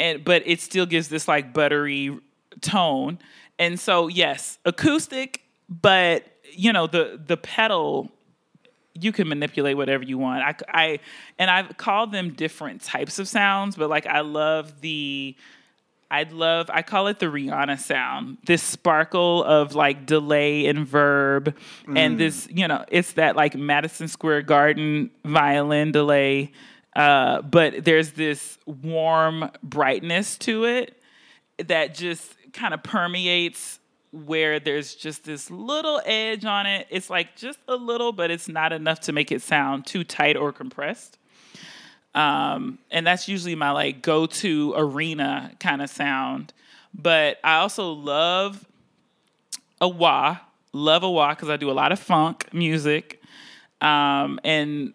and 0.00 0.24
but 0.24 0.42
it 0.46 0.60
still 0.60 0.86
gives 0.86 1.08
this 1.08 1.28
like 1.28 1.52
buttery 1.52 2.18
tone. 2.60 3.18
And 3.58 3.78
so, 3.78 4.08
yes, 4.08 4.58
acoustic, 4.64 5.42
but 5.68 6.24
you 6.52 6.72
know 6.72 6.86
the 6.86 7.20
the 7.24 7.36
pedal 7.36 8.10
you 8.94 9.12
can 9.12 9.28
manipulate 9.28 9.76
whatever 9.76 10.02
you 10.02 10.18
want. 10.18 10.42
I, 10.42 10.54
I 10.68 10.98
and 11.38 11.50
I've 11.50 11.76
called 11.76 12.12
them 12.12 12.32
different 12.32 12.82
types 12.82 13.18
of 13.18 13.28
sounds, 13.28 13.76
but 13.76 13.88
like 13.88 14.06
I 14.06 14.20
love 14.20 14.80
the 14.80 15.36
I'd 16.12 16.32
love, 16.32 16.68
I 16.72 16.82
call 16.82 17.06
it 17.06 17.20
the 17.20 17.26
Rihanna 17.26 17.78
sound. 17.78 18.38
This 18.44 18.62
sparkle 18.62 19.44
of 19.44 19.76
like 19.76 20.06
delay 20.06 20.66
and 20.66 20.84
verb. 20.86 21.56
Mm. 21.86 21.98
And 21.98 22.18
this, 22.18 22.48
you 22.50 22.66
know, 22.66 22.84
it's 22.88 23.12
that 23.12 23.36
like 23.36 23.54
Madison 23.54 24.08
Square 24.08 24.42
Garden 24.42 25.10
violin 25.24 25.92
delay. 25.92 26.50
Uh, 26.94 27.42
but 27.42 27.84
there's 27.84 28.12
this 28.12 28.58
warm 28.66 29.50
brightness 29.62 30.36
to 30.38 30.64
it 30.64 31.00
that 31.58 31.94
just 31.94 32.34
kind 32.52 32.74
of 32.74 32.82
permeates 32.82 33.78
where 34.12 34.58
there's 34.58 34.94
just 34.94 35.24
this 35.24 35.50
little 35.50 36.00
edge 36.04 36.44
on 36.44 36.66
it. 36.66 36.86
It's 36.90 37.08
like 37.08 37.36
just 37.36 37.58
a 37.68 37.76
little, 37.76 38.12
but 38.12 38.30
it's 38.30 38.48
not 38.48 38.72
enough 38.72 39.00
to 39.00 39.12
make 39.12 39.30
it 39.30 39.40
sound 39.42 39.86
too 39.86 40.02
tight 40.02 40.36
or 40.36 40.52
compressed. 40.52 41.16
Um, 42.14 42.78
and 42.90 43.06
that's 43.06 43.28
usually 43.28 43.54
my 43.54 43.70
like 43.70 44.02
go 44.02 44.26
to 44.26 44.74
arena 44.76 45.52
kind 45.60 45.80
of 45.80 45.90
sound. 45.90 46.52
But 46.92 47.38
I 47.44 47.58
also 47.58 47.92
love 47.92 48.66
a 49.80 49.88
wah, 49.88 50.38
love 50.72 51.04
a 51.04 51.10
wah 51.10 51.30
because 51.30 51.48
I 51.48 51.56
do 51.56 51.70
a 51.70 51.72
lot 51.72 51.92
of 51.92 52.00
funk 52.00 52.52
music. 52.52 53.22
Um, 53.80 54.40
and 54.42 54.92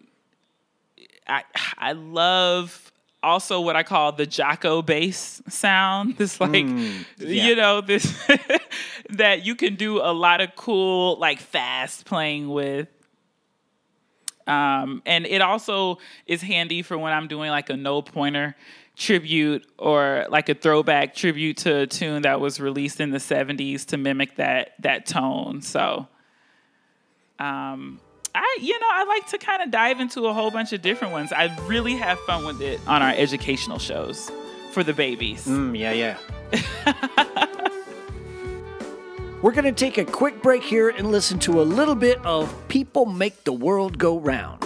I 1.28 1.44
I 1.78 1.92
love 1.92 2.92
also 3.22 3.60
what 3.60 3.76
I 3.76 3.82
call 3.82 4.12
the 4.12 4.26
Jaco 4.26 4.84
bass 4.84 5.42
sound. 5.48 6.16
This 6.18 6.40
like 6.40 6.50
mm, 6.50 7.04
yeah. 7.18 7.46
you 7.46 7.56
know 7.56 7.80
this 7.80 8.16
that 9.10 9.44
you 9.44 9.54
can 9.54 9.74
do 9.74 9.98
a 9.98 10.12
lot 10.12 10.40
of 10.40 10.54
cool 10.56 11.18
like 11.18 11.40
fast 11.40 12.06
playing 12.06 12.48
with. 12.48 12.88
Um, 14.46 15.02
and 15.04 15.26
it 15.26 15.42
also 15.42 15.98
is 16.26 16.40
handy 16.40 16.82
for 16.82 16.96
when 16.96 17.12
I'm 17.12 17.26
doing 17.26 17.50
like 17.50 17.68
a 17.68 17.76
no 17.76 18.00
pointer 18.00 18.54
tribute 18.94 19.66
or 19.76 20.24
like 20.30 20.48
a 20.48 20.54
throwback 20.54 21.14
tribute 21.14 21.56
to 21.58 21.80
a 21.80 21.86
tune 21.86 22.22
that 22.22 22.40
was 22.40 22.60
released 22.60 23.00
in 23.00 23.10
the 23.10 23.18
70s 23.18 23.84
to 23.86 23.96
mimic 23.96 24.36
that 24.36 24.74
that 24.80 25.04
tone. 25.04 25.62
So 25.62 26.06
um 27.38 28.00
I 28.36 28.58
you 28.60 28.78
know, 28.78 28.88
I 28.90 29.04
like 29.04 29.26
to 29.28 29.38
kind 29.38 29.62
of 29.62 29.70
dive 29.70 29.98
into 30.00 30.26
a 30.26 30.32
whole 30.32 30.50
bunch 30.50 30.72
of 30.72 30.82
different 30.82 31.12
ones. 31.12 31.32
I 31.32 31.56
really 31.66 31.96
have 31.96 32.18
fun 32.20 32.44
with 32.44 32.60
it 32.60 32.80
on 32.86 33.02
our 33.02 33.12
educational 33.16 33.78
shows 33.78 34.30
for 34.72 34.84
the 34.84 34.92
babies. 34.92 35.46
Mm, 35.46 35.78
yeah, 35.78 35.92
yeah. 35.92 36.18
We're 39.42 39.52
going 39.52 39.64
to 39.64 39.72
take 39.72 39.98
a 39.98 40.04
quick 40.04 40.42
break 40.42 40.62
here 40.62 40.88
and 40.88 41.10
listen 41.10 41.38
to 41.40 41.60
a 41.60 41.64
little 41.64 41.94
bit 41.94 42.24
of 42.24 42.52
People 42.68 43.06
Make 43.06 43.44
the 43.44 43.52
World 43.52 43.96
Go 43.98 44.18
Round. 44.18 44.62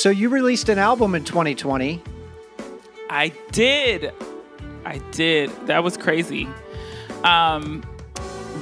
So 0.00 0.08
you 0.08 0.30
released 0.30 0.70
an 0.70 0.78
album 0.78 1.14
in 1.14 1.24
2020. 1.24 2.02
I 3.10 3.28
did. 3.52 4.14
I 4.86 4.96
did. 5.12 5.50
That 5.66 5.84
was 5.84 5.98
crazy. 5.98 6.48
Um, 7.22 7.84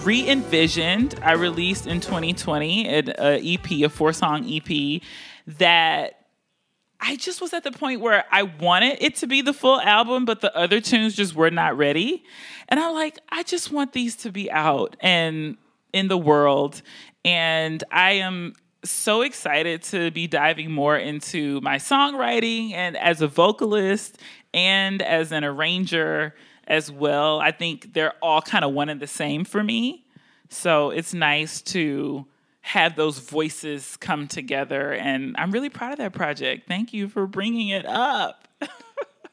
Re-envisioned. 0.02 1.14
I 1.22 1.34
released 1.34 1.86
in 1.86 2.00
2020 2.00 2.88
an 2.88 3.10
EP, 3.20 3.70
a 3.70 3.88
four 3.88 4.12
song 4.12 4.52
EP 4.52 5.00
that 5.46 6.26
I 7.00 7.14
just 7.14 7.40
was 7.40 7.54
at 7.54 7.62
the 7.62 7.70
point 7.70 8.00
where 8.00 8.24
I 8.32 8.42
wanted 8.42 8.98
it 9.00 9.14
to 9.18 9.28
be 9.28 9.40
the 9.40 9.52
full 9.52 9.80
album, 9.80 10.24
but 10.24 10.40
the 10.40 10.52
other 10.56 10.80
tunes 10.80 11.14
just 11.14 11.36
were 11.36 11.52
not 11.52 11.78
ready. 11.78 12.24
And 12.68 12.80
I'm 12.80 12.94
like, 12.94 13.16
I 13.28 13.44
just 13.44 13.70
want 13.70 13.92
these 13.92 14.16
to 14.16 14.32
be 14.32 14.50
out 14.50 14.96
and 14.98 15.56
in 15.92 16.08
the 16.08 16.18
world. 16.18 16.82
And 17.24 17.84
I 17.92 18.14
am 18.14 18.54
so 18.84 19.22
excited 19.22 19.82
to 19.82 20.10
be 20.10 20.26
diving 20.26 20.70
more 20.70 20.96
into 20.96 21.60
my 21.60 21.76
songwriting 21.76 22.72
and 22.72 22.96
as 22.96 23.20
a 23.20 23.26
vocalist 23.26 24.18
and 24.54 25.02
as 25.02 25.32
an 25.32 25.44
arranger 25.44 26.34
as 26.66 26.90
well. 26.90 27.40
I 27.40 27.50
think 27.50 27.92
they're 27.94 28.14
all 28.22 28.42
kind 28.42 28.64
of 28.64 28.72
one 28.72 28.88
and 28.88 29.00
the 29.00 29.06
same 29.06 29.44
for 29.44 29.62
me. 29.62 30.06
So 30.48 30.90
it's 30.90 31.12
nice 31.12 31.60
to 31.62 32.26
have 32.60 32.96
those 32.96 33.18
voices 33.18 33.96
come 33.96 34.28
together. 34.28 34.92
And 34.92 35.34
I'm 35.38 35.50
really 35.50 35.70
proud 35.70 35.92
of 35.92 35.98
that 35.98 36.12
project. 36.12 36.68
Thank 36.68 36.92
you 36.92 37.08
for 37.08 37.26
bringing 37.26 37.68
it 37.68 37.86
up. 37.86 38.46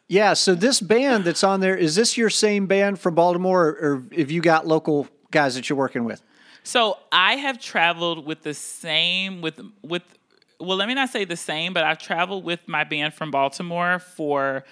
yeah. 0.07 0.33
So 0.33 0.55
this 0.55 0.79
band 0.79 1.25
that's 1.25 1.43
on 1.43 1.59
there, 1.59 1.75
is 1.75 1.95
this 1.95 2.17
your 2.17 2.29
same 2.29 2.65
band 2.65 2.99
from 2.99 3.15
Baltimore 3.15 3.65
or, 3.65 3.71
or 3.71 4.03
have 4.17 4.31
you 4.31 4.41
got 4.41 4.65
local 4.65 5.07
guys 5.31 5.55
that 5.55 5.69
you're 5.69 5.77
working 5.77 6.05
with? 6.05 6.23
So 6.65 6.97
I 7.11 7.35
have 7.35 7.59
traveled 7.61 8.25
with 8.25 8.41
the 8.41 8.55
same 8.55 9.41
with 9.41 9.61
with 9.83 10.01
well, 10.59 10.77
let 10.77 10.87
me 10.87 10.95
not 10.95 11.09
say 11.09 11.23
the 11.25 11.37
same, 11.37 11.73
but 11.73 11.83
I've 11.83 11.99
traveled 11.99 12.43
with 12.43 12.67
my 12.67 12.83
band 12.83 13.13
from 13.13 13.29
Baltimore 13.29 13.99
for 13.99 14.63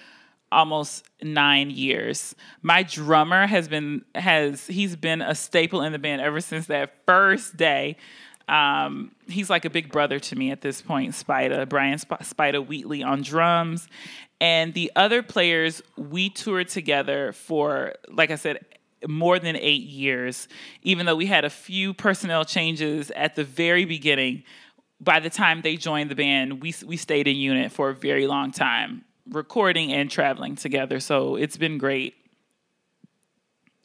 almost 0.50 1.06
nine 1.22 1.70
years. 1.70 2.34
My 2.62 2.82
drummer 2.82 3.46
has 3.46 3.68
been 3.68 4.04
has 4.16 4.66
he's 4.66 4.96
been 4.96 5.22
a 5.22 5.36
staple 5.36 5.82
in 5.82 5.92
the 5.92 5.98
band 6.00 6.20
ever 6.20 6.40
since 6.40 6.66
that 6.66 6.94
first 7.06 7.56
day. 7.56 7.96
Um, 8.48 9.12
he's 9.28 9.48
like 9.48 9.64
a 9.64 9.70
big 9.70 9.92
brother 9.92 10.18
to 10.18 10.36
me 10.36 10.50
at 10.50 10.62
this 10.62 10.82
point. 10.82 11.12
Spida, 11.12 11.68
Brian 11.68 11.98
Sp- 12.02 12.20
Spida 12.22 12.66
Wheatley 12.66 13.04
on 13.04 13.22
drums, 13.22 13.88
and 14.40 14.74
the 14.74 14.90
other 14.96 15.22
players 15.22 15.80
we 15.96 16.28
toured 16.28 16.68
together 16.68 17.32
for, 17.32 17.94
like 18.10 18.32
I 18.32 18.36
said, 18.36 18.64
more 19.08 19.38
than 19.38 19.56
eight 19.56 19.82
years, 19.82 20.48
even 20.82 21.06
though 21.06 21.16
we 21.16 21.26
had 21.26 21.44
a 21.44 21.50
few 21.50 21.94
personnel 21.94 22.44
changes 22.44 23.10
at 23.12 23.36
the 23.36 23.44
very 23.44 23.84
beginning. 23.84 24.44
By 25.00 25.20
the 25.20 25.30
time 25.30 25.62
they 25.62 25.76
joined 25.76 26.10
the 26.10 26.14
band, 26.14 26.62
we, 26.62 26.74
we 26.86 26.96
stayed 26.96 27.28
in 27.28 27.36
unit 27.36 27.72
for 27.72 27.90
a 27.90 27.94
very 27.94 28.26
long 28.26 28.52
time, 28.52 29.04
recording 29.28 29.92
and 29.92 30.10
traveling 30.10 30.56
together. 30.56 31.00
So 31.00 31.36
it's 31.36 31.56
been 31.56 31.78
great. 31.78 32.14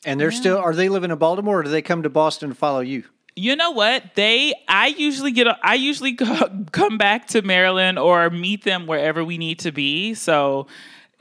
And 0.05 0.19
they're 0.19 0.31
yeah. 0.31 0.39
still, 0.39 0.57
are 0.57 0.73
they 0.73 0.87
living 0.87 1.11
in 1.11 1.17
Baltimore 1.17 1.59
or 1.59 1.63
do 1.63 1.69
they 1.69 1.81
come 1.81 2.03
to 2.03 2.09
Boston 2.09 2.49
to 2.49 2.55
follow 2.55 2.79
you? 2.79 3.03
You 3.35 3.55
know 3.55 3.71
what? 3.71 4.15
They 4.15 4.53
I 4.67 4.87
usually 4.87 5.31
get 5.31 5.47
I 5.63 5.75
usually 5.75 6.11
go, 6.13 6.65
come 6.71 6.97
back 6.97 7.27
to 7.27 7.41
Maryland 7.41 7.97
or 7.97 8.29
meet 8.29 8.63
them 8.63 8.85
wherever 8.85 9.23
we 9.23 9.37
need 9.37 9.59
to 9.59 9.71
be. 9.71 10.13
So 10.13 10.67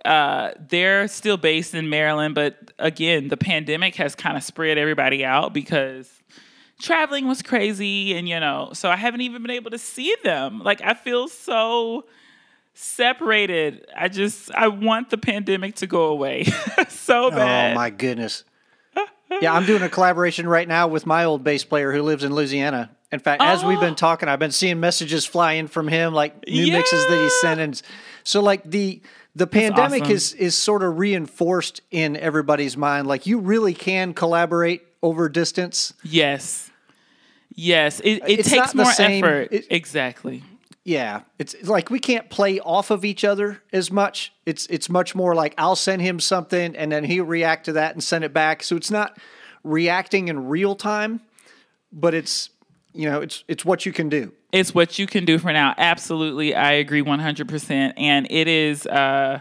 uh, 0.09 0.53
they're 0.69 1.07
still 1.09 1.37
based 1.37 1.75
in 1.75 1.89
Maryland, 1.91 2.35
but 2.35 2.73
again, 2.79 3.29
the 3.29 3.37
pandemic 3.37 3.95
has 3.97 4.15
kind 4.15 4.37
of 4.37 4.43
spread 4.43 4.79
everybody 4.79 5.25
out 5.25 5.53
because 5.53 6.11
traveling 6.81 7.29
was 7.29 7.43
crazy 7.43 8.15
and 8.17 8.29
you 8.29 8.41
know, 8.41 8.71
so 8.73 8.89
I 8.91 8.97
haven't 8.97 9.21
even 9.21 9.43
been 9.43 9.51
able 9.51 9.71
to 9.73 9.79
see 9.79 10.15
them. 10.25 10.61
Like 10.61 10.81
I 10.83 10.95
feel 10.95 11.29
so 11.29 12.05
separated. 12.75 13.87
I 13.97 14.09
just 14.09 14.51
I 14.55 14.69
want 14.69 15.11
the 15.11 15.19
pandemic 15.19 15.77
to 15.77 15.87
go 15.87 16.07
away 16.07 16.45
so 16.89 17.31
bad. 17.31 17.73
Oh 17.73 17.75
my 17.75 17.91
goodness. 17.91 18.45
yeah, 19.41 19.53
I'm 19.53 19.67
doing 19.67 19.83
a 19.83 19.89
collaboration 19.89 20.49
right 20.49 20.67
now 20.67 20.89
with 20.89 21.05
my 21.07 21.25
old 21.25 21.45
bass 21.45 21.65
player 21.65 21.93
who 21.93 22.03
lives 22.03 22.25
in 22.25 22.35
Louisiana. 22.35 22.91
In 23.11 23.19
fact, 23.21 23.43
as 23.43 23.65
we've 23.65 23.81
been 23.81 23.95
talking, 23.95 24.29
I've 24.29 24.39
been 24.39 24.53
seeing 24.53 24.81
messages 24.81 25.25
fly 25.25 25.55
in 25.55 25.67
from 25.67 25.89
him, 25.89 26.13
like 26.13 26.47
new 26.47 26.65
Yeah. 26.65 26.75
mixes 26.75 27.07
that 27.09 27.17
he's 27.19 27.41
sending. 27.41 27.75
So, 28.23 28.43
like 28.43 28.63
the 28.71 29.01
the 29.39 29.47
pandemic 29.47 30.03
awesome. 30.03 30.15
is 30.15 30.33
is 30.35 30.57
sort 30.57 30.83
of 30.83 30.99
reinforced 30.99 31.81
in 31.91 32.17
everybody's 32.17 32.77
mind. 32.77 33.07
Like 33.07 33.27
you 33.27 33.39
really 33.39 33.75
can 33.75 34.13
collaborate 34.15 34.83
over 35.03 35.29
distance. 35.29 35.95
Yes. 36.03 36.71
Yes, 37.55 38.01
it, 38.01 38.23
it 38.27 38.45
takes 38.45 38.75
more 38.75 38.93
same- 38.93 39.25
effort. 39.25 39.49
it- 39.53 39.67
exactly. 39.71 40.45
Yeah, 40.85 41.23
it's 41.39 41.53
it's 41.55 41.69
like 41.69 41.91
we 41.91 41.99
can't 41.99 42.31
play 42.31 42.61
off 42.61 42.91
of 42.91 43.05
each 43.05 43.23
other 43.23 43.61
as 43.73 43.91
much. 43.91 44.33
It's 44.47 44.67
it's 44.69 44.89
much 44.89 45.15
more 45.15 45.35
like 45.35 45.55
I'll 45.59 45.77
send 45.77 46.01
him 46.01 46.19
something 46.19 46.75
and 46.77 46.91
then 46.91 47.05
he'll 47.05 47.25
react 47.27 47.67
to 47.67 47.73
that 47.73 47.93
and 47.95 48.03
send 48.03 48.25
it 48.25 48.33
back. 48.33 48.63
So 48.63 48.77
it's 48.77 48.91
not 48.91 49.19
reacting 49.65 50.29
in 50.29 50.49
real 50.49 50.75
time, 50.75 51.21
but 51.93 52.15
it's 52.15 52.49
you 52.99 53.09
know 53.09 53.21
it's 53.21 53.45
it's 53.47 53.65
what 53.65 53.87
you 53.87 53.93
can 53.93 54.09
do. 54.09 54.33
It's 54.51 54.75
what 54.75 54.99
you 54.99 55.07
can 55.07 55.25
do 55.25 55.39
for 55.39 55.53
now. 55.53 55.73
Absolutely, 55.79 56.55
I 56.55 56.73
agree 56.73 57.01
one 57.01 57.21
hundred 57.21 57.49
percent. 57.49 57.95
And 57.97 58.27
it 58.29 58.49
is, 58.49 58.87
uh, 58.87 59.41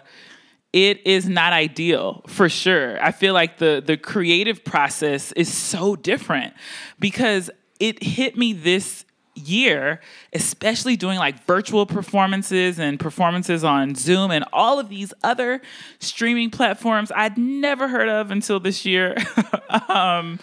it 0.71 1.05
is 1.07 1.27
not 1.27 1.53
ideal 1.53 2.21
for 2.27 2.49
sure. 2.49 3.03
I 3.03 3.11
feel 3.11 3.33
like 3.33 3.57
the 3.57 3.81
the 3.83 3.97
creative 3.97 4.63
process 4.63 5.31
is 5.31 5.51
so 5.51 5.95
different 5.95 6.53
because 6.99 7.49
it 7.79 8.03
hit 8.03 8.37
me 8.37 8.53
this 8.53 9.05
year, 9.33 10.01
especially 10.33 10.95
doing 10.95 11.17
like 11.17 11.43
virtual 11.45 11.87
performances 11.87 12.79
and 12.79 12.99
performances 12.99 13.63
on 13.63 13.95
Zoom 13.95 14.29
and 14.29 14.45
all 14.53 14.79
of 14.79 14.87
these 14.87 15.15
other 15.23 15.61
streaming 15.99 16.51
platforms 16.51 17.11
I'd 17.15 17.39
never 17.39 17.87
heard 17.87 18.07
of 18.07 18.29
until 18.29 18.59
this 18.59 18.85
year. 18.85 19.15
um, 19.89 20.39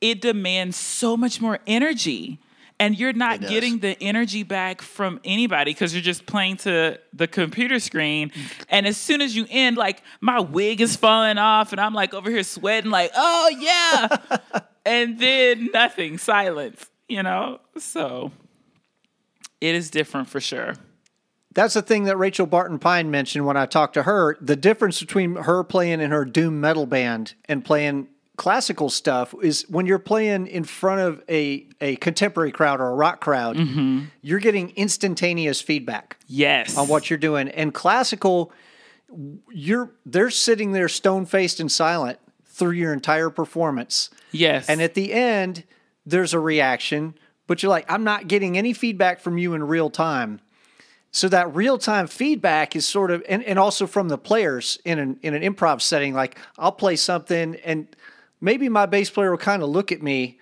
it 0.00 0.20
demands 0.20 0.76
so 0.76 1.16
much 1.16 1.40
more 1.40 1.58
energy. 1.66 2.38
And 2.78 2.98
you're 2.98 3.12
not 3.12 3.42
getting 3.42 3.80
the 3.80 3.94
energy 4.02 4.42
back 4.42 4.80
from 4.80 5.20
anybody 5.22 5.72
because 5.72 5.92
you're 5.92 6.00
just 6.00 6.24
playing 6.24 6.56
to 6.58 6.98
the 7.12 7.28
computer 7.28 7.78
screen. 7.78 8.32
And 8.70 8.86
as 8.86 8.96
soon 8.96 9.20
as 9.20 9.36
you 9.36 9.46
end, 9.50 9.76
like 9.76 10.02
my 10.22 10.40
wig 10.40 10.80
is 10.80 10.96
falling 10.96 11.36
off, 11.36 11.72
and 11.72 11.80
I'm 11.80 11.92
like 11.92 12.14
over 12.14 12.30
here 12.30 12.42
sweating, 12.42 12.90
like, 12.90 13.10
oh 13.14 13.54
yeah. 13.60 14.40
and 14.86 15.18
then 15.18 15.68
nothing, 15.74 16.16
silence, 16.16 16.86
you 17.06 17.22
know? 17.22 17.60
So 17.76 18.32
it 19.60 19.74
is 19.74 19.90
different 19.90 20.30
for 20.30 20.40
sure. 20.40 20.74
That's 21.52 21.74
the 21.74 21.82
thing 21.82 22.04
that 22.04 22.16
Rachel 22.16 22.46
Barton 22.46 22.78
Pine 22.78 23.10
mentioned 23.10 23.44
when 23.44 23.56
I 23.56 23.66
talked 23.66 23.94
to 23.94 24.04
her. 24.04 24.38
The 24.40 24.56
difference 24.56 25.00
between 25.00 25.36
her 25.36 25.64
playing 25.64 26.00
in 26.00 26.12
her 26.12 26.24
doom 26.24 26.60
metal 26.60 26.86
band 26.86 27.34
and 27.46 27.64
playing 27.64 28.08
classical 28.40 28.88
stuff 28.88 29.34
is 29.42 29.68
when 29.68 29.84
you're 29.84 29.98
playing 29.98 30.46
in 30.46 30.64
front 30.64 30.98
of 30.98 31.22
a, 31.28 31.66
a 31.82 31.96
contemporary 31.96 32.50
crowd 32.50 32.80
or 32.80 32.88
a 32.88 32.94
rock 32.94 33.20
crowd, 33.20 33.54
mm-hmm. 33.54 34.04
you're 34.22 34.38
getting 34.38 34.70
instantaneous 34.76 35.60
feedback 35.60 36.16
Yes. 36.26 36.78
on 36.78 36.88
what 36.88 37.10
you're 37.10 37.18
doing. 37.18 37.50
And 37.50 37.74
classical, 37.74 38.50
you're 39.50 39.90
they're 40.06 40.30
sitting 40.30 40.72
there 40.72 40.88
stone 40.88 41.26
faced 41.26 41.60
and 41.60 41.70
silent 41.70 42.18
through 42.46 42.70
your 42.70 42.94
entire 42.94 43.28
performance. 43.28 44.08
Yes. 44.32 44.70
And 44.70 44.80
at 44.80 44.94
the 44.94 45.12
end, 45.12 45.64
there's 46.06 46.32
a 46.32 46.40
reaction, 46.40 47.16
but 47.46 47.62
you're 47.62 47.68
like, 47.68 47.92
I'm 47.92 48.04
not 48.04 48.26
getting 48.26 48.56
any 48.56 48.72
feedback 48.72 49.20
from 49.20 49.36
you 49.36 49.52
in 49.52 49.62
real 49.64 49.90
time. 49.90 50.40
So 51.10 51.28
that 51.28 51.54
real 51.54 51.76
time 51.76 52.06
feedback 52.06 52.74
is 52.74 52.88
sort 52.88 53.10
of, 53.10 53.22
and, 53.28 53.44
and 53.44 53.58
also 53.58 53.86
from 53.86 54.08
the 54.08 54.16
players 54.16 54.78
in 54.86 54.98
an 54.98 55.18
in 55.20 55.34
an 55.34 55.42
improv 55.42 55.82
setting. 55.82 56.14
Like 56.14 56.38
I'll 56.58 56.72
play 56.72 56.96
something, 56.96 57.56
and 57.66 57.86
maybe 58.40 58.68
my 58.68 58.86
bass 58.86 59.10
player 59.10 59.30
will 59.30 59.38
kind 59.38 59.62
of 59.62 59.68
look 59.68 59.92
at 59.92 60.02
me, 60.02 60.38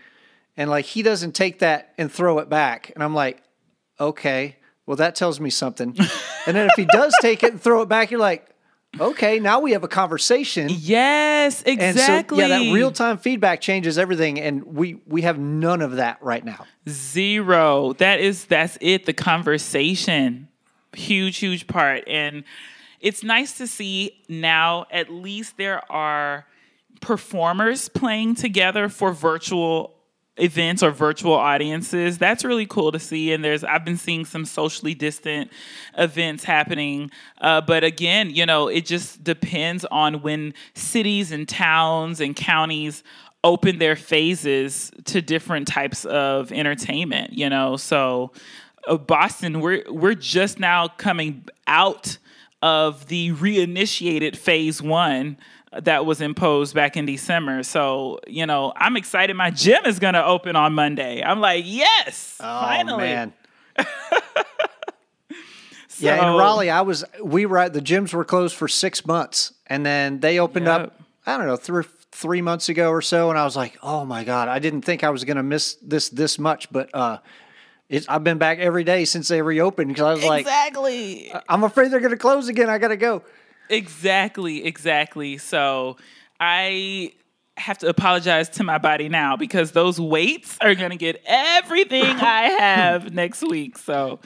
and 0.56 0.70
like 0.70 0.84
he 0.84 1.02
doesn't 1.02 1.32
take 1.32 1.60
that 1.60 1.94
and 1.98 2.10
throw 2.10 2.38
it 2.38 2.48
back, 2.48 2.92
and 2.94 3.02
I'm 3.02 3.14
like, 3.14 3.42
okay, 4.00 4.56
well 4.86 4.96
that 4.96 5.14
tells 5.14 5.40
me 5.40 5.50
something. 5.50 5.96
and 6.46 6.56
then 6.56 6.68
if 6.68 6.74
he 6.76 6.86
does 6.86 7.14
take 7.20 7.42
it 7.42 7.52
and 7.52 7.60
throw 7.60 7.82
it 7.82 7.88
back, 7.88 8.10
you're 8.10 8.20
like, 8.20 8.48
okay, 8.98 9.38
now 9.38 9.60
we 9.60 9.72
have 9.72 9.84
a 9.84 9.88
conversation. 9.88 10.68
yes, 10.70 11.62
exactly. 11.64 12.38
so, 12.38 12.46
yeah, 12.46 12.58
that 12.58 12.72
real 12.72 12.92
time 12.92 13.18
feedback 13.18 13.60
changes 13.60 13.98
everything, 13.98 14.40
and 14.40 14.64
we 14.64 15.00
we 15.06 15.22
have 15.22 15.38
none 15.38 15.82
of 15.82 15.96
that 15.96 16.22
right 16.22 16.44
now. 16.44 16.66
Zero. 16.88 17.92
That 17.94 18.20
is 18.20 18.46
that's 18.46 18.78
it. 18.80 19.06
The 19.06 19.12
conversation. 19.12 20.48
Huge, 20.94 21.36
huge 21.36 21.66
part. 21.66 22.04
And 22.08 22.44
it's 23.00 23.22
nice 23.22 23.58
to 23.58 23.66
see 23.66 24.22
now 24.28 24.86
at 24.90 25.10
least 25.10 25.56
there 25.56 25.80
are 25.92 26.46
performers 27.00 27.88
playing 27.88 28.34
together 28.34 28.88
for 28.88 29.12
virtual 29.12 29.94
events 30.38 30.82
or 30.82 30.90
virtual 30.90 31.34
audiences. 31.34 32.18
That's 32.18 32.44
really 32.44 32.66
cool 32.66 32.92
to 32.92 32.98
see. 32.98 33.32
And 33.32 33.44
there's 33.44 33.64
I've 33.64 33.84
been 33.84 33.96
seeing 33.96 34.24
some 34.24 34.44
socially 34.44 34.94
distant 34.94 35.50
events 35.96 36.44
happening. 36.44 37.10
Uh, 37.40 37.60
but 37.60 37.84
again, 37.84 38.30
you 38.30 38.46
know, 38.46 38.68
it 38.68 38.86
just 38.86 39.22
depends 39.24 39.84
on 39.86 40.22
when 40.22 40.54
cities 40.74 41.32
and 41.32 41.48
towns 41.48 42.20
and 42.20 42.34
counties 42.34 43.02
open 43.44 43.78
their 43.78 43.96
phases 43.96 44.90
to 45.04 45.22
different 45.22 45.68
types 45.68 46.04
of 46.04 46.52
entertainment, 46.52 47.32
you 47.32 47.48
know. 47.48 47.76
So 47.76 48.32
uh, 48.86 48.96
Boston, 48.96 49.60
we're 49.60 49.84
we're 49.88 50.14
just 50.14 50.58
now 50.58 50.88
coming 50.88 51.46
out 51.66 52.18
of 52.60 53.06
the 53.06 53.32
reinitiated 53.34 54.36
phase 54.36 54.82
one 54.82 55.36
that 55.72 56.06
was 56.06 56.20
imposed 56.20 56.74
back 56.74 56.96
in 56.96 57.06
December. 57.06 57.62
So, 57.62 58.20
you 58.26 58.46
know, 58.46 58.72
I'm 58.76 58.96
excited. 58.96 59.34
My 59.34 59.50
gym 59.50 59.84
is 59.84 59.98
going 59.98 60.14
to 60.14 60.24
open 60.24 60.56
on 60.56 60.74
Monday. 60.74 61.22
I'm 61.22 61.40
like, 61.40 61.64
yes, 61.66 62.36
finally. 62.38 62.92
Oh 62.94 62.96
man. 62.98 63.32
yeah, 65.98 66.30
in 66.30 66.36
Raleigh, 66.38 66.70
I 66.70 66.80
was 66.82 67.04
we 67.22 67.46
were 67.46 67.58
at 67.58 67.72
the 67.72 67.80
gyms 67.82 68.12
were 68.14 68.24
closed 68.24 68.54
for 68.56 68.68
six 68.68 69.04
months, 69.06 69.52
and 69.66 69.84
then 69.84 70.20
they 70.20 70.38
opened 70.38 70.66
Yep. 70.66 70.80
up. 70.80 71.00
I 71.26 71.36
don't 71.36 71.46
know 71.46 71.56
three 71.56 71.84
three 72.12 72.42
months 72.42 72.68
ago 72.68 72.90
or 72.90 73.02
so, 73.02 73.30
and 73.30 73.38
I 73.38 73.44
was 73.44 73.56
like, 73.56 73.78
oh 73.82 74.04
my 74.04 74.24
god, 74.24 74.48
I 74.48 74.58
didn't 74.58 74.82
think 74.82 75.04
I 75.04 75.10
was 75.10 75.24
going 75.24 75.36
to 75.36 75.42
miss 75.42 75.74
this 75.82 76.08
this 76.08 76.38
much, 76.38 76.70
but 76.72 76.90
uh, 76.94 77.18
it's 77.88 78.08
I've 78.08 78.24
been 78.24 78.38
back 78.38 78.58
every 78.58 78.84
day 78.84 79.04
since 79.04 79.28
they 79.28 79.42
reopened 79.42 79.88
because 79.88 80.04
I 80.04 80.12
was 80.14 80.24
like, 80.24 80.40
exactly. 80.40 81.32
I'm 81.48 81.64
afraid 81.64 81.90
they're 81.90 82.00
going 82.00 82.12
to 82.12 82.16
close 82.16 82.48
again. 82.48 82.68
I 82.70 82.78
got 82.78 82.88
to 82.88 82.96
go. 82.96 83.22
Exactly, 83.70 84.64
exactly. 84.64 85.38
So 85.38 85.96
I 86.40 87.12
have 87.56 87.78
to 87.78 87.88
apologize 87.88 88.48
to 88.50 88.62
my 88.64 88.78
body 88.78 89.08
now 89.08 89.36
because 89.36 89.72
those 89.72 90.00
weights 90.00 90.56
are 90.60 90.74
going 90.76 90.90
to 90.90 90.96
get 90.96 91.20
everything 91.26 92.04
I 92.04 92.42
have 92.58 93.12
next 93.12 93.42
week. 93.42 93.76
So 93.78 94.20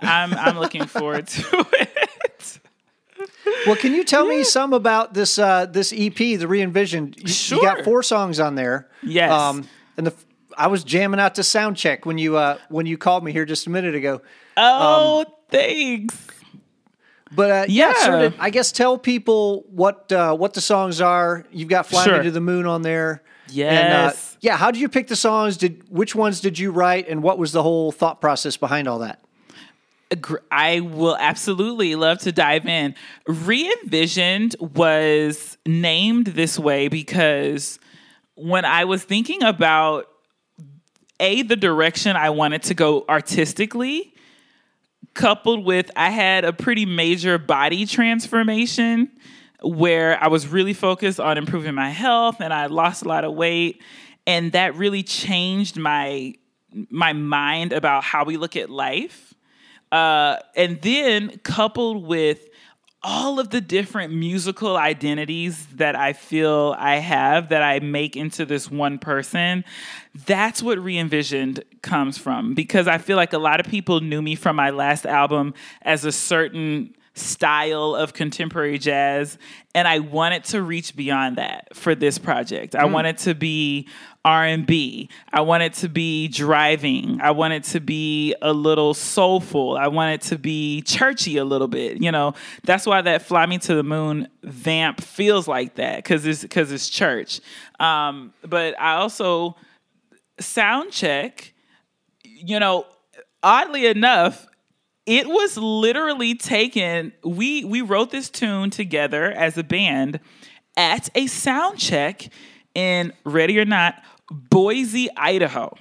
I'm 0.00 0.34
I'm 0.34 0.58
looking 0.58 0.86
forward 0.86 1.26
to 1.28 1.66
it. 1.72 2.58
Well, 3.66 3.76
can 3.76 3.94
you 3.94 4.02
tell 4.02 4.26
me 4.26 4.42
some 4.42 4.72
about 4.72 5.14
this 5.14 5.38
uh, 5.38 5.66
this 5.66 5.92
EP, 5.96 6.16
the 6.16 6.46
re-envisioned? 6.48 7.16
You, 7.18 7.56
you 7.56 7.62
got 7.62 7.84
four 7.84 8.02
songs 8.02 8.40
on 8.40 8.56
there. 8.56 8.88
Um, 9.02 9.08
Yes. 9.10 9.66
and 9.96 10.06
the 10.08 10.14
I 10.58 10.66
was 10.66 10.82
jamming 10.84 11.20
out 11.20 11.36
to 11.36 11.42
sound 11.44 11.76
check 11.76 12.04
when 12.04 12.18
you 12.18 12.36
uh, 12.36 12.58
when 12.68 12.86
you 12.86 12.98
called 12.98 13.22
me 13.24 13.30
here 13.32 13.44
just 13.44 13.66
a 13.66 13.70
minute 13.70 13.94
ago. 13.94 14.20
Oh, 14.56 15.24
thanks. 15.50 16.16
But 17.34 17.50
uh, 17.50 17.64
yeah, 17.68 17.92
Yeah. 17.96 18.04
sort 18.04 18.22
of. 18.22 18.34
I 18.38 18.50
guess 18.50 18.72
tell 18.72 18.98
people 18.98 19.64
what 19.70 20.10
uh, 20.12 20.34
what 20.36 20.54
the 20.54 20.60
songs 20.60 21.00
are. 21.00 21.44
You've 21.50 21.68
got 21.68 21.86
"Fly 21.86 22.04
Sure. 22.04 22.18
Me 22.18 22.24
to 22.24 22.30
the 22.30 22.40
Moon" 22.40 22.66
on 22.66 22.82
there. 22.82 23.22
And, 23.48 23.54
Yes. 23.54 24.34
uh, 24.34 24.38
yeah. 24.40 24.56
How 24.56 24.70
did 24.70 24.80
you 24.80 24.88
pick 24.88 25.08
the 25.08 25.16
songs? 25.16 25.56
Did 25.56 25.82
which 25.90 26.14
ones 26.14 26.40
did 26.40 26.58
you 26.58 26.70
write, 26.70 27.08
and 27.08 27.22
what 27.22 27.38
was 27.38 27.52
the 27.52 27.62
whole 27.62 27.92
thought 27.92 28.20
process 28.20 28.56
behind 28.56 28.88
all 28.88 28.98
that? 29.00 29.20
I 30.50 30.80
will 30.80 31.16
absolutely 31.16 31.94
love 31.94 32.18
to 32.20 32.32
dive 32.32 32.66
in. 32.66 32.94
Re-envisioned 33.26 34.56
was 34.60 35.56
named 35.64 36.26
this 36.28 36.58
way 36.58 36.88
because 36.88 37.78
when 38.34 38.66
I 38.66 38.84
was 38.84 39.02
thinking 39.04 39.42
about 39.42 40.08
a 41.18 41.42
the 41.42 41.56
direction 41.56 42.14
I 42.16 42.28
wanted 42.28 42.62
to 42.64 42.74
go 42.74 43.04
artistically, 43.08 44.12
coupled 45.14 45.64
with 45.64 45.90
I 45.96 46.10
had 46.10 46.44
a 46.44 46.52
pretty 46.52 46.86
major 46.86 47.38
body 47.38 47.86
transformation 47.86 49.10
where 49.62 50.22
I 50.22 50.28
was 50.28 50.48
really 50.48 50.72
focused 50.72 51.20
on 51.20 51.38
improving 51.38 51.74
my 51.74 51.90
health 51.90 52.40
and 52.40 52.52
I 52.52 52.66
lost 52.66 53.04
a 53.04 53.08
lot 53.08 53.24
of 53.24 53.34
weight. 53.34 53.82
and 54.26 54.52
that 54.52 54.76
really 54.76 55.02
changed 55.02 55.76
my 55.76 56.34
my 56.88 57.12
mind 57.12 57.72
about 57.72 58.02
how 58.02 58.24
we 58.24 58.36
look 58.36 58.56
at 58.56 58.70
life. 58.70 59.34
Uh, 59.90 60.36
and 60.56 60.80
then 60.80 61.38
coupled 61.44 62.06
with 62.06 62.48
all 63.04 63.40
of 63.40 63.50
the 63.50 63.60
different 63.60 64.12
musical 64.12 64.76
identities 64.76 65.66
that 65.74 65.96
I 65.96 66.12
feel 66.12 66.74
I 66.78 66.96
have 66.96 67.48
that 67.48 67.62
I 67.62 67.80
make 67.80 68.16
into 68.16 68.44
this 68.44 68.70
one 68.70 68.98
person, 68.98 69.64
that's 70.26 70.62
what 70.62 70.78
re 70.78 70.98
envisioned 70.98 71.64
comes 71.82 72.16
from. 72.16 72.54
Because 72.54 72.86
I 72.86 72.98
feel 72.98 73.16
like 73.16 73.32
a 73.32 73.38
lot 73.38 73.60
of 73.60 73.66
people 73.66 74.00
knew 74.00 74.22
me 74.22 74.34
from 74.34 74.56
my 74.56 74.70
last 74.70 75.04
album 75.04 75.54
as 75.82 76.04
a 76.04 76.12
certain 76.12 76.94
style 77.14 77.94
of 77.94 78.14
contemporary 78.14 78.78
jazz 78.78 79.36
and 79.74 79.86
I 79.86 79.98
wanted 79.98 80.44
to 80.44 80.62
reach 80.62 80.96
beyond 80.96 81.36
that 81.36 81.74
for 81.74 81.94
this 81.94 82.18
project. 82.18 82.74
I 82.74 82.84
mm. 82.84 82.92
wanted 82.92 83.18
to 83.18 83.34
be 83.34 83.88
R&B. 84.24 85.08
I 85.32 85.40
wanted 85.40 85.74
to 85.74 85.88
be 85.88 86.28
driving. 86.28 87.20
I 87.20 87.32
wanted 87.32 87.64
to 87.64 87.80
be 87.80 88.34
a 88.40 88.52
little 88.52 88.94
soulful. 88.94 89.76
I 89.76 89.88
wanted 89.88 90.20
to 90.22 90.38
be 90.38 90.82
churchy 90.82 91.38
a 91.38 91.44
little 91.44 91.66
bit. 91.66 92.00
You 92.00 92.12
know, 92.12 92.34
that's 92.62 92.86
why 92.86 93.02
that 93.02 93.22
"Fly 93.22 93.46
Me 93.46 93.58
to 93.58 93.74
the 93.74 93.82
Moon" 93.82 94.28
vamp 94.44 95.00
feels 95.00 95.48
like 95.48 95.74
that 95.74 95.96
because 95.96 96.24
it's 96.24 96.42
because 96.42 96.70
it's 96.70 96.88
church. 96.88 97.40
Um, 97.80 98.32
but 98.48 98.80
I 98.80 98.94
also 98.94 99.56
sound 100.38 100.92
check. 100.92 101.52
You 102.22 102.60
know, 102.60 102.86
oddly 103.42 103.86
enough, 103.86 104.46
it 105.04 105.26
was 105.26 105.56
literally 105.56 106.36
taken. 106.36 107.12
We 107.24 107.64
we 107.64 107.80
wrote 107.80 108.12
this 108.12 108.30
tune 108.30 108.70
together 108.70 109.32
as 109.32 109.58
a 109.58 109.64
band 109.64 110.20
at 110.76 111.08
a 111.16 111.26
sound 111.26 111.78
check 111.78 112.28
in 112.74 113.12
Ready 113.24 113.58
or 113.58 113.64
Not 113.64 114.02
Boise, 114.32 115.10
Idaho. 115.16 115.76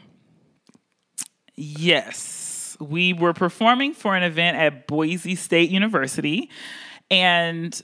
Yes, 1.55 2.75
we 2.79 3.13
were 3.13 3.33
performing 3.33 3.93
for 3.93 4.15
an 4.15 4.23
event 4.23 4.57
at 4.57 4.87
Boise 4.87 5.35
State 5.35 5.69
University, 5.69 6.49
and 7.09 7.81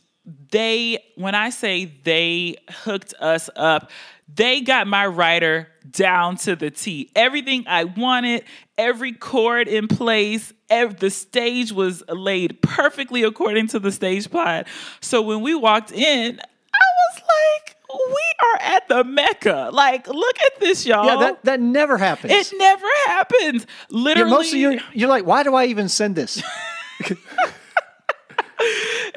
they, 0.51 1.03
when 1.15 1.35
I 1.35 1.51
say 1.51 1.85
they 2.03 2.57
hooked 2.69 3.13
us 3.19 3.49
up, 3.55 3.91
they 4.27 4.59
got 4.59 4.87
my 4.87 5.07
writer 5.07 5.69
down 5.89 6.35
to 6.37 6.57
the 6.57 6.69
T. 6.69 7.11
Everything 7.15 7.63
I 7.65 7.85
wanted, 7.85 8.43
every 8.77 9.13
chord 9.13 9.69
in 9.69 9.87
place, 9.87 10.51
the 10.69 11.09
stage 11.09 11.71
was 11.71 12.03
laid 12.09 12.61
perfectly 12.61 13.23
according 13.23 13.67
to 13.67 13.79
the 13.79 13.91
stage 13.91 14.29
plot. 14.29 14.67
So 14.99 15.21
when 15.21 15.39
we 15.39 15.55
walked 15.55 15.93
in, 15.93 16.39
I 16.41 16.85
was 17.13 17.21
like, 17.21 17.76
we 18.07 18.23
are 18.43 18.59
at 18.61 18.87
the 18.87 19.03
Mecca. 19.03 19.69
Like, 19.73 20.07
look 20.07 20.41
at 20.41 20.59
this, 20.59 20.85
y'all. 20.85 21.05
Yeah, 21.05 21.17
that, 21.17 21.43
that 21.45 21.59
never 21.59 21.97
happens. 21.97 22.33
It 22.33 22.57
never 22.57 22.87
happens. 23.05 23.65
Literally. 23.89 24.29
Yeah, 24.29 24.37
most 24.37 24.53
of 24.53 24.59
you, 24.59 24.79
you're 24.93 25.09
like, 25.09 25.25
why 25.25 25.43
do 25.43 25.55
I 25.55 25.65
even 25.65 25.89
send 25.89 26.15
this? 26.15 26.41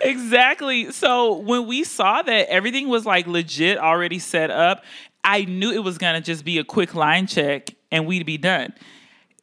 exactly. 0.03 0.91
So 0.93 1.39
when 1.39 1.67
we 1.67 1.85
saw 1.85 2.23
that 2.23 2.49
everything 2.49 2.89
was 2.89 3.07
like 3.07 3.27
legit 3.27 3.79
already 3.79 4.19
set 4.19 4.51
up, 4.51 4.85
I 5.25 5.45
knew 5.45 5.71
it 5.71 5.85
was 5.85 5.99
gonna 5.99 6.21
just 6.21 6.45
be 6.45 6.59
a 6.59 6.65
quick 6.65 6.95
line 6.95 7.27
check 7.27 7.71
and 7.91 8.07
we'd 8.07 8.27
be 8.27 8.39
done. 8.39 8.73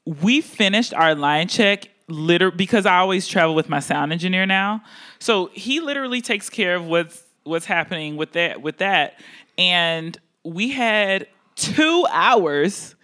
We 0.05 0.41
finished 0.41 0.93
our 0.93 1.15
line 1.15 1.47
check 1.47 1.89
literally 2.07 2.55
because 2.55 2.85
I 2.85 2.97
always 2.97 3.27
travel 3.27 3.53
with 3.53 3.69
my 3.69 3.79
sound 3.79 4.11
engineer 4.11 4.45
now. 4.45 4.81
So 5.19 5.47
he 5.53 5.79
literally 5.79 6.21
takes 6.21 6.49
care 6.49 6.75
of 6.75 6.85
what's 6.85 7.23
what's 7.47 7.65
happening 7.65 8.17
with 8.17 8.33
that 8.33 8.61
with 8.61 8.77
that. 8.77 9.19
And 9.57 10.17
we 10.43 10.69
had 10.69 11.27
two 11.55 12.05
hours 12.11 12.95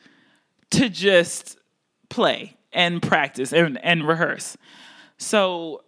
to 0.71 0.89
just 0.89 1.57
play 2.09 2.55
and 2.71 3.01
practice 3.01 3.53
and, 3.53 3.83
and 3.83 4.07
rehearse. 4.07 4.57
So 5.17 5.83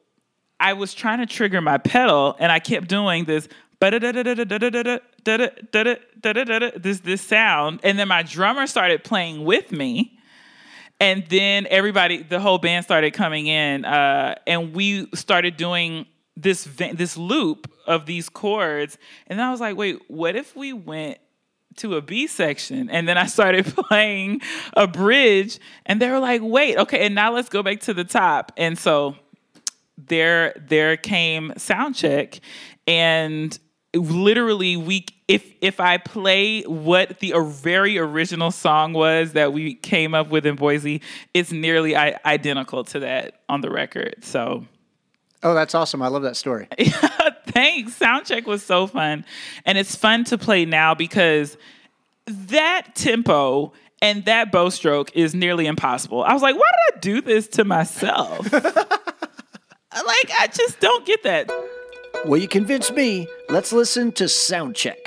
I 0.60 0.74
was 0.74 0.93
trying 0.93 1.20
to 1.20 1.26
trigger 1.26 1.62
my 1.62 1.78
pedal 1.78 2.36
and 2.39 2.51
I 2.51 2.60
kept 2.60 2.88
doing 2.88 3.26
this 3.26 3.47
this 6.82 6.99
this 6.99 7.22
sound 7.22 7.80
and 7.84 7.99
then 7.99 8.08
my 8.08 8.24
drummer 8.24 8.68
started 8.68 9.03
playing 9.03 9.43
with 9.43 9.72
me 9.72 10.18
and 10.99 11.26
then 11.28 11.68
everybody 11.70 12.24
the 12.24 12.39
whole 12.39 12.58
band 12.58 12.86
started 12.86 13.14
coming 13.14 13.47
in 13.47 13.84
uh, 13.84 14.36
and 14.47 14.74
we 14.74 15.08
started 15.14 15.58
doing 15.58 16.06
this 16.36 16.66
this 16.66 17.18
loop 17.18 17.72
of 17.88 18.06
these 18.06 18.30
chords 18.30 18.98
and 19.28 19.42
I 19.42 19.52
was 19.52 19.60
like 19.62 19.78
wait 19.78 20.00
what 20.08 20.36
if 20.36 20.56
we 20.56 20.74
went 20.74 21.18
to 21.78 21.96
a 21.96 22.02
B 22.02 22.28
section 22.28 22.90
and 22.90 23.08
then 23.08 23.18
I 23.18 23.26
started 23.26 23.66
playing 23.90 24.42
a 24.76 24.88
bridge 24.88 25.60
and 25.86 26.02
they 26.02 26.10
were 26.10 26.20
like 26.20 26.42
wait 26.44 26.78
okay 26.78 27.06
and 27.06 27.16
now 27.16 27.34
let's 27.34 27.50
go 27.50 27.64
back 27.64 27.82
to 27.82 27.94
the 27.94 28.04
top 28.04 28.52
and 28.58 28.78
so 28.78 29.16
there 29.98 30.54
there 30.68 30.98
came 30.98 31.54
sound 31.58 31.96
check 31.96 32.40
and 32.88 33.58
literally 33.96 34.78
we 34.78 35.06
if 35.28 35.54
if 35.62 35.80
I 35.80 35.98
play 35.98 36.62
what 36.64 37.20
the 37.20 37.34
very 37.40 37.98
original 37.98 38.52
song 38.52 38.94
was 38.94 39.34
that 39.34 39.54
we 39.54 39.76
came 39.76 40.14
up 40.14 40.30
with 40.30 40.46
in 40.46 40.56
Boise, 40.56 41.02
it's 41.34 41.52
nearly 41.52 41.96
identical 41.96 42.84
to 42.86 43.00
that 43.00 43.42
on 43.50 43.62
the 43.62 43.72
record. 43.72 44.24
So 44.24 44.66
Oh, 45.46 45.54
that's 45.54 45.76
awesome. 45.76 46.02
I 46.02 46.08
love 46.08 46.24
that 46.24 46.36
story. 46.36 46.68
Thanks. 47.48 48.00
Soundcheck 48.00 48.46
was 48.46 48.64
so 48.64 48.88
fun. 48.88 49.24
And 49.64 49.78
it's 49.78 49.96
fun 49.96 50.24
to 50.26 50.39
play 50.39 50.66
now 50.66 50.96
because 50.96 51.56
that 52.26 52.96
tempo 52.96 53.72
and 54.02 54.26
that 54.26 54.52
bow 54.52 54.70
stroke 54.70 55.16
is 55.16 55.36
nearly 55.36 55.68
impossible. 55.68 56.24
I 56.24 56.34
was 56.34 56.41
like, 56.41 56.56
why 56.56 56.62
did 56.89 56.98
I 56.98 57.00
do 57.00 57.22
this 57.22 57.48
to 57.50 57.64
myself? 57.64 58.52
Like, 59.96 60.30
I 60.41 60.48
just 60.48 60.82
don't 60.82 61.06
get 61.06 61.24
that. 61.24 61.50
Well, 62.26 62.36
you 62.36 62.50
convinced 62.50 62.93
me. 62.93 63.30
Let's 63.48 63.72
listen 63.72 64.12
to 64.14 64.26
Soundcheck. 64.26 64.98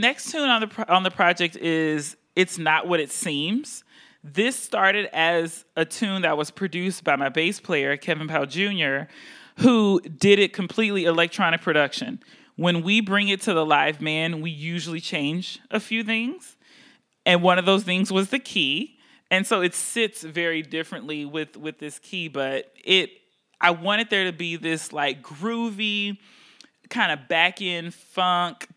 Next 0.00 0.32
tune 0.32 0.48
on 0.48 0.60
the 0.60 0.66
pro- 0.66 0.84
on 0.88 1.02
the 1.02 1.10
project 1.10 1.56
is 1.56 2.16
"It's 2.34 2.58
Not 2.58 2.88
What 2.88 3.00
It 3.00 3.10
Seems." 3.10 3.84
This 4.22 4.56
started 4.56 5.08
as 5.14 5.64
a 5.76 5.84
tune 5.84 6.22
that 6.22 6.36
was 6.36 6.50
produced 6.50 7.04
by 7.04 7.16
my 7.16 7.30
bass 7.30 7.58
player 7.58 7.96
Kevin 7.96 8.28
Powell 8.28 8.46
Jr., 8.46 9.10
who 9.58 10.00
did 10.00 10.38
it 10.38 10.52
completely 10.52 11.04
electronic 11.04 11.62
production. 11.62 12.20
When 12.56 12.82
we 12.82 13.00
bring 13.00 13.28
it 13.28 13.40
to 13.42 13.54
the 13.54 13.64
live 13.64 14.02
man, 14.02 14.42
we 14.42 14.50
usually 14.50 15.00
change 15.00 15.58
a 15.70 15.80
few 15.80 16.04
things, 16.04 16.56
and 17.24 17.42
one 17.42 17.58
of 17.58 17.64
those 17.64 17.84
things 17.84 18.12
was 18.12 18.28
the 18.30 18.38
key. 18.38 18.98
And 19.30 19.46
so 19.46 19.62
it 19.62 19.74
sits 19.74 20.22
very 20.22 20.62
differently 20.62 21.24
with 21.24 21.56
with 21.56 21.78
this 21.78 21.98
key, 21.98 22.28
but 22.28 22.72
it 22.84 23.10
I 23.60 23.70
wanted 23.70 24.10
there 24.10 24.24
to 24.24 24.32
be 24.32 24.56
this 24.56 24.92
like 24.92 25.22
groovy 25.22 26.18
kind 26.88 27.12
of 27.12 27.28
back 27.28 27.62
end 27.62 27.94
funk 27.94 28.68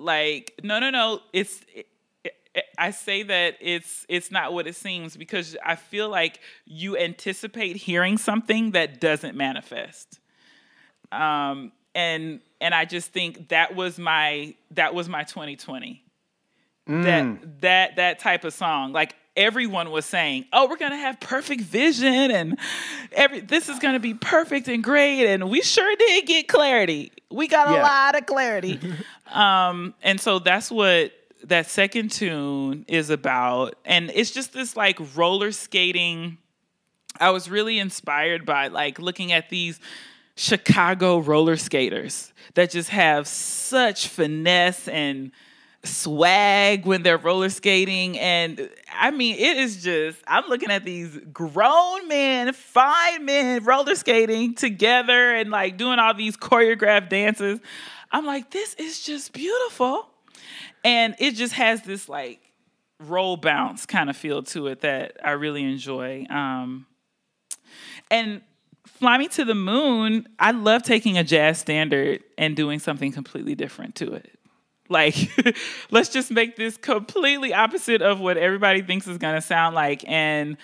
like 0.00 0.58
no 0.62 0.78
no 0.78 0.90
no 0.90 1.20
it's 1.32 1.60
it, 1.74 1.86
I 2.76 2.90
say 2.90 3.22
that 3.22 3.56
it's 3.60 4.04
it's 4.08 4.30
not 4.30 4.52
what 4.52 4.66
it 4.66 4.74
seems 4.74 5.16
because 5.16 5.56
I 5.64 5.76
feel 5.76 6.08
like 6.08 6.40
you 6.64 6.96
anticipate 6.96 7.76
hearing 7.76 8.18
something 8.18 8.72
that 8.72 9.00
doesn't 9.00 9.36
manifest. 9.36 10.18
Um 11.12 11.72
and 11.94 12.40
and 12.60 12.74
I 12.74 12.84
just 12.84 13.12
think 13.12 13.48
that 13.48 13.74
was 13.74 13.98
my 13.98 14.54
that 14.72 14.94
was 14.94 15.08
my 15.08 15.24
2020. 15.24 16.02
Mm. 16.88 17.04
That 17.04 17.60
that 17.60 17.96
that 17.96 18.18
type 18.18 18.44
of 18.44 18.52
song. 18.52 18.92
Like 18.92 19.14
everyone 19.36 19.90
was 19.90 20.04
saying, 20.04 20.46
"Oh, 20.52 20.68
we're 20.68 20.76
going 20.76 20.92
to 20.92 20.98
have 20.98 21.20
perfect 21.20 21.62
vision 21.62 22.30
and 22.30 22.58
every 23.12 23.40
this 23.40 23.68
is 23.68 23.78
going 23.78 23.94
to 23.94 24.00
be 24.00 24.14
perfect 24.14 24.68
and 24.68 24.82
great." 24.82 25.26
And 25.26 25.50
we 25.50 25.62
sure 25.62 25.94
did 25.96 26.26
get 26.26 26.48
clarity. 26.48 27.12
We 27.30 27.48
got 27.48 27.68
a 27.68 27.72
yeah. 27.72 27.82
lot 27.82 28.18
of 28.18 28.26
clarity. 28.26 28.80
um, 29.32 29.94
and 30.02 30.20
so 30.20 30.38
that's 30.38 30.70
what 30.70 31.12
that 31.44 31.66
second 31.66 32.10
tune 32.10 32.84
is 32.88 33.10
about. 33.10 33.74
And 33.84 34.10
it's 34.14 34.30
just 34.30 34.52
this 34.52 34.76
like 34.76 34.98
roller 35.16 35.52
skating. 35.52 36.38
I 37.18 37.30
was 37.30 37.50
really 37.50 37.78
inspired 37.78 38.44
by 38.46 38.68
like 38.68 38.98
looking 38.98 39.32
at 39.32 39.48
these 39.48 39.80
Chicago 40.36 41.18
roller 41.18 41.56
skaters 41.56 42.32
that 42.54 42.70
just 42.70 42.90
have 42.90 43.26
such 43.26 44.08
finesse 44.08 44.88
and 44.88 45.32
swag 45.82 46.84
when 46.84 47.02
they're 47.02 47.18
roller 47.18 47.48
skating. 47.48 48.18
And 48.18 48.68
I 48.92 49.10
mean, 49.10 49.36
it 49.36 49.56
is 49.56 49.82
just, 49.82 50.18
I'm 50.26 50.48
looking 50.48 50.70
at 50.70 50.84
these 50.84 51.18
grown 51.32 52.08
men, 52.08 52.52
fine 52.52 53.24
men 53.24 53.64
roller 53.64 53.94
skating 53.94 54.54
together 54.54 55.34
and 55.34 55.50
like 55.50 55.76
doing 55.76 55.98
all 55.98 56.14
these 56.14 56.36
choreographed 56.36 57.08
dances. 57.08 57.60
I'm 58.12 58.26
like, 58.26 58.50
this 58.50 58.74
is 58.74 59.02
just 59.02 59.32
beautiful. 59.32 60.08
And 60.84 61.14
it 61.18 61.32
just 61.32 61.54
has 61.54 61.82
this 61.82 62.08
like 62.08 62.40
roll 62.98 63.36
bounce 63.36 63.86
kind 63.86 64.10
of 64.10 64.16
feel 64.16 64.42
to 64.42 64.66
it 64.68 64.80
that 64.80 65.16
I 65.24 65.32
really 65.32 65.64
enjoy. 65.64 66.26
Um, 66.28 66.86
and 68.10 68.42
Fly 68.86 69.18
Me 69.18 69.28
to 69.28 69.44
the 69.44 69.54
Moon, 69.54 70.28
I 70.38 70.50
love 70.50 70.82
taking 70.82 71.16
a 71.16 71.24
jazz 71.24 71.58
standard 71.58 72.22
and 72.36 72.56
doing 72.56 72.78
something 72.78 73.12
completely 73.12 73.54
different 73.54 73.94
to 73.96 74.12
it. 74.12 74.38
Like, 74.88 75.14
let's 75.90 76.08
just 76.08 76.30
make 76.30 76.56
this 76.56 76.76
completely 76.76 77.54
opposite 77.54 78.02
of 78.02 78.20
what 78.20 78.36
everybody 78.36 78.82
thinks 78.82 79.06
is 79.06 79.18
going 79.18 79.36
to 79.36 79.40
sound 79.40 79.74
like. 79.74 80.06
And 80.08 80.56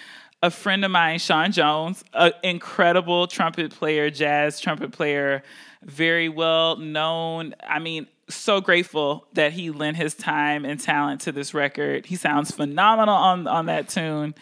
a 0.43 0.51
friend 0.51 0.85
of 0.85 0.91
mine, 0.91 1.19
Sean 1.19 1.53
Jones, 1.53 2.05
an 2.13 2.33
incredible 2.43 3.27
trumpet 3.27 3.73
player, 3.73 4.11
jazz 4.11 4.61
trumpet 4.61 4.93
player, 4.93 5.43
very 5.87 6.29
well 6.29 6.77
known. 6.77 7.55
I 7.67 7.79
mean, 7.79 8.09
so 8.29 8.61
grateful 8.61 9.27
that 9.35 9.53
he 9.53 9.71
lent 9.71 9.97
his 9.97 10.15
time 10.15 10.65
and 10.65 10.81
talent 10.81 11.23
to 11.23 11.33
this 11.33 11.55
record. 11.55 12.07
He 12.07 12.17
sounds 12.17 12.51
phenomenal 12.51 13.15
on 13.15 13.47
on 13.47 13.67
that 13.67 13.89
tune, 13.89 14.35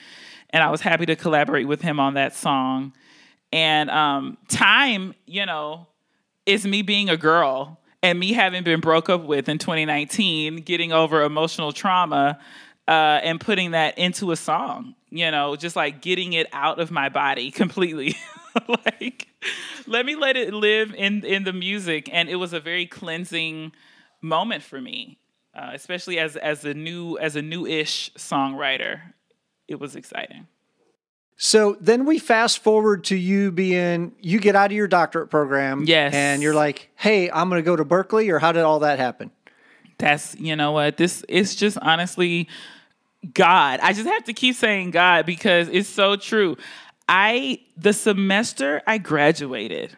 and 0.51 0.63
I 0.63 0.71
was 0.71 0.81
happy 0.81 1.07
to 1.07 1.17
collaborate 1.17 1.69
with 1.69 1.83
him 1.83 2.01
on 2.01 2.15
that 2.15 2.35
song. 2.35 2.95
And 3.53 3.91
um, 3.91 4.39
time, 4.49 5.15
you 5.27 5.47
know, 5.47 5.87
is 6.47 6.67
me 6.67 6.83
being 6.83 7.09
a 7.09 7.17
girl 7.17 7.79
and 8.03 8.19
me 8.19 8.33
having 8.33 8.65
been 8.65 8.81
broke 8.81 9.09
up 9.09 9.25
with 9.25 9.49
in 9.49 9.59
2019, 9.59 10.57
getting 10.57 10.93
over 10.93 11.23
emotional 11.23 11.73
trauma, 11.73 12.39
uh, 12.89 13.21
and 13.23 13.41
putting 13.41 13.73
that 13.73 13.97
into 13.99 14.33
a 14.33 14.37
song. 14.37 14.95
You 15.11 15.31
know, 15.31 15.57
just 15.57 15.77
like 15.77 16.01
getting 16.01 16.33
it 16.33 16.49
out 16.53 16.81
of 16.81 16.91
my 16.91 17.11
body 17.11 17.51
completely. 17.51 18.17
like, 18.69 19.29
let 19.87 20.07
me 20.07 20.15
let 20.15 20.37
it 20.37 20.53
live 20.55 20.95
in 20.95 21.25
in 21.25 21.45
the 21.45 21.53
music, 21.53 22.09
and 22.13 22.29
it 22.29 22.37
was 22.37 22.53
a 22.53 22.61
very 22.61 22.87
cleansing 22.87 23.73
moment 24.21 24.63
for 24.63 24.81
me, 24.81 25.19
uh, 25.55 25.71
especially 25.73 26.19
as 26.19 26.37
as 26.37 26.65
a 26.65 26.75
new 26.75 27.19
as 27.19 27.37
a 27.37 27.43
new-ish 27.43 28.13
songwriter. 28.15 29.01
It 29.69 29.81
was 29.81 29.97
exciting. 29.97 30.47
So 31.37 31.77
then 31.81 32.05
we 32.05 32.19
fast 32.19 32.61
forward 32.63 33.05
to 33.05 33.17
you 33.17 33.51
being, 33.51 34.13
you 34.21 34.39
get 34.39 34.55
out 34.55 34.67
of 34.67 34.77
your 34.77 34.87
doctorate 34.87 35.31
program. 35.31 35.85
Yes. 35.85 36.15
And 36.15 36.43
you're 36.43 36.55
like, 36.55 36.91
hey, 36.95 37.29
I'm 37.31 37.49
going 37.49 37.59
to 37.59 37.65
go 37.65 37.75
to 37.75 37.85
Berklee 37.85 38.31
or 38.31 38.39
how 38.39 38.53
did 38.53 38.63
all 38.63 38.79
that 38.81 39.01
happen? 39.01 39.33
That's, 39.99 40.37
you 40.37 40.55
know 40.55 40.73
what, 40.73 40.97
this 40.97 41.25
it's 41.29 41.55
just 41.55 41.77
honestly 41.83 42.49
God. 43.33 43.81
I 43.83 43.93
just 43.95 44.07
have 44.07 44.25
to 44.25 44.33
keep 44.33 44.55
saying 44.55 44.91
God 44.91 45.27
because 45.27 45.69
it's 45.69 45.89
so 45.89 46.17
true. 46.17 46.57
I, 47.09 47.61
the 47.77 47.93
semester 47.93 48.83
I 48.87 48.99
graduated, 48.99 49.97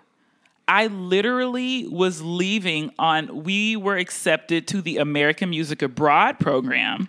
I 0.68 0.88
literally 0.88 1.86
was 1.86 2.22
leaving 2.22 2.92
on, 2.98 3.44
we 3.44 3.76
were 3.76 3.96
accepted 3.96 4.66
to 4.68 4.82
the 4.82 4.98
American 4.98 5.50
Music 5.50 5.82
Abroad 5.82 6.40
program 6.40 7.08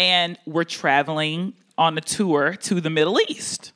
and 0.00 0.38
we're 0.46 0.64
traveling 0.64 1.52
on 1.76 1.98
a 1.98 2.00
tour 2.00 2.54
to 2.54 2.80
the 2.80 2.90
Middle 2.90 3.20
East. 3.28 3.72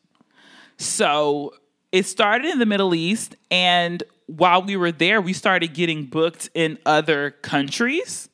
So 0.79 1.53
it 1.93 2.07
started 2.07 2.51
in 2.51 2.59
the 2.59 2.67
Middle 2.67 2.95
East, 2.95 3.37
and 3.51 4.03
while 4.27 4.63
we 4.63 4.77
were 4.77 4.91
there, 4.91 5.21
we 5.21 5.33
started 5.33 5.75
getting 5.75 6.07
booked 6.07 6.49
in 6.55 6.79
other 6.87 7.31
countries. 7.31 8.29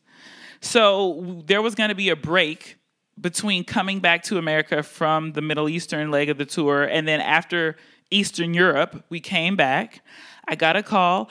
So 0.60 1.42
there 1.46 1.60
was 1.60 1.74
going 1.74 1.88
to 1.88 1.94
be 1.94 2.10
a 2.10 2.16
break 2.16 2.76
between 3.20 3.64
coming 3.64 4.00
back 4.00 4.22
to 4.24 4.38
America 4.38 4.82
from 4.82 5.32
the 5.32 5.42
Middle 5.42 5.68
Eastern 5.68 6.10
leg 6.10 6.30
of 6.30 6.38
the 6.38 6.46
tour, 6.46 6.84
and 6.84 7.06
then 7.06 7.20
after 7.20 7.76
Eastern 8.10 8.54
Europe, 8.54 9.04
we 9.08 9.20
came 9.20 9.56
back. 9.56 10.02
I 10.48 10.54
got 10.54 10.76
a 10.76 10.82
call. 10.82 11.30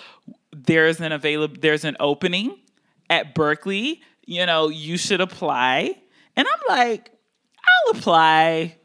There's 0.51 0.99
an 1.01 1.11
available. 1.11 1.55
There's 1.59 1.83
an 1.83 1.97
opening 1.99 2.57
at 3.09 3.35
Berklee. 3.35 3.99
You 4.25 4.45
know, 4.45 4.69
you 4.69 4.97
should 4.97 5.21
apply. 5.21 5.95
And 6.35 6.47
I'm 6.47 6.77
like, 6.77 7.11
I'll 7.57 7.97
apply. 7.97 8.77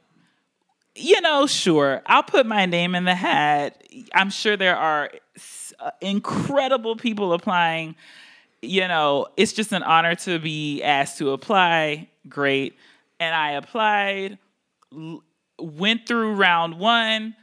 You 0.97 1.21
know, 1.21 1.47
sure. 1.47 2.03
I'll 2.07 2.23
put 2.23 2.47
my 2.47 2.67
name 2.67 2.95
in 2.95 3.05
the 3.05 3.15
hat. 3.15 3.83
I'm 4.15 4.31
sure 4.31 4.57
there 4.57 4.77
are 4.77 5.11
uh, 5.79 5.91
incredible 6.01 6.97
people 6.97 7.33
applying. 7.33 7.97
You 8.63 8.89
know, 8.89 9.27
it's 9.37 9.53
just 9.53 9.73
an 9.73 9.83
honor 9.83 10.15
to 10.17 10.39
be 10.39 10.83
asked 10.83 11.19
to 11.19 11.31
apply. 11.31 12.09
Great. 12.29 12.77
And 13.21 13.35
I 13.35 13.53
applied, 13.53 14.39
went 15.59 16.07
through 16.07 16.35
round 16.35 16.79
one, 16.79 17.37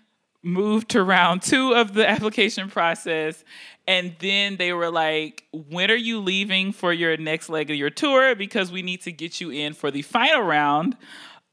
moved 0.44 0.90
to 0.90 1.04
round 1.04 1.42
two 1.42 1.74
of 1.74 1.94
the 1.94 2.08
application 2.10 2.70
process. 2.70 3.44
And 3.88 4.16
then 4.20 4.58
they 4.58 4.74
were 4.74 4.90
like, 4.90 5.46
when 5.52 5.92
are 5.92 5.96
you 5.96 6.20
leaving 6.20 6.72
for 6.72 6.94
your 6.94 7.18
next 7.18 7.50
leg 7.50 7.70
of 7.70 7.78
your 7.78 7.90
tour? 7.90 8.36
Because 8.36 8.72
we 8.72 8.82
need 8.82 9.02
to 9.02 9.12
get 9.12 9.42
you 9.42 9.50
in 9.50 9.74
for 9.74 9.92
the 9.92 10.02
final 10.02 10.42
round 10.42 10.98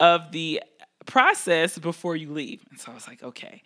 of 0.01 0.33
the 0.33 0.63
process 1.07 1.79
before 1.79 2.17
you 2.17 2.33
leave. 2.33 2.65
And 2.71 2.79
so 2.79 2.93
I 2.93 2.95
was 2.95 3.09
like, 3.09 3.23
okay. 3.23 3.63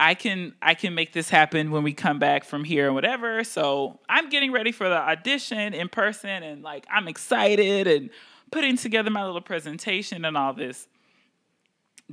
I 0.00 0.14
can 0.14 0.54
I 0.60 0.74
can 0.74 0.94
make 0.94 1.12
this 1.12 1.28
happen 1.28 1.70
when 1.70 1.84
we 1.84 1.92
come 1.92 2.18
back 2.18 2.44
from 2.44 2.64
here 2.64 2.86
and 2.86 2.96
whatever. 2.96 3.44
So 3.44 4.00
I'm 4.08 4.28
getting 4.28 4.50
ready 4.50 4.72
for 4.72 4.88
the 4.88 4.98
audition 4.98 5.72
in 5.72 5.88
person 5.88 6.42
and 6.42 6.62
like 6.62 6.84
I'm 6.90 7.06
excited 7.06 7.86
and 7.86 8.10
putting 8.54 8.76
together 8.76 9.10
my 9.10 9.26
little 9.26 9.40
presentation 9.40 10.24
and 10.24 10.36
all 10.36 10.52
this. 10.52 10.86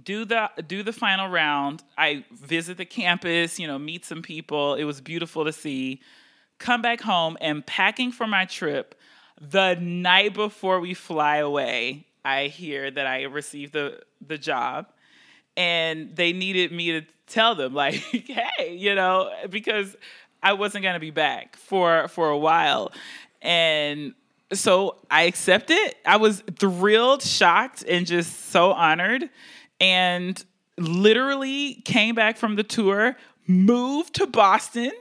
Do 0.01 0.25
the 0.25 0.49
do 0.65 0.81
the 0.81 0.91
final 0.91 1.29
round. 1.29 1.83
I 1.99 2.25
visit 2.31 2.77
the 2.77 2.85
campus, 2.85 3.59
you 3.59 3.67
know, 3.67 3.77
meet 3.77 4.05
some 4.05 4.23
people. 4.23 4.73
It 4.73 4.85
was 4.85 5.01
beautiful 5.01 5.45
to 5.45 5.53
see. 5.53 6.01
Come 6.57 6.81
back 6.81 7.01
home 7.01 7.37
and 7.41 7.63
packing 7.63 8.11
for 8.11 8.25
my 8.25 8.45
trip 8.45 8.95
the 9.39 9.75
night 9.75 10.33
before 10.33 10.79
we 10.79 10.95
fly 10.95 11.37
away. 11.37 12.07
I 12.25 12.47
hear 12.47 12.89
that 12.89 13.05
I 13.05 13.23
received 13.23 13.73
the 13.73 14.01
the 14.25 14.39
job, 14.39 14.87
and 15.55 16.15
they 16.15 16.33
needed 16.33 16.71
me 16.71 16.93
to 16.93 17.05
tell 17.27 17.53
them 17.53 17.73
like, 17.83 17.93
hey, 17.93 18.75
you 18.75 18.95
know, 18.95 19.29
because 19.47 19.95
I 20.41 20.53
wasn't 20.53 20.85
gonna 20.85 20.99
be 20.99 21.11
back 21.11 21.55
for 21.55 22.07
for 22.07 22.31
a 22.31 22.37
while, 22.37 22.91
and 23.43 24.15
so 24.53 24.97
I 25.09 25.23
accepted. 25.23 25.95
I 26.05 26.17
was 26.17 26.43
thrilled, 26.59 27.21
shocked, 27.21 27.83
and 27.87 28.05
just 28.05 28.51
so 28.51 28.71
honored, 28.71 29.29
and 29.79 30.43
literally 30.77 31.75
came 31.85 32.15
back 32.15 32.37
from 32.37 32.55
the 32.55 32.63
tour, 32.63 33.15
moved 33.47 34.15
to 34.15 34.27
Boston 34.27 34.91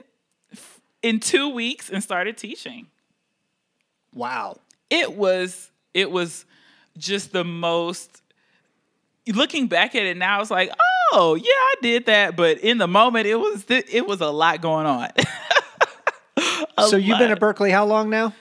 in 1.01 1.19
two 1.19 1.49
weeks, 1.49 1.89
and 1.89 2.03
started 2.03 2.37
teaching. 2.37 2.87
Wow. 4.13 4.57
It 4.89 5.13
was 5.13 5.71
it 5.93 6.11
was 6.11 6.45
just 6.97 7.31
the 7.31 7.43
most 7.43 8.21
looking 9.27 9.67
back 9.67 9.95
at 9.95 10.03
it 10.03 10.17
now 10.17 10.37
I 10.37 10.39
was 10.39 10.51
like, 10.51 10.71
"Oh, 11.13 11.35
yeah, 11.35 11.45
I 11.45 11.75
did 11.81 12.05
that." 12.07 12.35
But 12.35 12.59
in 12.59 12.77
the 12.77 12.87
moment 12.87 13.27
it 13.27 13.35
was 13.35 13.65
it 13.69 14.05
was 14.05 14.21
a 14.21 14.29
lot 14.29 14.61
going 14.61 14.85
on. 14.85 15.09
So 16.89 16.95
you've 16.97 17.19
been 17.19 17.31
at 17.31 17.39
Berklee 17.39 17.71
how 17.71 17.85
long 17.85 18.09
now? 18.09 18.33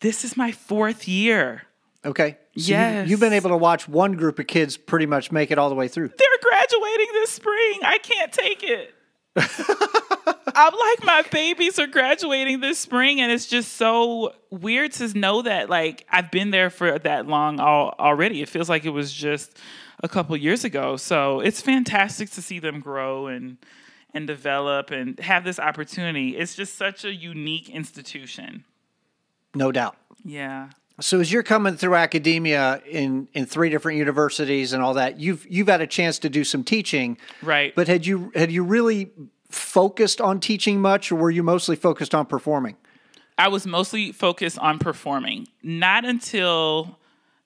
This 0.00 0.24
is 0.24 0.36
my 0.36 0.52
4th 0.52 1.08
year. 1.08 1.62
Okay. 2.04 2.32
So 2.56 2.70
Yes. 2.70 3.06
You, 3.06 3.10
you've 3.10 3.20
been 3.20 3.32
able 3.32 3.50
to 3.50 3.56
watch 3.56 3.88
one 3.88 4.12
group 4.12 4.38
of 4.38 4.46
kids 4.46 4.76
pretty 4.76 5.06
much 5.06 5.32
make 5.32 5.50
it 5.50 5.58
all 5.58 5.68
the 5.68 5.74
way 5.74 5.88
through. 5.88 6.08
They're 6.08 6.28
graduating 6.40 7.08
this 7.12 7.30
spring. 7.30 7.80
I 7.84 7.98
can't 8.02 8.32
take 8.32 8.62
it. 8.62 8.94
I'm 9.36 10.72
like 10.72 11.04
my 11.04 11.24
babies 11.30 11.78
are 11.78 11.86
graduating 11.86 12.60
this 12.60 12.80
spring, 12.80 13.20
and 13.20 13.30
it's 13.30 13.46
just 13.46 13.74
so 13.74 14.34
weird 14.50 14.90
to 14.92 15.16
know 15.16 15.42
that 15.42 15.70
like 15.70 16.04
I've 16.10 16.32
been 16.32 16.50
there 16.50 16.70
for 16.70 16.98
that 16.98 17.28
long 17.28 17.60
al- 17.60 17.94
already. 17.98 18.42
It 18.42 18.48
feels 18.48 18.68
like 18.68 18.84
it 18.84 18.90
was 18.90 19.12
just 19.12 19.56
a 20.02 20.08
couple 20.08 20.36
years 20.36 20.64
ago. 20.64 20.96
So 20.96 21.38
it's 21.40 21.60
fantastic 21.60 22.30
to 22.30 22.42
see 22.42 22.58
them 22.58 22.80
grow 22.80 23.28
and 23.28 23.58
and 24.12 24.26
develop 24.26 24.90
and 24.90 25.20
have 25.20 25.44
this 25.44 25.60
opportunity. 25.60 26.36
It's 26.36 26.56
just 26.56 26.76
such 26.76 27.04
a 27.04 27.14
unique 27.14 27.68
institution. 27.68 28.64
No 29.54 29.72
doubt. 29.72 29.96
Yeah. 30.24 30.70
So 31.00 31.20
as 31.20 31.30
you're 31.30 31.44
coming 31.44 31.76
through 31.76 31.94
academia 31.94 32.82
in, 32.84 33.28
in 33.32 33.46
three 33.46 33.70
different 33.70 33.98
universities 33.98 34.72
and 34.72 34.82
all 34.82 34.94
that, 34.94 35.20
you've 35.20 35.46
you've 35.48 35.68
had 35.68 35.80
a 35.80 35.86
chance 35.86 36.18
to 36.20 36.28
do 36.28 36.42
some 36.42 36.64
teaching. 36.64 37.18
Right. 37.40 37.74
But 37.74 37.86
had 37.86 38.04
you 38.04 38.32
had 38.34 38.50
you 38.50 38.64
really 38.64 39.10
focused 39.48 40.20
on 40.20 40.40
teaching 40.40 40.80
much 40.80 41.10
or 41.12 41.16
were 41.16 41.30
you 41.30 41.42
mostly 41.42 41.76
focused 41.76 42.14
on 42.14 42.26
performing? 42.26 42.76
I 43.38 43.48
was 43.48 43.66
mostly 43.66 44.10
focused 44.10 44.58
on 44.58 44.80
performing. 44.80 45.46
Not 45.62 46.04
until 46.04 46.98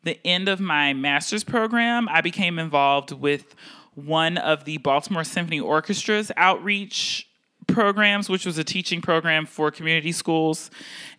the 0.02 0.18
end 0.26 0.48
of 0.48 0.58
my 0.58 0.94
master's 0.94 1.44
program, 1.44 2.08
I 2.08 2.22
became 2.22 2.58
involved 2.58 3.12
with 3.12 3.54
one 3.94 4.38
of 4.38 4.64
the 4.64 4.78
Baltimore 4.78 5.24
Symphony 5.24 5.60
Orchestra's 5.60 6.32
outreach 6.38 7.28
programs, 7.66 8.28
which 8.28 8.46
was 8.46 8.58
a 8.58 8.64
teaching 8.64 9.00
program 9.00 9.46
for 9.46 9.70
community 9.70 10.12
schools. 10.12 10.70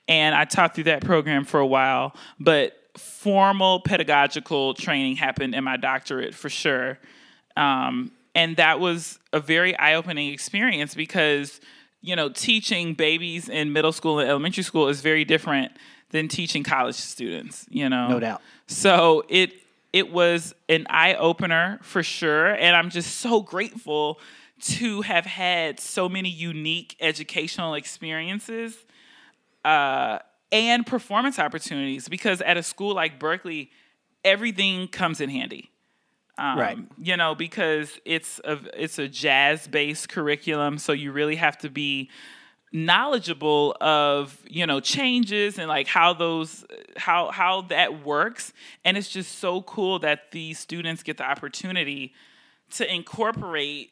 And 0.07 0.35
I 0.35 0.45
taught 0.45 0.75
through 0.75 0.85
that 0.85 1.03
program 1.03 1.45
for 1.45 1.59
a 1.59 1.67
while. 1.67 2.15
But 2.39 2.77
formal 2.97 3.79
pedagogical 3.79 4.73
training 4.73 5.15
happened 5.15 5.55
in 5.55 5.63
my 5.63 5.77
doctorate 5.77 6.33
for 6.33 6.49
sure. 6.49 6.99
Um, 7.55 8.11
and 8.35 8.55
that 8.57 8.79
was 8.79 9.19
a 9.31 9.39
very 9.39 9.77
eye 9.77 9.95
opening 9.95 10.31
experience 10.31 10.95
because, 10.95 11.61
you 12.01 12.15
know, 12.15 12.29
teaching 12.29 12.93
babies 12.93 13.49
in 13.49 13.73
middle 13.73 13.91
school 13.91 14.19
and 14.19 14.29
elementary 14.29 14.63
school 14.63 14.87
is 14.89 15.01
very 15.01 15.23
different 15.25 15.71
than 16.09 16.27
teaching 16.27 16.63
college 16.63 16.95
students, 16.95 17.65
you 17.69 17.89
know? 17.89 18.07
No 18.07 18.19
doubt. 18.19 18.41
So 18.67 19.23
it, 19.29 19.53
it 19.91 20.11
was 20.11 20.53
an 20.69 20.85
eye 20.89 21.15
opener 21.15 21.79
for 21.81 22.03
sure. 22.03 22.53
And 22.53 22.75
I'm 22.75 22.89
just 22.89 23.17
so 23.17 23.41
grateful 23.41 24.19
to 24.61 25.01
have 25.01 25.25
had 25.25 25.79
so 25.79 26.07
many 26.07 26.29
unique 26.29 26.95
educational 26.99 27.73
experiences 27.73 28.77
uh, 29.65 30.19
and 30.51 30.85
performance 30.85 31.39
opportunities 31.39 32.07
because 32.07 32.41
at 32.41 32.57
a 32.57 32.63
school 32.63 32.93
like 32.93 33.19
Berklee, 33.19 33.69
everything 34.23 34.87
comes 34.87 35.21
in 35.21 35.29
handy. 35.29 35.69
Um, 36.37 36.59
Right. 36.59 36.77
You 36.97 37.15
know, 37.17 37.35
because 37.35 37.99
it's 38.05 38.39
a 38.43 38.59
it's 38.73 38.97
a 38.97 39.07
jazz 39.07 39.67
based 39.67 40.09
curriculum, 40.09 40.77
so 40.77 40.91
you 40.91 41.11
really 41.11 41.35
have 41.35 41.57
to 41.59 41.69
be 41.69 42.09
knowledgeable 42.75 43.77
of 43.81 44.39
you 44.49 44.65
know 44.65 44.79
changes 44.79 45.59
and 45.59 45.67
like 45.67 45.85
how 45.85 46.11
those 46.11 46.65
how 46.97 47.29
how 47.29 47.61
that 47.61 48.03
works 48.03 48.51
and 48.83 48.97
it's 48.97 49.09
just 49.09 49.37
so 49.37 49.61
cool 49.61 49.99
that 49.99 50.31
these 50.31 50.57
students 50.57 51.03
get 51.03 51.17
the 51.17 51.23
opportunity 51.23 52.13
to 52.71 52.91
incorporate 52.91 53.91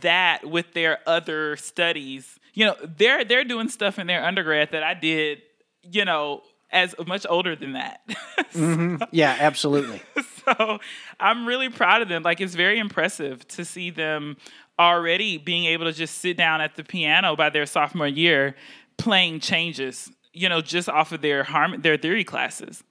that 0.00 0.48
with 0.48 0.72
their 0.72 0.98
other 1.06 1.56
studies. 1.56 2.38
You 2.54 2.66
know, 2.66 2.76
they're 2.82 3.24
they're 3.24 3.44
doing 3.44 3.68
stuff 3.68 3.98
in 3.98 4.06
their 4.06 4.24
undergrad 4.24 4.70
that 4.72 4.82
I 4.82 4.94
did, 4.94 5.42
you 5.82 6.04
know, 6.04 6.42
as 6.70 6.94
much 7.06 7.26
older 7.28 7.56
than 7.56 7.72
that. 7.74 8.00
Yeah, 9.10 9.36
absolutely. 9.40 10.00
so 10.44 10.78
I'm 11.18 11.44
really 11.46 11.68
proud 11.68 12.02
of 12.02 12.08
them. 12.08 12.22
Like 12.22 12.40
it's 12.40 12.54
very 12.54 12.78
impressive 12.78 13.46
to 13.48 13.64
see 13.64 13.90
them 13.90 14.36
already 14.78 15.38
being 15.38 15.64
able 15.64 15.86
to 15.86 15.92
just 15.92 16.18
sit 16.18 16.36
down 16.36 16.60
at 16.60 16.76
the 16.76 16.84
piano 16.84 17.34
by 17.34 17.50
their 17.50 17.66
sophomore 17.66 18.06
year 18.06 18.54
playing 18.96 19.40
changes, 19.40 20.10
you 20.32 20.48
know, 20.48 20.60
just 20.60 20.88
off 20.88 21.10
of 21.10 21.20
their 21.20 21.42
harm 21.42 21.80
their 21.82 21.96
theory 21.96 22.22
classes. 22.22 22.84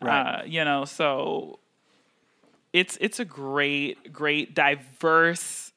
Right. 0.00 0.40
Uh, 0.40 0.42
you 0.44 0.64
know, 0.64 0.84
so 0.84 1.58
it's 2.72 2.96
it's 3.00 3.18
a 3.18 3.24
great, 3.24 4.12
great, 4.12 4.54
diverse. 4.54 5.72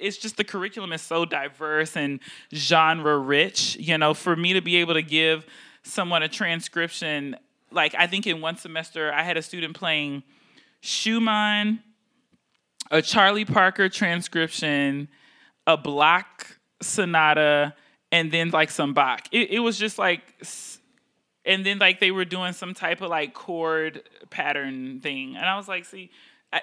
It's 0.00 0.16
just 0.16 0.36
the 0.36 0.44
curriculum 0.44 0.92
is 0.92 1.02
so 1.02 1.24
diverse 1.24 1.96
and 1.96 2.20
genre 2.54 3.18
rich. 3.18 3.76
You 3.76 3.98
know, 3.98 4.14
for 4.14 4.34
me 4.34 4.54
to 4.54 4.60
be 4.60 4.76
able 4.76 4.94
to 4.94 5.02
give 5.02 5.46
someone 5.82 6.22
a 6.22 6.28
transcription, 6.28 7.36
like 7.70 7.94
I 7.96 8.06
think 8.06 8.26
in 8.26 8.40
one 8.40 8.56
semester 8.56 9.12
I 9.12 9.22
had 9.22 9.36
a 9.36 9.42
student 9.42 9.74
playing 9.74 10.22
Schumann, 10.80 11.80
a 12.90 13.02
Charlie 13.02 13.44
Parker 13.44 13.88
transcription, 13.88 15.08
a 15.66 15.76
Bloch 15.76 16.58
sonata, 16.82 17.74
and 18.10 18.32
then 18.32 18.50
like 18.50 18.70
some 18.70 18.94
Bach. 18.94 19.26
It, 19.30 19.50
it 19.50 19.58
was 19.60 19.78
just 19.78 19.98
like 19.98 20.22
and 21.44 21.64
then 21.64 21.78
like 21.78 22.00
they 22.00 22.10
were 22.10 22.24
doing 22.24 22.52
some 22.52 22.74
type 22.74 23.00
of 23.00 23.10
like 23.10 23.34
chord 23.34 24.02
pattern 24.30 25.00
thing 25.00 25.36
and 25.36 25.46
i 25.46 25.56
was 25.56 25.68
like 25.68 25.84
see 25.84 26.10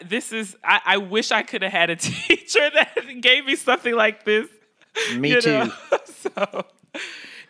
this 0.05 0.31
is 0.33 0.55
I, 0.63 0.81
I 0.85 0.97
wish 0.97 1.31
i 1.31 1.43
could 1.43 1.61
have 1.63 1.71
had 1.71 1.89
a 1.89 1.95
teacher 2.09 2.69
that 2.73 2.95
gave 3.21 3.45
me 3.45 3.55
something 3.55 3.95
like 3.95 4.23
this 4.25 4.47
Me 5.15 5.29
you 5.29 5.41
too. 5.41 5.49
know? 5.65 5.71
so 6.05 6.65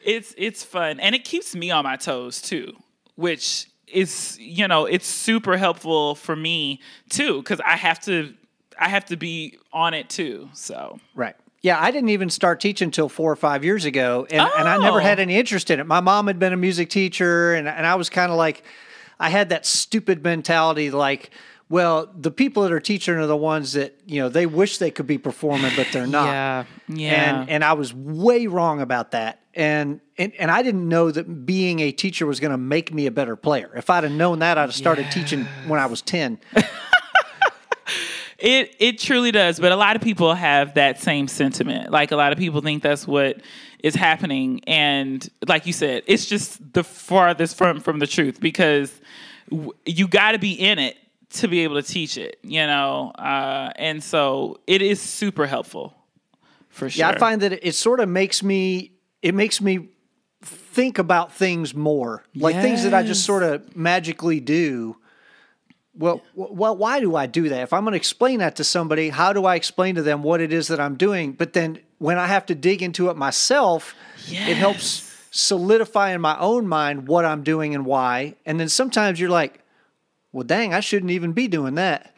it's 0.03 0.33
it's 0.37 0.63
fun 0.63 0.99
and 0.99 1.15
it 1.15 1.23
keeps 1.23 1.55
me 1.55 1.71
on 1.71 1.83
my 1.83 1.95
toes 1.95 2.41
too 2.41 2.73
which 3.15 3.67
is 3.87 4.37
you 4.39 4.67
know 4.67 4.85
it's 4.85 5.07
super 5.07 5.57
helpful 5.57 6.15
for 6.15 6.35
me 6.35 6.79
too 7.09 7.37
because 7.41 7.59
i 7.65 7.75
have 7.75 7.99
to 7.99 8.33
i 8.79 8.87
have 8.89 9.05
to 9.05 9.15
be 9.17 9.57
on 9.73 9.93
it 9.93 10.09
too 10.09 10.49
so 10.53 10.99
Right. 11.15 11.35
Yeah, 11.63 11.81
I 11.81 11.89
didn't 11.89 12.09
even 12.09 12.29
start 12.29 12.59
teaching 12.61 12.85
until 12.85 13.09
four 13.09 13.31
or 13.31 13.35
five 13.35 13.65
years 13.65 13.83
ago, 13.83 14.27
and, 14.29 14.47
and 14.57 14.69
I 14.69 14.77
never 14.77 14.99
Oh. 14.99 15.03
had 15.03 15.19
any 15.19 15.35
interest 15.35 15.71
in 15.71 15.79
it. 15.79 15.87
My 15.87 15.99
mom 16.01 16.27
had 16.27 16.37
been 16.37 16.53
a 16.53 16.57
music 16.57 16.89
teacher, 16.91 17.55
and, 17.55 17.67
and 17.67 17.85
I 17.85 17.95
was 17.95 18.11
kind 18.11 18.31
of 18.31 18.37
like, 18.37 18.61
I 19.19 19.29
had 19.29 19.49
that 19.49 19.65
stupid 19.65 20.23
mentality 20.23 20.91
like, 20.91 21.31
well, 21.69 22.09
the 22.15 22.31
people 22.31 22.63
that 22.63 22.71
are 22.71 22.79
teaching 22.79 23.15
are 23.15 23.27
the 23.27 23.35
ones 23.37 23.73
that, 23.73 23.99
you 24.05 24.21
know, 24.21 24.29
they 24.29 24.45
wish 24.45 24.77
they 24.77 24.91
could 24.91 25.07
be 25.07 25.17
performing, 25.17 25.71
but 25.75 25.87
they're 25.91 26.07
not. 26.07 26.27
yeah 26.27 26.63
yeah 26.87 27.41
And, 27.41 27.49
and 27.49 27.63
I 27.63 27.73
was 27.73 27.93
way 27.93 28.47
wrong 28.47 28.81
about 28.81 29.11
that. 29.11 29.41
And, 29.53 29.99
and, 30.17 30.33
and 30.39 30.49
I 30.51 30.61
didn't 30.61 30.87
know 30.87 31.09
that 31.11 31.45
being 31.45 31.79
a 31.79 31.91
teacher 31.91 32.25
was 32.25 32.39
going 32.39 32.51
to 32.51 32.57
make 32.57 32.93
me 32.93 33.05
a 33.07 33.11
better 33.11 33.35
player. 33.35 33.71
If 33.75 33.89
I'd 33.89 34.03
have 34.03 34.13
known 34.13 34.39
that, 34.39 34.57
I'd 34.57 34.61
have 34.61 34.75
started 34.75 35.11
teaching 35.11 35.45
when 35.67 35.79
I 35.79 35.87
was 35.87 36.01
10. 36.01 36.39
It 38.39 38.75
it 38.77 38.99
truly 38.99 39.31
does, 39.31 39.59
but 39.59 39.71
a 39.71 39.75
lot 39.75 39.95
of 39.95 40.03
people 40.03 40.35
have 40.35 40.75
that 40.75 41.01
same 41.01 41.27
sentiment. 41.27 41.89
Like 41.89 42.11
a 42.11 42.15
lot 42.15 42.31
of 42.31 42.37
people 42.37 42.61
think 42.61 42.83
that's 42.83 43.07
what 43.07 43.41
is 43.79 43.95
happening, 43.95 44.61
and 44.67 45.27
like 45.47 45.65
you 45.65 45.73
said, 45.73 46.03
it's 46.05 46.27
just 46.27 46.73
the 46.73 46.83
farthest 46.83 47.57
from 47.57 47.79
from 47.79 47.97
the 47.97 48.05
truth 48.05 48.39
because 48.39 48.93
w- 49.49 49.73
you 49.87 50.07
got 50.07 50.33
to 50.33 50.37
be 50.37 50.51
in 50.51 50.77
it 50.77 50.97
to 51.29 51.47
be 51.47 51.61
able 51.61 51.75
to 51.75 51.87
teach 51.87 52.17
it, 52.17 52.39
you 52.43 52.65
know. 52.65 53.11
Uh, 53.11 53.71
and 53.75 54.03
so 54.03 54.59
it 54.67 54.81
is 54.81 55.01
super 55.01 55.45
helpful 55.45 55.93
for 56.69 56.89
sure. 56.89 56.99
Yeah, 56.99 57.09
I 57.09 57.17
find 57.17 57.41
that 57.41 57.53
it, 57.53 57.59
it 57.63 57.73
sort 57.73 57.99
of 57.99 58.09
makes 58.09 58.43
me 58.43 58.93
it 59.21 59.33
makes 59.33 59.61
me 59.61 59.89
think 60.41 60.99
about 60.99 61.33
things 61.33 61.73
more, 61.73 62.23
like 62.35 62.55
things 62.55 62.83
that 62.83 62.93
I 62.93 63.03
just 63.03 63.25
sort 63.25 63.43
of 63.43 63.75
magically 63.75 64.39
do. 64.39 64.97
Well, 65.95 66.21
well, 66.35 66.77
why 66.77 66.99
do 66.99 67.15
I 67.15 67.25
do 67.25 67.49
that? 67.49 67.61
If 67.63 67.73
I'm 67.73 67.83
going 67.83 67.93
to 67.93 67.97
explain 67.97 68.37
that 68.39 68.57
to 68.57 68.63
somebody, 68.63 69.09
how 69.09 69.33
do 69.33 69.45
I 69.45 69.55
explain 69.55 69.95
to 69.95 70.03
them 70.03 70.21
what 70.21 70.41
it 70.41 70.53
is 70.53 70.67
that 70.67 70.79
I'm 70.79 70.95
doing? 70.95 71.31
But 71.31 71.53
then 71.53 71.79
when 71.97 72.19
I 72.19 72.27
have 72.27 72.45
to 72.47 72.55
dig 72.55 72.83
into 72.83 73.09
it 73.09 73.17
myself, 73.17 73.95
it 74.29 74.57
helps 74.57 75.11
solidify 75.31 76.11
in 76.11 76.21
my 76.21 76.37
own 76.37 76.67
mind 76.67 77.07
what 77.07 77.25
I'm 77.25 77.41
doing 77.41 77.73
and 77.73 77.83
why. 77.83 78.35
And 78.45 78.59
then 78.59 78.69
sometimes 78.69 79.19
you're 79.19 79.31
like, 79.31 79.59
well, 80.37 80.45
dang, 80.45 80.73
I 80.73 80.79
shouldn't 80.79 81.11
even 81.11 81.33
be 81.33 81.47
doing 81.47 81.75
that. 81.75 82.13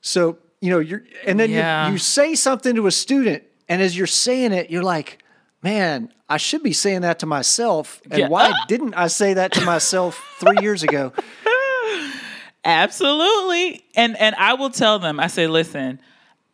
So, 0.00 0.38
you 0.60 0.70
know, 0.70 0.78
you're, 0.78 1.02
and 1.26 1.38
then 1.38 1.50
Yeah. 1.50 1.86
you, 1.86 1.92
you 1.94 1.98
say 1.98 2.34
something 2.34 2.74
to 2.76 2.86
a 2.86 2.90
student, 2.92 3.42
and 3.68 3.82
as 3.82 3.96
you're 3.96 4.06
saying 4.06 4.52
it, 4.52 4.70
you're 4.70 4.82
like, 4.82 5.22
man, 5.62 6.12
I 6.28 6.36
should 6.36 6.62
be 6.62 6.72
saying 6.72 7.00
that 7.02 7.18
to 7.20 7.26
myself. 7.26 8.00
And 8.10 8.20
Yeah. 8.20 8.28
why 8.28 8.52
didn't 8.66 8.94
I 8.94 9.08
say 9.08 9.34
that 9.34 9.52
to 9.54 9.60
myself 9.62 10.24
three 10.38 10.58
years 10.58 10.82
ago? 10.82 11.12
Absolutely. 12.64 13.84
And 13.96 14.16
and 14.16 14.34
I 14.36 14.54
will 14.54 14.70
tell 14.70 14.98
them, 15.00 15.18
I 15.18 15.26
say, 15.26 15.48
listen, 15.48 16.00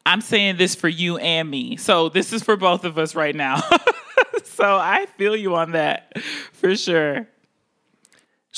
I'm 0.07 0.23
saying 0.23 0.57
this 0.57 0.75
for 0.75 0.89
you 0.89 1.19
and 1.19 1.51
me. 1.51 1.77
So 1.77 2.09
this 2.09 2.33
is 2.33 2.43
for 2.43 2.57
both 2.57 2.85
of 2.85 2.97
us 2.99 3.15
right 3.15 3.35
now. 3.37 3.61
so 4.45 4.65
I 4.65 5.07
feel 5.19 5.37
you 5.37 5.55
on 5.55 5.73
that 5.73 6.16
for 6.55 6.75
sure. 6.77 7.29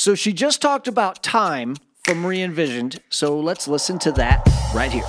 So 0.00 0.14
she 0.14 0.32
just 0.32 0.62
talked 0.62 0.88
about 0.88 1.22
time 1.22 1.76
from 2.04 2.24
Re 2.24 2.40
Envisioned. 2.40 3.00
So 3.10 3.38
let's 3.38 3.68
listen 3.68 3.98
to 3.98 4.12
that 4.12 4.48
right 4.74 4.90
here. 4.90 5.04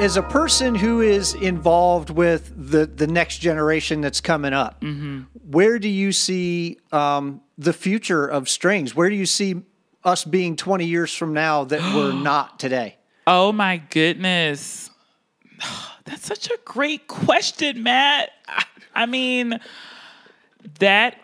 As 0.00 0.16
a 0.16 0.22
person 0.22 0.74
who 0.74 1.00
is 1.00 1.34
involved 1.34 2.10
with 2.10 2.52
the 2.56 2.86
the 2.86 3.06
next 3.06 3.38
generation 3.38 4.00
that's 4.00 4.20
coming 4.20 4.52
up, 4.52 4.82
where 5.50 5.78
do 5.78 5.88
you 5.88 6.12
see 6.12 6.78
um, 6.92 7.40
the 7.58 7.72
future 7.72 8.26
of 8.26 8.48
strings? 8.48 8.94
Where 8.94 9.08
do 9.10 9.14
you 9.16 9.26
see 9.26 9.62
us 10.02 10.24
being 10.24 10.56
twenty 10.56 10.86
years 10.86 11.14
from 11.14 11.32
now 11.34 11.64
that 11.64 11.80
we're 11.94 12.12
not 12.30 12.58
today? 12.58 12.96
Oh 13.26 13.52
my 13.52 13.76
goodness. 13.90 14.90
That's 16.04 16.24
such 16.26 16.48
a 16.50 16.58
great 16.64 17.06
question, 17.06 17.82
Matt. 17.82 18.30
I- 18.48 18.64
I 18.92 19.06
mean, 19.06 19.60
that 20.80 21.16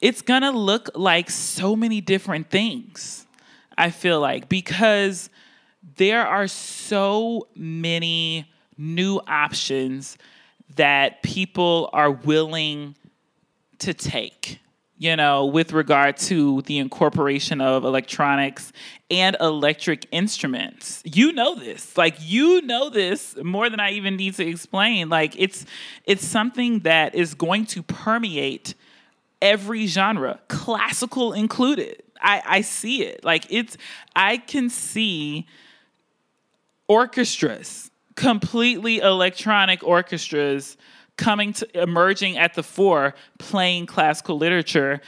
it's 0.00 0.22
going 0.22 0.42
to 0.42 0.50
look 0.50 0.90
like 0.96 1.30
so 1.30 1.76
many 1.76 2.00
different 2.00 2.50
things. 2.50 3.26
I 3.78 3.90
feel 3.90 4.18
like 4.20 4.48
because 4.48 5.30
there 5.96 6.26
are 6.26 6.46
so 6.46 7.48
many 7.54 8.50
new 8.76 9.20
options 9.26 10.16
that 10.76 11.22
people 11.22 11.90
are 11.92 12.10
willing 12.10 12.96
to 13.78 13.92
take, 13.92 14.60
you 14.96 15.16
know, 15.16 15.46
with 15.46 15.72
regard 15.72 16.16
to 16.16 16.62
the 16.62 16.78
incorporation 16.78 17.60
of 17.60 17.84
electronics 17.84 18.72
and 19.10 19.36
electric 19.40 20.06
instruments. 20.12 21.02
You 21.04 21.32
know 21.32 21.54
this. 21.54 21.96
Like 21.96 22.16
you 22.20 22.62
know 22.62 22.88
this 22.88 23.36
more 23.42 23.68
than 23.68 23.80
I 23.80 23.90
even 23.92 24.16
need 24.16 24.34
to 24.34 24.46
explain. 24.46 25.08
Like 25.08 25.34
it's 25.38 25.66
it's 26.04 26.24
something 26.24 26.80
that 26.80 27.14
is 27.14 27.34
going 27.34 27.66
to 27.66 27.82
permeate 27.82 28.74
every 29.40 29.86
genre, 29.86 30.40
classical 30.48 31.32
included. 31.32 32.02
I, 32.20 32.42
I 32.46 32.60
see 32.60 33.02
it. 33.02 33.24
Like 33.24 33.46
it's 33.50 33.76
I 34.14 34.36
can 34.38 34.70
see 34.70 35.46
orchestras, 36.92 37.90
completely 38.16 38.98
electronic 38.98 39.82
orchestras 39.82 40.76
coming 41.16 41.52
to 41.52 41.82
emerging 41.82 42.38
at 42.38 42.54
the 42.54 42.62
fore 42.62 43.14
playing 43.38 43.86
classical 43.86 44.36
literature 44.36 45.00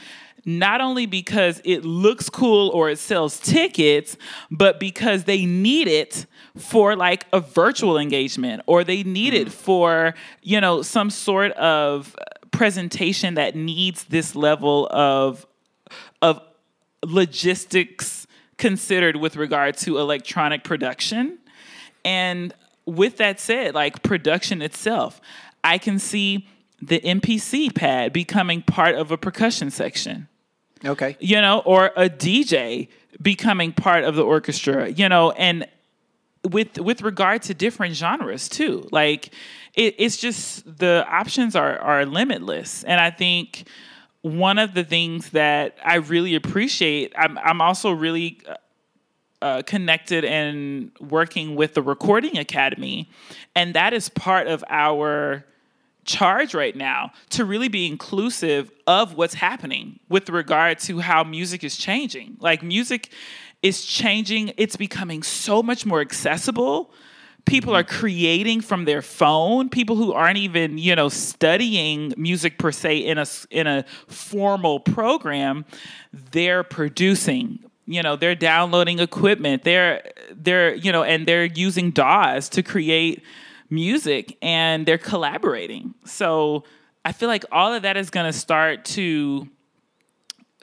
not 0.45 0.79
only 0.79 1.07
because 1.07 1.59
it 1.65 1.83
looks 1.83 2.29
cool 2.29 2.69
or 2.69 2.89
it 2.91 2.99
sells 2.99 3.39
tickets, 3.39 4.15
but 4.51 4.79
because 4.79 5.23
they 5.23 5.43
need 5.45 5.87
it 5.87 6.27
for 6.55 6.95
like 6.95 7.25
a 7.33 7.39
virtual 7.39 7.97
engagement 7.97 8.61
or 8.67 8.83
they 8.83 9.01
need 9.01 9.33
it 9.33 9.47
mm. 9.47 9.51
for, 9.51 10.13
you 10.43 10.61
know, 10.61 10.83
some 10.83 11.09
sort 11.09 11.51
of 11.53 12.15
presentation 12.51 13.33
that 13.33 13.55
needs 13.55 14.05
this 14.05 14.35
level 14.35 14.87
of 14.91 15.47
of 16.21 16.39
logistics 17.03 18.27
considered 18.57 19.15
with 19.15 19.35
regard 19.35 19.75
to 19.77 19.97
electronic 19.97 20.63
production. 20.63 21.39
And 22.05 22.53
with 22.85 23.17
that 23.17 23.39
said, 23.41 23.75
like 23.75 24.03
production 24.03 24.61
itself, 24.61 25.19
I 25.63 25.77
can 25.77 25.99
see 25.99 26.47
the 26.81 26.99
MPC 27.01 27.73
pad 27.73 28.13
becoming 28.13 28.61
part 28.61 28.95
of 28.95 29.11
a 29.11 29.17
percussion 29.17 29.71
section 29.71 30.27
Okay. 30.83 31.17
you 31.19 31.41
know, 31.41 31.59
or 31.65 31.91
a 31.95 32.09
DJ 32.09 32.89
becoming 33.21 33.71
part 33.71 34.03
of 34.03 34.15
the 34.15 34.23
orchestra, 34.23 34.89
you 34.89 35.09
know, 35.09 35.31
and 35.31 35.67
with 36.43 36.79
with 36.79 37.01
regard 37.01 37.41
to 37.43 37.53
different 37.53 37.95
genres 37.95 38.47
too. 38.49 38.87
Like 38.91 39.33
it, 39.73 39.95
it's 39.97 40.17
just 40.17 40.77
the 40.77 41.05
options 41.09 41.55
are 41.55 41.77
are 41.79 42.05
limitless, 42.05 42.83
and 42.83 42.99
I 42.99 43.09
think 43.09 43.67
one 44.21 44.57
of 44.57 44.73
the 44.73 44.83
things 44.83 45.31
that 45.31 45.77
I 45.83 45.95
really 45.95 46.35
appreciate, 46.35 47.13
I'm 47.17 47.37
I'm 47.39 47.61
also 47.61 47.91
really 47.91 48.39
uh, 49.45 49.61
connected 49.61 50.25
and 50.25 50.89
working 50.99 51.55
with 51.55 51.75
the 51.75 51.81
Recording 51.83 52.35
Academy, 52.35 53.07
and 53.53 53.75
that 53.75 53.93
is 53.93 54.09
part 54.09 54.47
of 54.47 54.63
our 54.67 55.45
charge 56.03 56.55
right 56.55 56.75
now 56.75 57.11
to 57.29 57.45
really 57.45 57.67
be 57.67 57.85
inclusive 57.85 58.71
of 58.87 59.13
what's 59.13 59.35
happening 59.35 59.99
with 60.09 60.29
regard 60.29 60.79
to 60.79 60.97
how 60.97 61.23
music 61.23 61.63
is 61.63 61.77
changing. 61.77 62.37
Like 62.39 62.63
music 62.63 63.11
is 63.61 63.85
changing, 63.85 64.51
it's 64.57 64.77
becoming 64.77 65.21
so 65.21 65.61
much 65.61 65.85
more 65.85 66.01
accessible. 66.01 66.91
People 67.45 67.75
are 67.75 67.83
creating 67.83 68.61
from 68.61 68.85
their 68.85 69.03
phone. 69.03 69.69
People 69.69 69.95
who 69.95 70.11
aren't 70.11 70.37
even, 70.37 70.79
you 70.79 70.95
know, 70.95 71.09
studying 71.09 72.15
music 72.17 72.57
per 72.57 72.71
se 72.71 72.97
in 72.97 73.19
a 73.19 73.27
in 73.51 73.67
a 73.67 73.85
formal 74.07 74.79
program, 74.79 75.65
they're 76.31 76.63
producing. 76.63 77.63
You 77.87 78.01
know, 78.01 78.15
they're 78.15 78.35
downloading 78.35 78.99
equipment. 78.99 79.63
They're 79.63 80.11
they're, 80.31 80.75
you 80.75 80.91
know, 80.91 81.03
and 81.03 81.27
they're 81.27 81.45
using 81.45 81.91
DAWs 81.91 82.49
to 82.49 82.63
create 82.63 83.23
music 83.69 84.37
and 84.41 84.85
they're 84.85 84.97
collaborating. 84.97 85.93
So 86.05 86.63
I 87.03 87.11
feel 87.11 87.29
like 87.29 87.45
all 87.51 87.73
of 87.73 87.83
that 87.83 87.97
is 87.97 88.09
going 88.09 88.25
to 88.25 88.33
start 88.33 88.85
to 88.85 89.47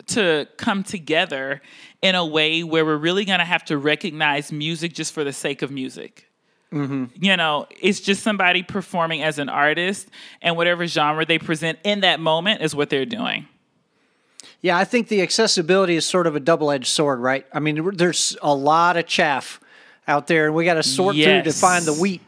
to 0.06 0.48
come 0.56 0.82
together 0.82 1.62
in 2.00 2.14
a 2.14 2.26
way 2.26 2.64
where 2.64 2.84
we're 2.84 2.96
really 2.96 3.24
going 3.24 3.38
to 3.38 3.44
have 3.44 3.64
to 3.66 3.78
recognize 3.78 4.50
music 4.50 4.92
just 4.92 5.12
for 5.12 5.22
the 5.22 5.32
sake 5.32 5.62
of 5.62 5.70
music. 5.70 6.28
Mm-hmm. 6.72 7.04
You 7.14 7.36
know, 7.36 7.66
it's 7.80 8.00
just 8.00 8.22
somebody 8.22 8.62
performing 8.62 9.22
as 9.22 9.38
an 9.38 9.48
artist, 9.48 10.08
and 10.40 10.56
whatever 10.56 10.86
genre 10.86 11.24
they 11.26 11.38
present 11.38 11.78
in 11.84 12.00
that 12.00 12.18
moment 12.18 12.62
is 12.62 12.74
what 12.74 12.88
they're 12.88 13.04
doing. 13.04 13.46
Yeah, 14.60 14.76
I 14.76 14.84
think 14.84 15.08
the 15.08 15.22
accessibility 15.22 15.96
is 15.96 16.06
sort 16.06 16.26
of 16.26 16.36
a 16.36 16.40
double 16.40 16.70
edged 16.70 16.86
sword, 16.86 17.20
right? 17.20 17.46
I 17.52 17.60
mean, 17.60 17.96
there's 17.96 18.36
a 18.42 18.54
lot 18.54 18.96
of 18.96 19.06
chaff 19.06 19.60
out 20.06 20.26
there, 20.26 20.46
and 20.46 20.54
we 20.54 20.64
got 20.64 20.74
to 20.74 20.82
sort 20.82 21.14
through 21.16 21.42
to 21.42 21.52
find 21.52 21.84
the 21.84 21.94
wheat. 21.94 22.22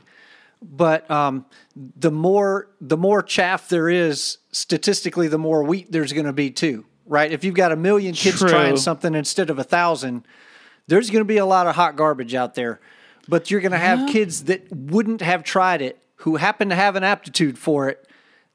But 0.62 1.10
um, 1.10 1.44
the 1.76 2.10
more 2.10 2.68
the 2.80 2.96
more 2.96 3.22
chaff 3.22 3.68
there 3.68 3.88
is, 3.88 4.38
statistically, 4.52 5.28
the 5.28 5.38
more 5.38 5.62
wheat 5.62 5.92
there's 5.92 6.12
going 6.12 6.26
to 6.26 6.32
be 6.32 6.50
too, 6.50 6.86
right? 7.06 7.30
If 7.30 7.44
you've 7.44 7.54
got 7.54 7.72
a 7.72 7.76
million 7.76 8.14
kids 8.14 8.38
True. 8.38 8.48
trying 8.48 8.76
something 8.76 9.14
instead 9.14 9.50
of 9.50 9.58
a 9.58 9.64
thousand, 9.64 10.26
there's 10.86 11.10
going 11.10 11.20
to 11.20 11.26
be 11.26 11.36
a 11.36 11.46
lot 11.46 11.66
of 11.66 11.74
hot 11.74 11.96
garbage 11.96 12.34
out 12.34 12.54
there. 12.54 12.80
But 13.28 13.50
you're 13.50 13.60
going 13.60 13.72
to 13.72 13.78
have 13.78 14.08
kids 14.08 14.44
that 14.44 14.70
wouldn't 14.70 15.20
have 15.20 15.44
tried 15.44 15.82
it, 15.82 16.02
who 16.16 16.36
happen 16.36 16.68
to 16.68 16.74
have 16.74 16.96
an 16.96 17.04
aptitude 17.04 17.58
for 17.58 17.88
it, 17.88 18.06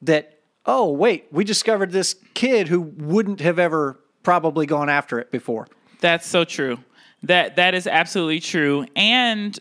that 0.02 0.39
oh 0.66 0.92
wait, 0.92 1.28
we 1.32 1.44
discovered 1.44 1.92
this 1.92 2.16
kid 2.34 2.68
who 2.68 2.82
wouldn't 2.82 3.42
have 3.42 3.60
ever 3.60 4.00
probably 4.24 4.66
gone 4.66 4.90
after 4.90 5.20
it 5.20 5.32
before. 5.32 5.68
That's 6.02 6.28
so 6.28 6.44
true. 6.44 6.78
That 7.24 7.58
that 7.58 7.74
is 7.74 7.88
absolutely 7.88 8.40
true. 8.40 8.86
And 8.96 9.58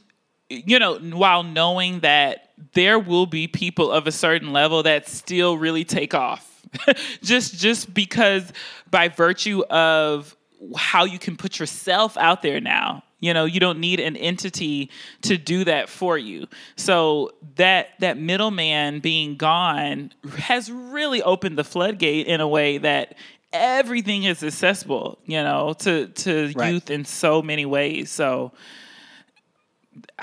you 0.48 0.78
know, 0.78 0.98
while 0.98 1.42
knowing 1.42 2.00
that 2.00 2.50
there 2.72 2.98
will 2.98 3.26
be 3.26 3.46
people 3.46 3.90
of 3.90 4.06
a 4.06 4.12
certain 4.12 4.52
level 4.52 4.82
that 4.82 5.08
still 5.08 5.58
really 5.58 5.84
take 5.84 6.14
off. 6.14 6.44
just 7.22 7.58
just 7.58 7.92
because 7.94 8.52
by 8.90 9.08
virtue 9.08 9.62
of 9.70 10.36
how 10.76 11.04
you 11.04 11.18
can 11.18 11.36
put 11.36 11.58
yourself 11.58 12.16
out 12.16 12.42
there 12.42 12.60
now. 12.60 13.02
You 13.20 13.34
know, 13.34 13.44
you 13.46 13.58
don't 13.58 13.80
need 13.80 13.98
an 13.98 14.16
entity 14.16 14.90
to 15.22 15.36
do 15.36 15.64
that 15.64 15.88
for 15.88 16.16
you. 16.16 16.46
So 16.76 17.32
that 17.56 17.88
that 17.98 18.16
middleman 18.16 19.00
being 19.00 19.36
gone 19.36 20.12
has 20.38 20.70
really 20.70 21.20
opened 21.22 21.58
the 21.58 21.64
floodgate 21.64 22.26
in 22.28 22.40
a 22.40 22.46
way 22.46 22.78
that 22.78 23.16
everything 23.52 24.22
is 24.24 24.44
accessible, 24.44 25.18
you 25.26 25.42
know, 25.42 25.74
to 25.80 26.06
to 26.08 26.52
Right. 26.54 26.72
youth 26.72 26.90
in 26.90 27.04
so 27.04 27.42
many 27.42 27.66
ways. 27.66 28.10
So 28.10 28.52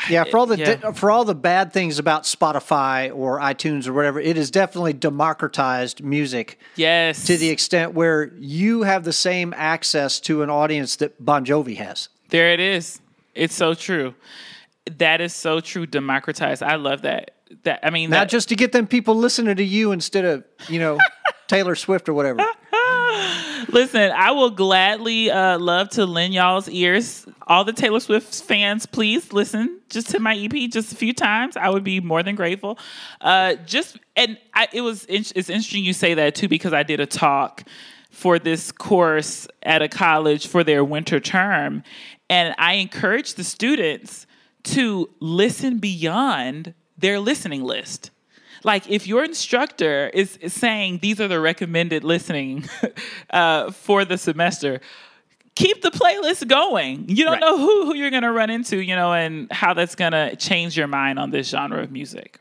Yeah, 0.09 0.23
for 0.23 0.37
all 0.37 0.45
the 0.45 0.57
Yeah. 0.57 0.91
for 0.91 1.11
all 1.11 1.25
the 1.25 1.35
bad 1.35 1.73
things 1.73 1.99
about 1.99 2.23
Spotify 2.23 3.11
or 3.13 3.39
iTunes 3.41 3.87
or 3.87 3.93
whatever, 3.93 4.21
it 4.21 4.37
has 4.37 4.49
definitely 4.49 4.93
democratized 4.93 6.01
music 6.01 6.57
yes, 6.75 7.25
to 7.25 7.35
the 7.35 7.49
extent 7.49 7.93
where 7.93 8.31
you 8.37 8.83
have 8.83 9.03
the 9.03 9.11
same 9.13 9.53
access 9.57 10.19
to 10.21 10.43
an 10.43 10.49
audience 10.49 10.95
that 10.97 11.23
Bon 11.23 11.43
Jovi 11.45 11.75
has. 11.77 12.07
There 12.29 12.51
it 12.51 12.59
is. 12.59 12.99
It's 13.33 13.55
so 13.55 13.73
true. 13.73 14.15
That 14.97 15.21
is 15.21 15.33
so 15.33 15.59
true. 15.59 15.85
Democratized. 15.85 16.63
I 16.63 16.75
love 16.75 17.03
that. 17.03 17.31
That 17.63 17.79
I 17.83 17.89
mean, 17.89 18.09
Not 18.09 18.21
that, 18.21 18.29
just 18.29 18.49
to 18.49 18.55
get 18.55 18.71
them 18.71 18.87
people 18.87 19.15
listening 19.15 19.55
to 19.55 19.63
you 19.63 19.91
instead 19.91 20.25
of 20.25 20.43
you 20.67 20.79
know 20.79 20.97
Taylor 21.47 21.75
Swift 21.75 22.09
or 22.09 22.13
whatever. 22.13 22.43
listen. 23.69 24.11
I 24.11 24.31
will 24.31 24.49
gladly 24.49 25.29
uh, 25.29 25.59
love 25.59 25.89
to 25.91 26.05
lend 26.05 26.33
y'all's 26.33 26.67
ears. 26.69 27.25
All 27.47 27.63
the 27.63 27.73
Taylor 27.73 27.99
Swift 27.99 28.43
fans, 28.43 28.85
please 28.85 29.31
listen 29.31 29.79
just 29.89 30.09
to 30.11 30.19
my 30.19 30.35
EP 30.35 30.69
just 30.71 30.91
a 30.91 30.95
few 30.95 31.13
times. 31.13 31.55
I 31.55 31.69
would 31.69 31.83
be 31.83 31.99
more 31.99 32.23
than 32.23 32.35
grateful. 32.35 32.79
Uh, 33.21 33.55
just 33.65 33.97
and 34.15 34.37
I, 34.53 34.67
it 34.73 34.81
was 34.81 35.05
it's 35.07 35.31
interesting 35.33 35.83
you 35.83 35.93
say 35.93 36.15
that 36.15 36.35
too 36.35 36.47
because 36.47 36.73
I 36.73 36.83
did 36.83 36.99
a 36.99 37.05
talk 37.05 37.63
for 38.15 38.39
this 38.39 38.71
course 38.71 39.45
at 39.61 39.81
a 39.81 39.89
college 39.89 40.47
for 40.47 40.63
their 40.63 40.85
winter 40.85 41.19
term, 41.19 41.83
and 42.29 42.55
I 42.57 42.73
encourage 42.73 43.35
the 43.35 43.43
students 43.43 44.25
to 44.63 45.09
listen 45.19 45.77
beyond 45.79 46.73
their 46.97 47.19
listening 47.19 47.63
list. 47.63 48.11
Like 48.63 48.89
if 48.89 49.05
your 49.05 49.23
instructor 49.23 50.09
is, 50.13 50.37
is 50.37 50.53
saying 50.53 50.99
these 51.01 51.21
are 51.21 51.27
the 51.27 51.39
recommended 51.39 52.03
listening 52.03 52.67
uh, 53.29 53.69
for 53.71 54.05
the 54.05 54.17
semester, 54.17 54.81
keep 55.53 55.83
the 55.83 55.91
playlist 55.91 56.47
going. 56.47 57.07
You 57.07 57.25
don't 57.25 57.33
Right. 57.33 57.41
know 57.41 57.57
who, 57.59 57.85
who 57.85 57.95
you're 57.95 58.09
going 58.09 58.23
to 58.23 58.31
run 58.31 58.49
into, 58.49 58.77
you 58.81 58.95
know, 58.95 59.13
and 59.13 59.51
how 59.51 59.75
that's 59.75 59.93
going 59.93 60.13
to 60.13 60.35
change 60.35 60.75
your 60.75 60.87
mind 60.87 61.19
on 61.19 61.29
this 61.29 61.49
genre 61.49 61.83
of 61.83 61.91
music. 61.91 62.39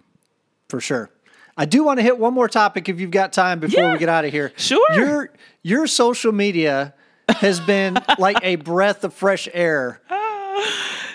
for 0.71 0.81
sure. 0.81 1.11
I 1.57 1.67
do 1.67 1.85
want 1.85 1.99
to 1.99 2.03
hit 2.03 2.19
one 2.19 2.33
more 2.35 2.49
topic 2.49 2.89
if 2.89 2.99
you've 2.99 3.13
got 3.13 3.33
time 3.33 3.61
before 3.61 3.83
Yeah, 3.85 3.93
we 3.93 3.99
get 3.99 4.09
out 4.09 4.25
of 4.25 4.33
here. 4.33 4.53
sure. 4.57 4.85
Your 4.95 5.31
your 5.63 5.87
social 5.87 6.33
media 6.33 6.95
has 7.29 7.61
been 7.61 7.99
like 8.19 8.39
a 8.43 8.57
breath 8.57 9.05
of 9.05 9.15
fresh 9.15 9.49
air. 9.53 10.01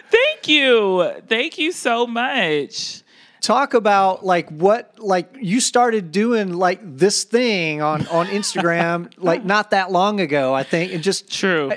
Thank 0.09 0.47
you. 0.47 1.13
Thank 1.27 1.57
you 1.57 1.71
so 1.71 2.07
much. 2.07 3.03
Talk 3.41 3.73
about 3.73 4.25
like 4.25 4.49
what 4.49 4.99
like 4.99 5.33
you 5.39 5.61
started 5.61 6.11
doing 6.11 6.53
like 6.53 6.79
this 6.83 7.23
thing 7.23 7.81
on 7.81 8.05
on 8.07 8.27
Instagram 8.27 9.11
like 9.17 9.45
not 9.45 9.71
that 9.71 9.91
long 9.91 10.19
ago, 10.19 10.53
I 10.53 10.63
think. 10.63 10.93
And 10.93 11.01
just 11.01 11.31
True. 11.31 11.71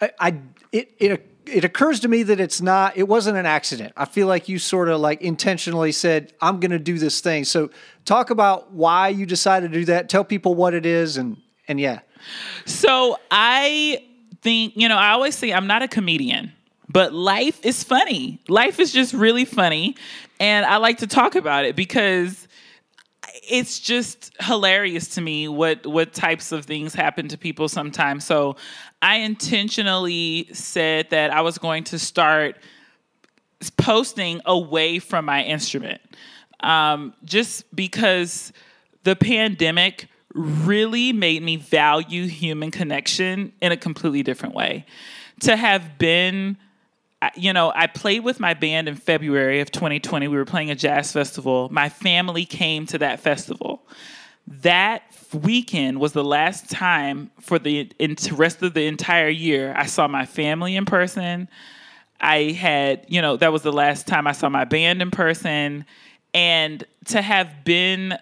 I, 0.00 0.10
I 0.20 0.40
it 0.70 0.92
it 0.98 1.26
it 1.46 1.64
occurs 1.64 2.00
to 2.00 2.08
me 2.08 2.22
that 2.22 2.38
it's 2.38 2.60
not 2.60 2.96
it 2.96 3.08
wasn't 3.08 3.36
an 3.36 3.46
accident. 3.46 3.92
I 3.96 4.04
feel 4.04 4.28
like 4.28 4.48
you 4.48 4.58
sort 4.58 4.88
of 4.88 5.00
like 5.00 5.20
intentionally 5.20 5.92
said 5.92 6.32
I'm 6.40 6.60
going 6.60 6.70
to 6.70 6.78
do 6.78 6.98
this 6.98 7.20
thing. 7.20 7.44
So 7.44 7.70
talk 8.04 8.30
about 8.30 8.72
why 8.72 9.08
you 9.08 9.26
decided 9.26 9.72
to 9.72 9.78
do 9.80 9.84
that. 9.86 10.08
Tell 10.08 10.24
people 10.24 10.54
what 10.54 10.74
it 10.74 10.86
is 10.86 11.16
and 11.16 11.38
and 11.70 11.78
yeah. 11.78 12.00
So 12.66 13.16
I 13.30 14.04
think, 14.42 14.74
you 14.76 14.88
know, 14.88 14.96
I 14.96 15.10
always 15.10 15.36
say 15.36 15.52
I'm 15.52 15.68
not 15.68 15.82
a 15.82 15.88
comedian, 15.88 16.52
but 16.88 17.14
life 17.14 17.64
is 17.64 17.84
funny. 17.84 18.40
Life 18.48 18.80
is 18.80 18.92
just 18.92 19.14
really 19.14 19.44
funny. 19.44 19.94
And 20.40 20.66
I 20.66 20.78
like 20.78 20.98
to 20.98 21.06
talk 21.06 21.36
about 21.36 21.64
it 21.64 21.76
because 21.76 22.48
it's 23.48 23.78
just 23.78 24.32
hilarious 24.40 25.08
to 25.14 25.20
me 25.20 25.46
what 25.46 25.86
what 25.86 26.12
types 26.12 26.50
of 26.50 26.64
things 26.64 26.92
happen 26.92 27.28
to 27.28 27.38
people 27.38 27.68
sometimes. 27.68 28.24
So 28.24 28.56
I 29.00 29.18
intentionally 29.18 30.48
said 30.52 31.10
that 31.10 31.30
I 31.30 31.40
was 31.42 31.56
going 31.56 31.84
to 31.84 32.00
start 32.00 32.56
posting 33.76 34.40
away 34.44 34.98
from 34.98 35.24
my 35.24 35.44
instrument 35.44 36.00
um, 36.60 37.14
just 37.24 37.64
because 37.76 38.52
the 39.04 39.14
pandemic 39.14 40.08
really 40.34 41.12
made 41.12 41.42
me 41.42 41.56
value 41.56 42.26
human 42.26 42.70
connection 42.70 43.52
in 43.60 43.72
a 43.72 43.76
completely 43.76 44.22
different 44.22 44.54
way. 44.54 44.86
To 45.40 45.56
have 45.56 45.98
been 45.98 46.56
you 47.34 47.52
know, 47.52 47.70
I 47.74 47.86
played 47.86 48.24
with 48.24 48.40
my 48.40 48.54
band 48.54 48.88
in 48.88 48.94
February 48.94 49.60
of 49.60 49.70
2020. 49.70 50.28
We 50.28 50.36
were 50.36 50.44
playing 50.44 50.70
a 50.70 50.74
jazz 50.74 51.12
festival. 51.12 51.68
My 51.70 51.88
family 51.88 52.46
came 52.46 52.86
to 52.86 52.98
that 52.98 53.20
festival. 53.20 53.82
That 54.46 55.02
weekend 55.32 56.00
was 56.00 56.12
the 56.12 56.24
last 56.24 56.70
time 56.70 57.30
for 57.38 57.58
the 57.58 57.92
rest 58.32 58.62
of 58.62 58.74
the 58.74 58.86
entire 58.86 59.28
year 59.28 59.74
I 59.76 59.86
saw 59.86 60.08
my 60.08 60.24
family 60.24 60.76
in 60.76 60.86
person. 60.86 61.48
I 62.20 62.52
had, 62.52 63.04
you 63.08 63.20
know, 63.20 63.36
that 63.36 63.52
was 63.52 63.62
the 63.62 63.72
last 63.72 64.06
time 64.06 64.26
I 64.26 64.32
saw 64.32 64.48
my 64.48 64.64
band 64.64 65.02
in 65.02 65.10
person. 65.10 65.84
And 66.32 66.84
to 67.06 67.20
have 67.20 67.64
been 67.64 68.18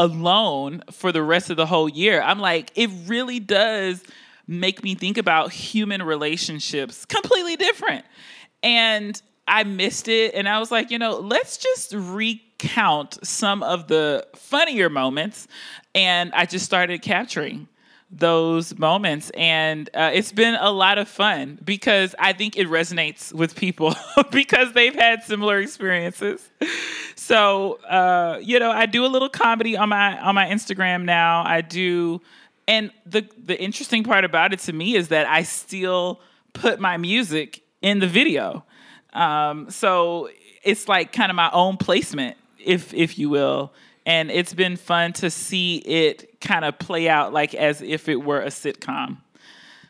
alone 0.00 0.82
for 0.90 1.12
the 1.12 1.22
rest 1.22 1.50
of 1.50 1.58
the 1.58 1.66
whole 1.66 1.88
year, 1.88 2.22
I'm 2.22 2.38
like, 2.38 2.72
it 2.74 2.88
really 3.06 3.38
does 3.38 4.02
make 4.46 4.82
me 4.82 4.94
think 4.94 5.18
about 5.18 5.52
human 5.52 6.02
relationships 6.02 7.04
completely 7.04 7.56
different. 7.56 8.06
And 8.62 9.20
I 9.46 9.64
missed 9.64 10.08
it. 10.08 10.34
And 10.34 10.48
I 10.48 10.58
was 10.58 10.70
like, 10.70 10.90
you 10.90 10.98
know, 10.98 11.18
let's 11.18 11.58
just 11.58 11.92
recount 11.92 13.24
some 13.24 13.62
of 13.62 13.88
the 13.88 14.26
funnier 14.34 14.88
moments. 14.88 15.46
And 15.94 16.32
I 16.32 16.46
just 16.46 16.64
started 16.64 17.02
capturing 17.02 17.68
those 18.10 18.76
moments. 18.78 19.30
And 19.30 19.88
uh, 19.94 20.10
it's 20.12 20.32
been 20.32 20.56
a 20.56 20.70
lot 20.70 20.98
of 20.98 21.08
fun 21.08 21.58
because 21.64 22.14
I 22.18 22.32
think 22.32 22.56
it 22.56 22.68
resonates 22.68 23.32
with 23.32 23.54
people 23.54 23.94
because 24.30 24.72
they've 24.72 24.94
had 24.94 25.22
similar 25.22 25.60
experiences. 25.60 26.48
So, 27.14 27.74
uh, 27.84 28.40
you 28.42 28.58
know, 28.58 28.70
I 28.70 28.86
do 28.86 29.04
a 29.04 29.08
little 29.08 29.28
comedy 29.28 29.76
on 29.76 29.88
my 29.90 30.20
on 30.20 30.34
my 30.34 30.46
Instagram 30.46 31.04
now. 31.04 31.44
I 31.46 31.60
do 31.60 32.20
and 32.66 32.90
the 33.06 33.26
the 33.44 33.60
interesting 33.60 34.04
part 34.04 34.24
about 34.24 34.52
it 34.52 34.60
to 34.60 34.72
me 34.72 34.94
is 34.94 35.08
that 35.08 35.26
I 35.26 35.42
still 35.42 36.20
put 36.52 36.80
my 36.80 36.96
music 36.96 37.62
in 37.82 37.98
the 37.98 38.06
video. 38.06 38.64
Um, 39.12 39.70
so 39.70 40.28
it's 40.62 40.88
like 40.88 41.12
kind 41.12 41.30
of 41.30 41.36
my 41.36 41.50
own 41.52 41.76
placement, 41.76 42.36
if 42.58 42.94
if 42.94 43.18
you 43.18 43.28
will. 43.28 43.72
And 44.06 44.30
it's 44.30 44.54
been 44.54 44.76
fun 44.76 45.12
to 45.14 45.30
see 45.30 45.76
it 45.78 46.40
kind 46.40 46.64
of 46.64 46.78
play 46.78 47.08
out 47.08 47.32
like 47.32 47.54
as 47.54 47.82
if 47.82 48.08
it 48.08 48.16
were 48.16 48.40
a 48.40 48.46
sitcom. 48.46 49.18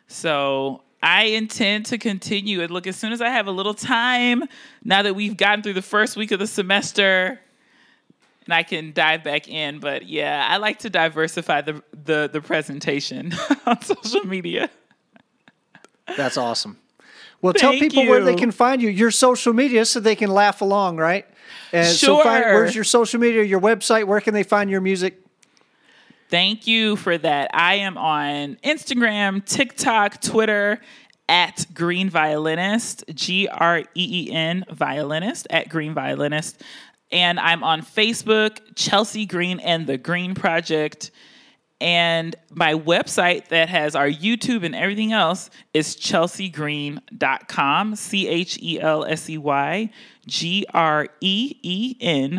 So 0.08 0.82
I 1.02 1.24
intend 1.24 1.86
to 1.86 1.98
continue 1.98 2.60
it. 2.60 2.70
Look, 2.70 2.86
as 2.86 2.96
soon 2.96 3.12
as 3.12 3.20
I 3.20 3.28
have 3.28 3.46
a 3.46 3.52
little 3.52 3.74
time, 3.74 4.44
now 4.84 5.02
that 5.02 5.14
we've 5.14 5.36
gotten 5.36 5.62
through 5.62 5.74
the 5.74 5.82
first 5.82 6.16
week 6.16 6.32
of 6.32 6.38
the 6.38 6.46
semester, 6.46 7.40
and 8.44 8.54
I 8.54 8.62
can 8.62 8.92
dive 8.92 9.22
back 9.22 9.48
in. 9.48 9.78
But 9.78 10.06
yeah, 10.06 10.46
I 10.48 10.56
like 10.56 10.80
to 10.80 10.90
diversify 10.90 11.60
the 11.60 11.82
the, 12.04 12.28
the 12.30 12.40
presentation 12.40 13.32
on 13.66 13.80
social 13.82 14.26
media. 14.26 14.68
That's 16.16 16.36
awesome. 16.36 16.78
Well, 17.42 17.54
tell 17.54 17.72
people 17.72 18.02
you. 18.02 18.10
where 18.10 18.22
they 18.22 18.34
can 18.34 18.50
find 18.50 18.82
you, 18.82 18.90
your 18.90 19.10
social 19.10 19.54
media, 19.54 19.86
so 19.86 20.00
they 20.00 20.16
can 20.16 20.30
laugh 20.30 20.60
along, 20.60 20.98
right? 20.98 21.26
And 21.72 21.86
sure. 21.86 22.18
So 22.18 22.24
find, 22.24 22.44
where's 22.44 22.74
your 22.74 22.84
social 22.84 23.20
media, 23.20 23.42
your 23.42 23.60
website? 23.60 24.04
Where 24.04 24.20
can 24.20 24.34
they 24.34 24.42
find 24.42 24.70
your 24.70 24.80
music? 24.80 25.22
Thank 26.28 26.66
you 26.66 26.96
for 26.96 27.18
that. 27.18 27.50
I 27.52 27.76
am 27.76 27.98
on 27.98 28.56
Instagram, 28.62 29.44
TikTok, 29.44 30.20
Twitter 30.20 30.80
at 31.28 31.66
Green 31.74 32.10
Violinist, 32.10 33.04
G 33.14 33.48
R 33.48 33.80
E 33.80 33.84
E 33.94 34.32
N 34.32 34.64
Violinist, 34.70 35.46
at 35.50 35.68
Green 35.68 35.94
Violinist. 35.94 36.62
And 37.12 37.40
I'm 37.40 37.64
on 37.64 37.82
Facebook, 37.82 38.58
Chelsea 38.76 39.26
Green 39.26 39.58
and 39.58 39.86
the 39.86 39.98
Green 39.98 40.34
Project. 40.34 41.10
And 41.80 42.36
my 42.50 42.74
website 42.74 43.48
that 43.48 43.68
has 43.68 43.96
our 43.96 44.08
YouTube 44.08 44.64
and 44.64 44.74
everything 44.74 45.12
else 45.12 45.50
is 45.72 45.96
chelseagreen.com, 45.96 47.96
C 47.96 48.28
H 48.28 48.58
E 48.62 48.80
L 48.80 49.04
S 49.04 49.30
E 49.30 49.38
Y 49.38 49.90
G 50.30 50.64
R 50.72 51.08
E 51.20 51.56
E 51.62 52.38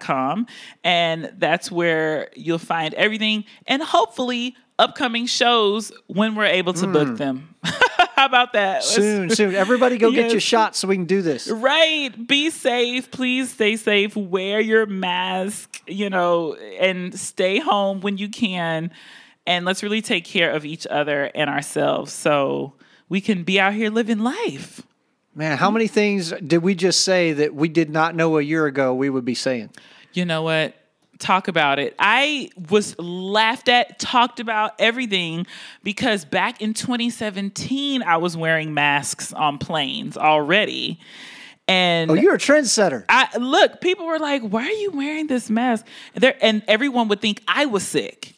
com. 0.00 0.46
And 0.82 1.32
that's 1.36 1.70
where 1.70 2.30
you'll 2.34 2.58
find 2.58 2.94
everything 2.94 3.44
and 3.66 3.82
hopefully 3.82 4.56
upcoming 4.78 5.26
shows 5.26 5.92
when 6.06 6.34
we're 6.34 6.44
able 6.46 6.72
to 6.72 6.86
mm. 6.86 6.92
book 6.92 7.18
them. 7.18 7.54
How 7.62 8.24
about 8.24 8.54
that? 8.54 8.82
Soon, 8.82 9.30
soon. 9.30 9.54
Everybody 9.54 9.98
go 9.98 10.08
yes. 10.08 10.24
get 10.24 10.32
your 10.32 10.40
shots 10.52 10.78
so 10.78 10.88
we 10.88 10.96
can 10.96 11.04
do 11.04 11.20
this. 11.20 11.48
Right. 11.48 12.10
Be 12.26 12.50
safe. 12.50 13.10
Please 13.10 13.52
stay 13.52 13.76
safe. 13.76 14.16
Wear 14.16 14.58
your 14.60 14.86
mask, 14.86 15.82
you 15.86 16.08
know, 16.08 16.54
and 16.54 17.18
stay 17.18 17.58
home 17.58 18.00
when 18.00 18.16
you 18.16 18.30
can. 18.30 18.90
And 19.46 19.64
let's 19.64 19.82
really 19.82 20.02
take 20.02 20.24
care 20.24 20.50
of 20.50 20.64
each 20.64 20.86
other 20.86 21.30
and 21.34 21.48
ourselves 21.50 22.12
so 22.12 22.72
we 23.08 23.20
can 23.20 23.44
be 23.44 23.60
out 23.60 23.74
here 23.74 23.90
living 23.90 24.18
life. 24.18 24.82
Man, 25.36 25.58
how 25.58 25.70
many 25.70 25.86
things 25.86 26.32
did 26.32 26.58
we 26.62 26.74
just 26.74 27.02
say 27.02 27.34
that 27.34 27.54
we 27.54 27.68
did 27.68 27.90
not 27.90 28.16
know 28.16 28.38
a 28.38 28.42
year 28.42 28.66
ago 28.66 28.94
we 28.94 29.10
would 29.10 29.24
be 29.24 29.34
saying? 29.34 29.70
You 30.12 30.24
know 30.24 30.42
what? 30.42 30.74
talk 31.18 31.48
about 31.48 31.78
it. 31.78 31.94
I 31.98 32.50
was 32.68 32.98
laughed 32.98 33.68
at, 33.68 33.98
talked 33.98 34.40
about 34.40 34.72
everything 34.78 35.46
because 35.82 36.24
back 36.24 36.60
in 36.60 36.74
2017, 36.74 38.02
I 38.02 38.16
was 38.18 38.36
wearing 38.36 38.74
masks 38.74 39.32
on 39.32 39.58
planes 39.58 40.16
already. 40.16 41.00
And 41.68 42.10
oh, 42.10 42.14
you're 42.14 42.34
a 42.34 42.38
trendsetter. 42.38 43.04
I 43.08 43.38
look, 43.38 43.80
people 43.80 44.06
were 44.06 44.20
like, 44.20 44.42
"Why 44.42 44.64
are 44.64 44.70
you 44.70 44.92
wearing 44.92 45.26
this 45.26 45.50
mask?" 45.50 45.84
And, 46.14 46.22
there, 46.22 46.36
and 46.40 46.62
everyone 46.68 47.08
would 47.08 47.20
think 47.20 47.42
I 47.48 47.66
was 47.66 47.82
sick. 47.82 48.36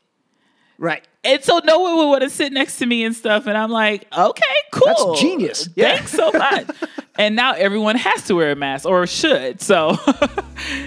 Right. 0.78 1.06
And 1.28 1.44
so 1.44 1.60
no 1.62 1.78
one 1.80 1.98
would 1.98 2.08
want 2.08 2.22
to 2.22 2.30
sit 2.30 2.54
next 2.54 2.78
to 2.78 2.86
me 2.86 3.04
and 3.04 3.14
stuff. 3.14 3.46
And 3.46 3.54
I'm 3.54 3.70
like, 3.70 4.06
okay, 4.16 4.44
cool. 4.72 4.86
That's 4.86 5.20
genius. 5.20 5.68
Yeah. 5.76 5.96
Thanks 5.96 6.12
so 6.12 6.32
much. 6.32 6.70
and 7.18 7.36
now 7.36 7.52
everyone 7.52 7.96
has 7.96 8.24
to 8.28 8.34
wear 8.34 8.52
a 8.52 8.56
mask 8.56 8.86
or 8.86 9.06
should. 9.06 9.60
So 9.60 9.98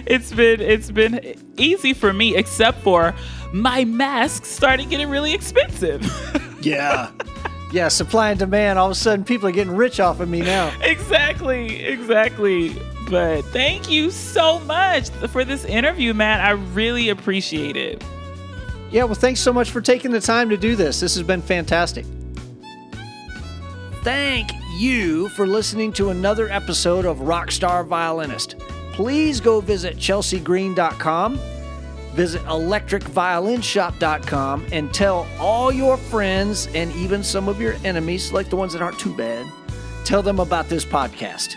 it's 0.08 0.34
been 0.34 0.60
it's 0.60 0.90
been 0.90 1.36
easy 1.58 1.94
for 1.94 2.12
me, 2.12 2.36
except 2.36 2.80
for 2.80 3.14
my 3.54 3.86
masks 3.86 4.50
started 4.50 4.90
getting 4.90 5.12
really 5.12 5.36
expensive. 5.36 6.04
yeah. 6.62 7.12
Yeah, 7.72 7.90
supply 7.90 8.32
and 8.32 8.40
demand. 8.40 8.80
All 8.80 8.88
of 8.88 8.94
a 8.94 8.96
sudden, 8.96 9.24
people 9.24 9.48
are 9.48 9.52
getting 9.52 9.76
rich 9.76 10.00
off 10.00 10.20
of 10.22 10.28
me 10.28 10.42
now. 10.42 10.74
Exactly, 10.82 11.84
exactly. 11.86 12.76
But 13.12 13.44
thank 13.46 13.92
you 13.92 14.10
so 14.10 14.60
much 14.62 15.10
for 15.30 15.46
this 15.46 15.66
interview, 15.66 16.16
Matt. 16.16 16.42
I 16.42 16.52
really 16.52 17.10
appreciate 17.10 17.78
it. 17.78 18.04
Yeah, 18.92 19.06
well, 19.06 19.16
thanks 19.16 19.40
so 19.40 19.54
much 19.54 19.72
for 19.72 19.80
taking 19.80 20.12
the 20.12 20.20
time 20.20 20.50
to 20.50 20.58
do 20.58 20.76
this. 20.76 21.00
This 21.00 21.16
has 21.16 21.24
been 21.24 21.42
fantastic. 21.42 22.06
Thank 24.04 24.52
you 24.78 25.30
for 25.30 25.48
listening 25.48 25.94
to 25.94 26.10
another 26.10 26.50
episode 26.50 27.06
of 27.06 27.20
Rockstar 27.20 27.86
Violinist. 27.86 28.58
Please 28.94 29.40
go 29.40 29.62
visit 29.62 29.96
chelseagreen.com, 29.96 31.40
visit 32.14 32.42
electricviolinshop.com, 32.44 34.66
and 34.72 34.94
tell 34.94 35.28
all 35.40 35.72
your 35.72 35.96
friends 35.98 36.68
and 36.74 36.92
even 36.94 37.24
some 37.24 37.48
of 37.48 37.62
your 37.62 37.76
enemies, 37.86 38.34
like 38.34 38.50
the 38.50 38.58
ones 38.58 38.74
that 38.74 38.82
aren't 38.82 39.00
too 39.00 39.16
bad, 39.16 39.46
tell 40.04 40.22
them 40.22 40.40
about 40.40 40.68
this 40.68 40.84
podcast. 40.84 41.56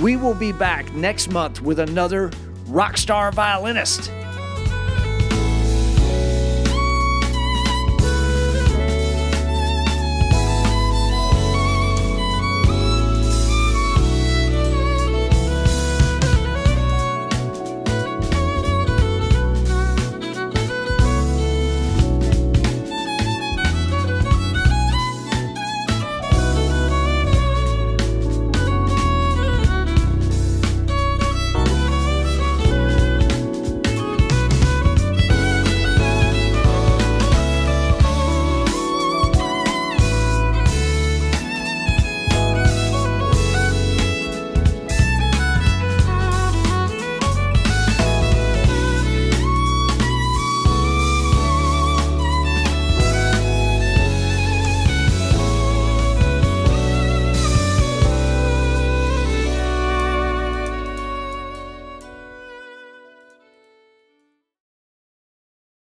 We 0.00 0.16
will 0.16 0.34
be 0.34 0.52
back 0.52 0.92
next 0.92 1.32
month 1.32 1.60
with 1.62 1.80
another 1.80 2.28
Rockstar 2.66 3.34
Violinist. 3.34 4.12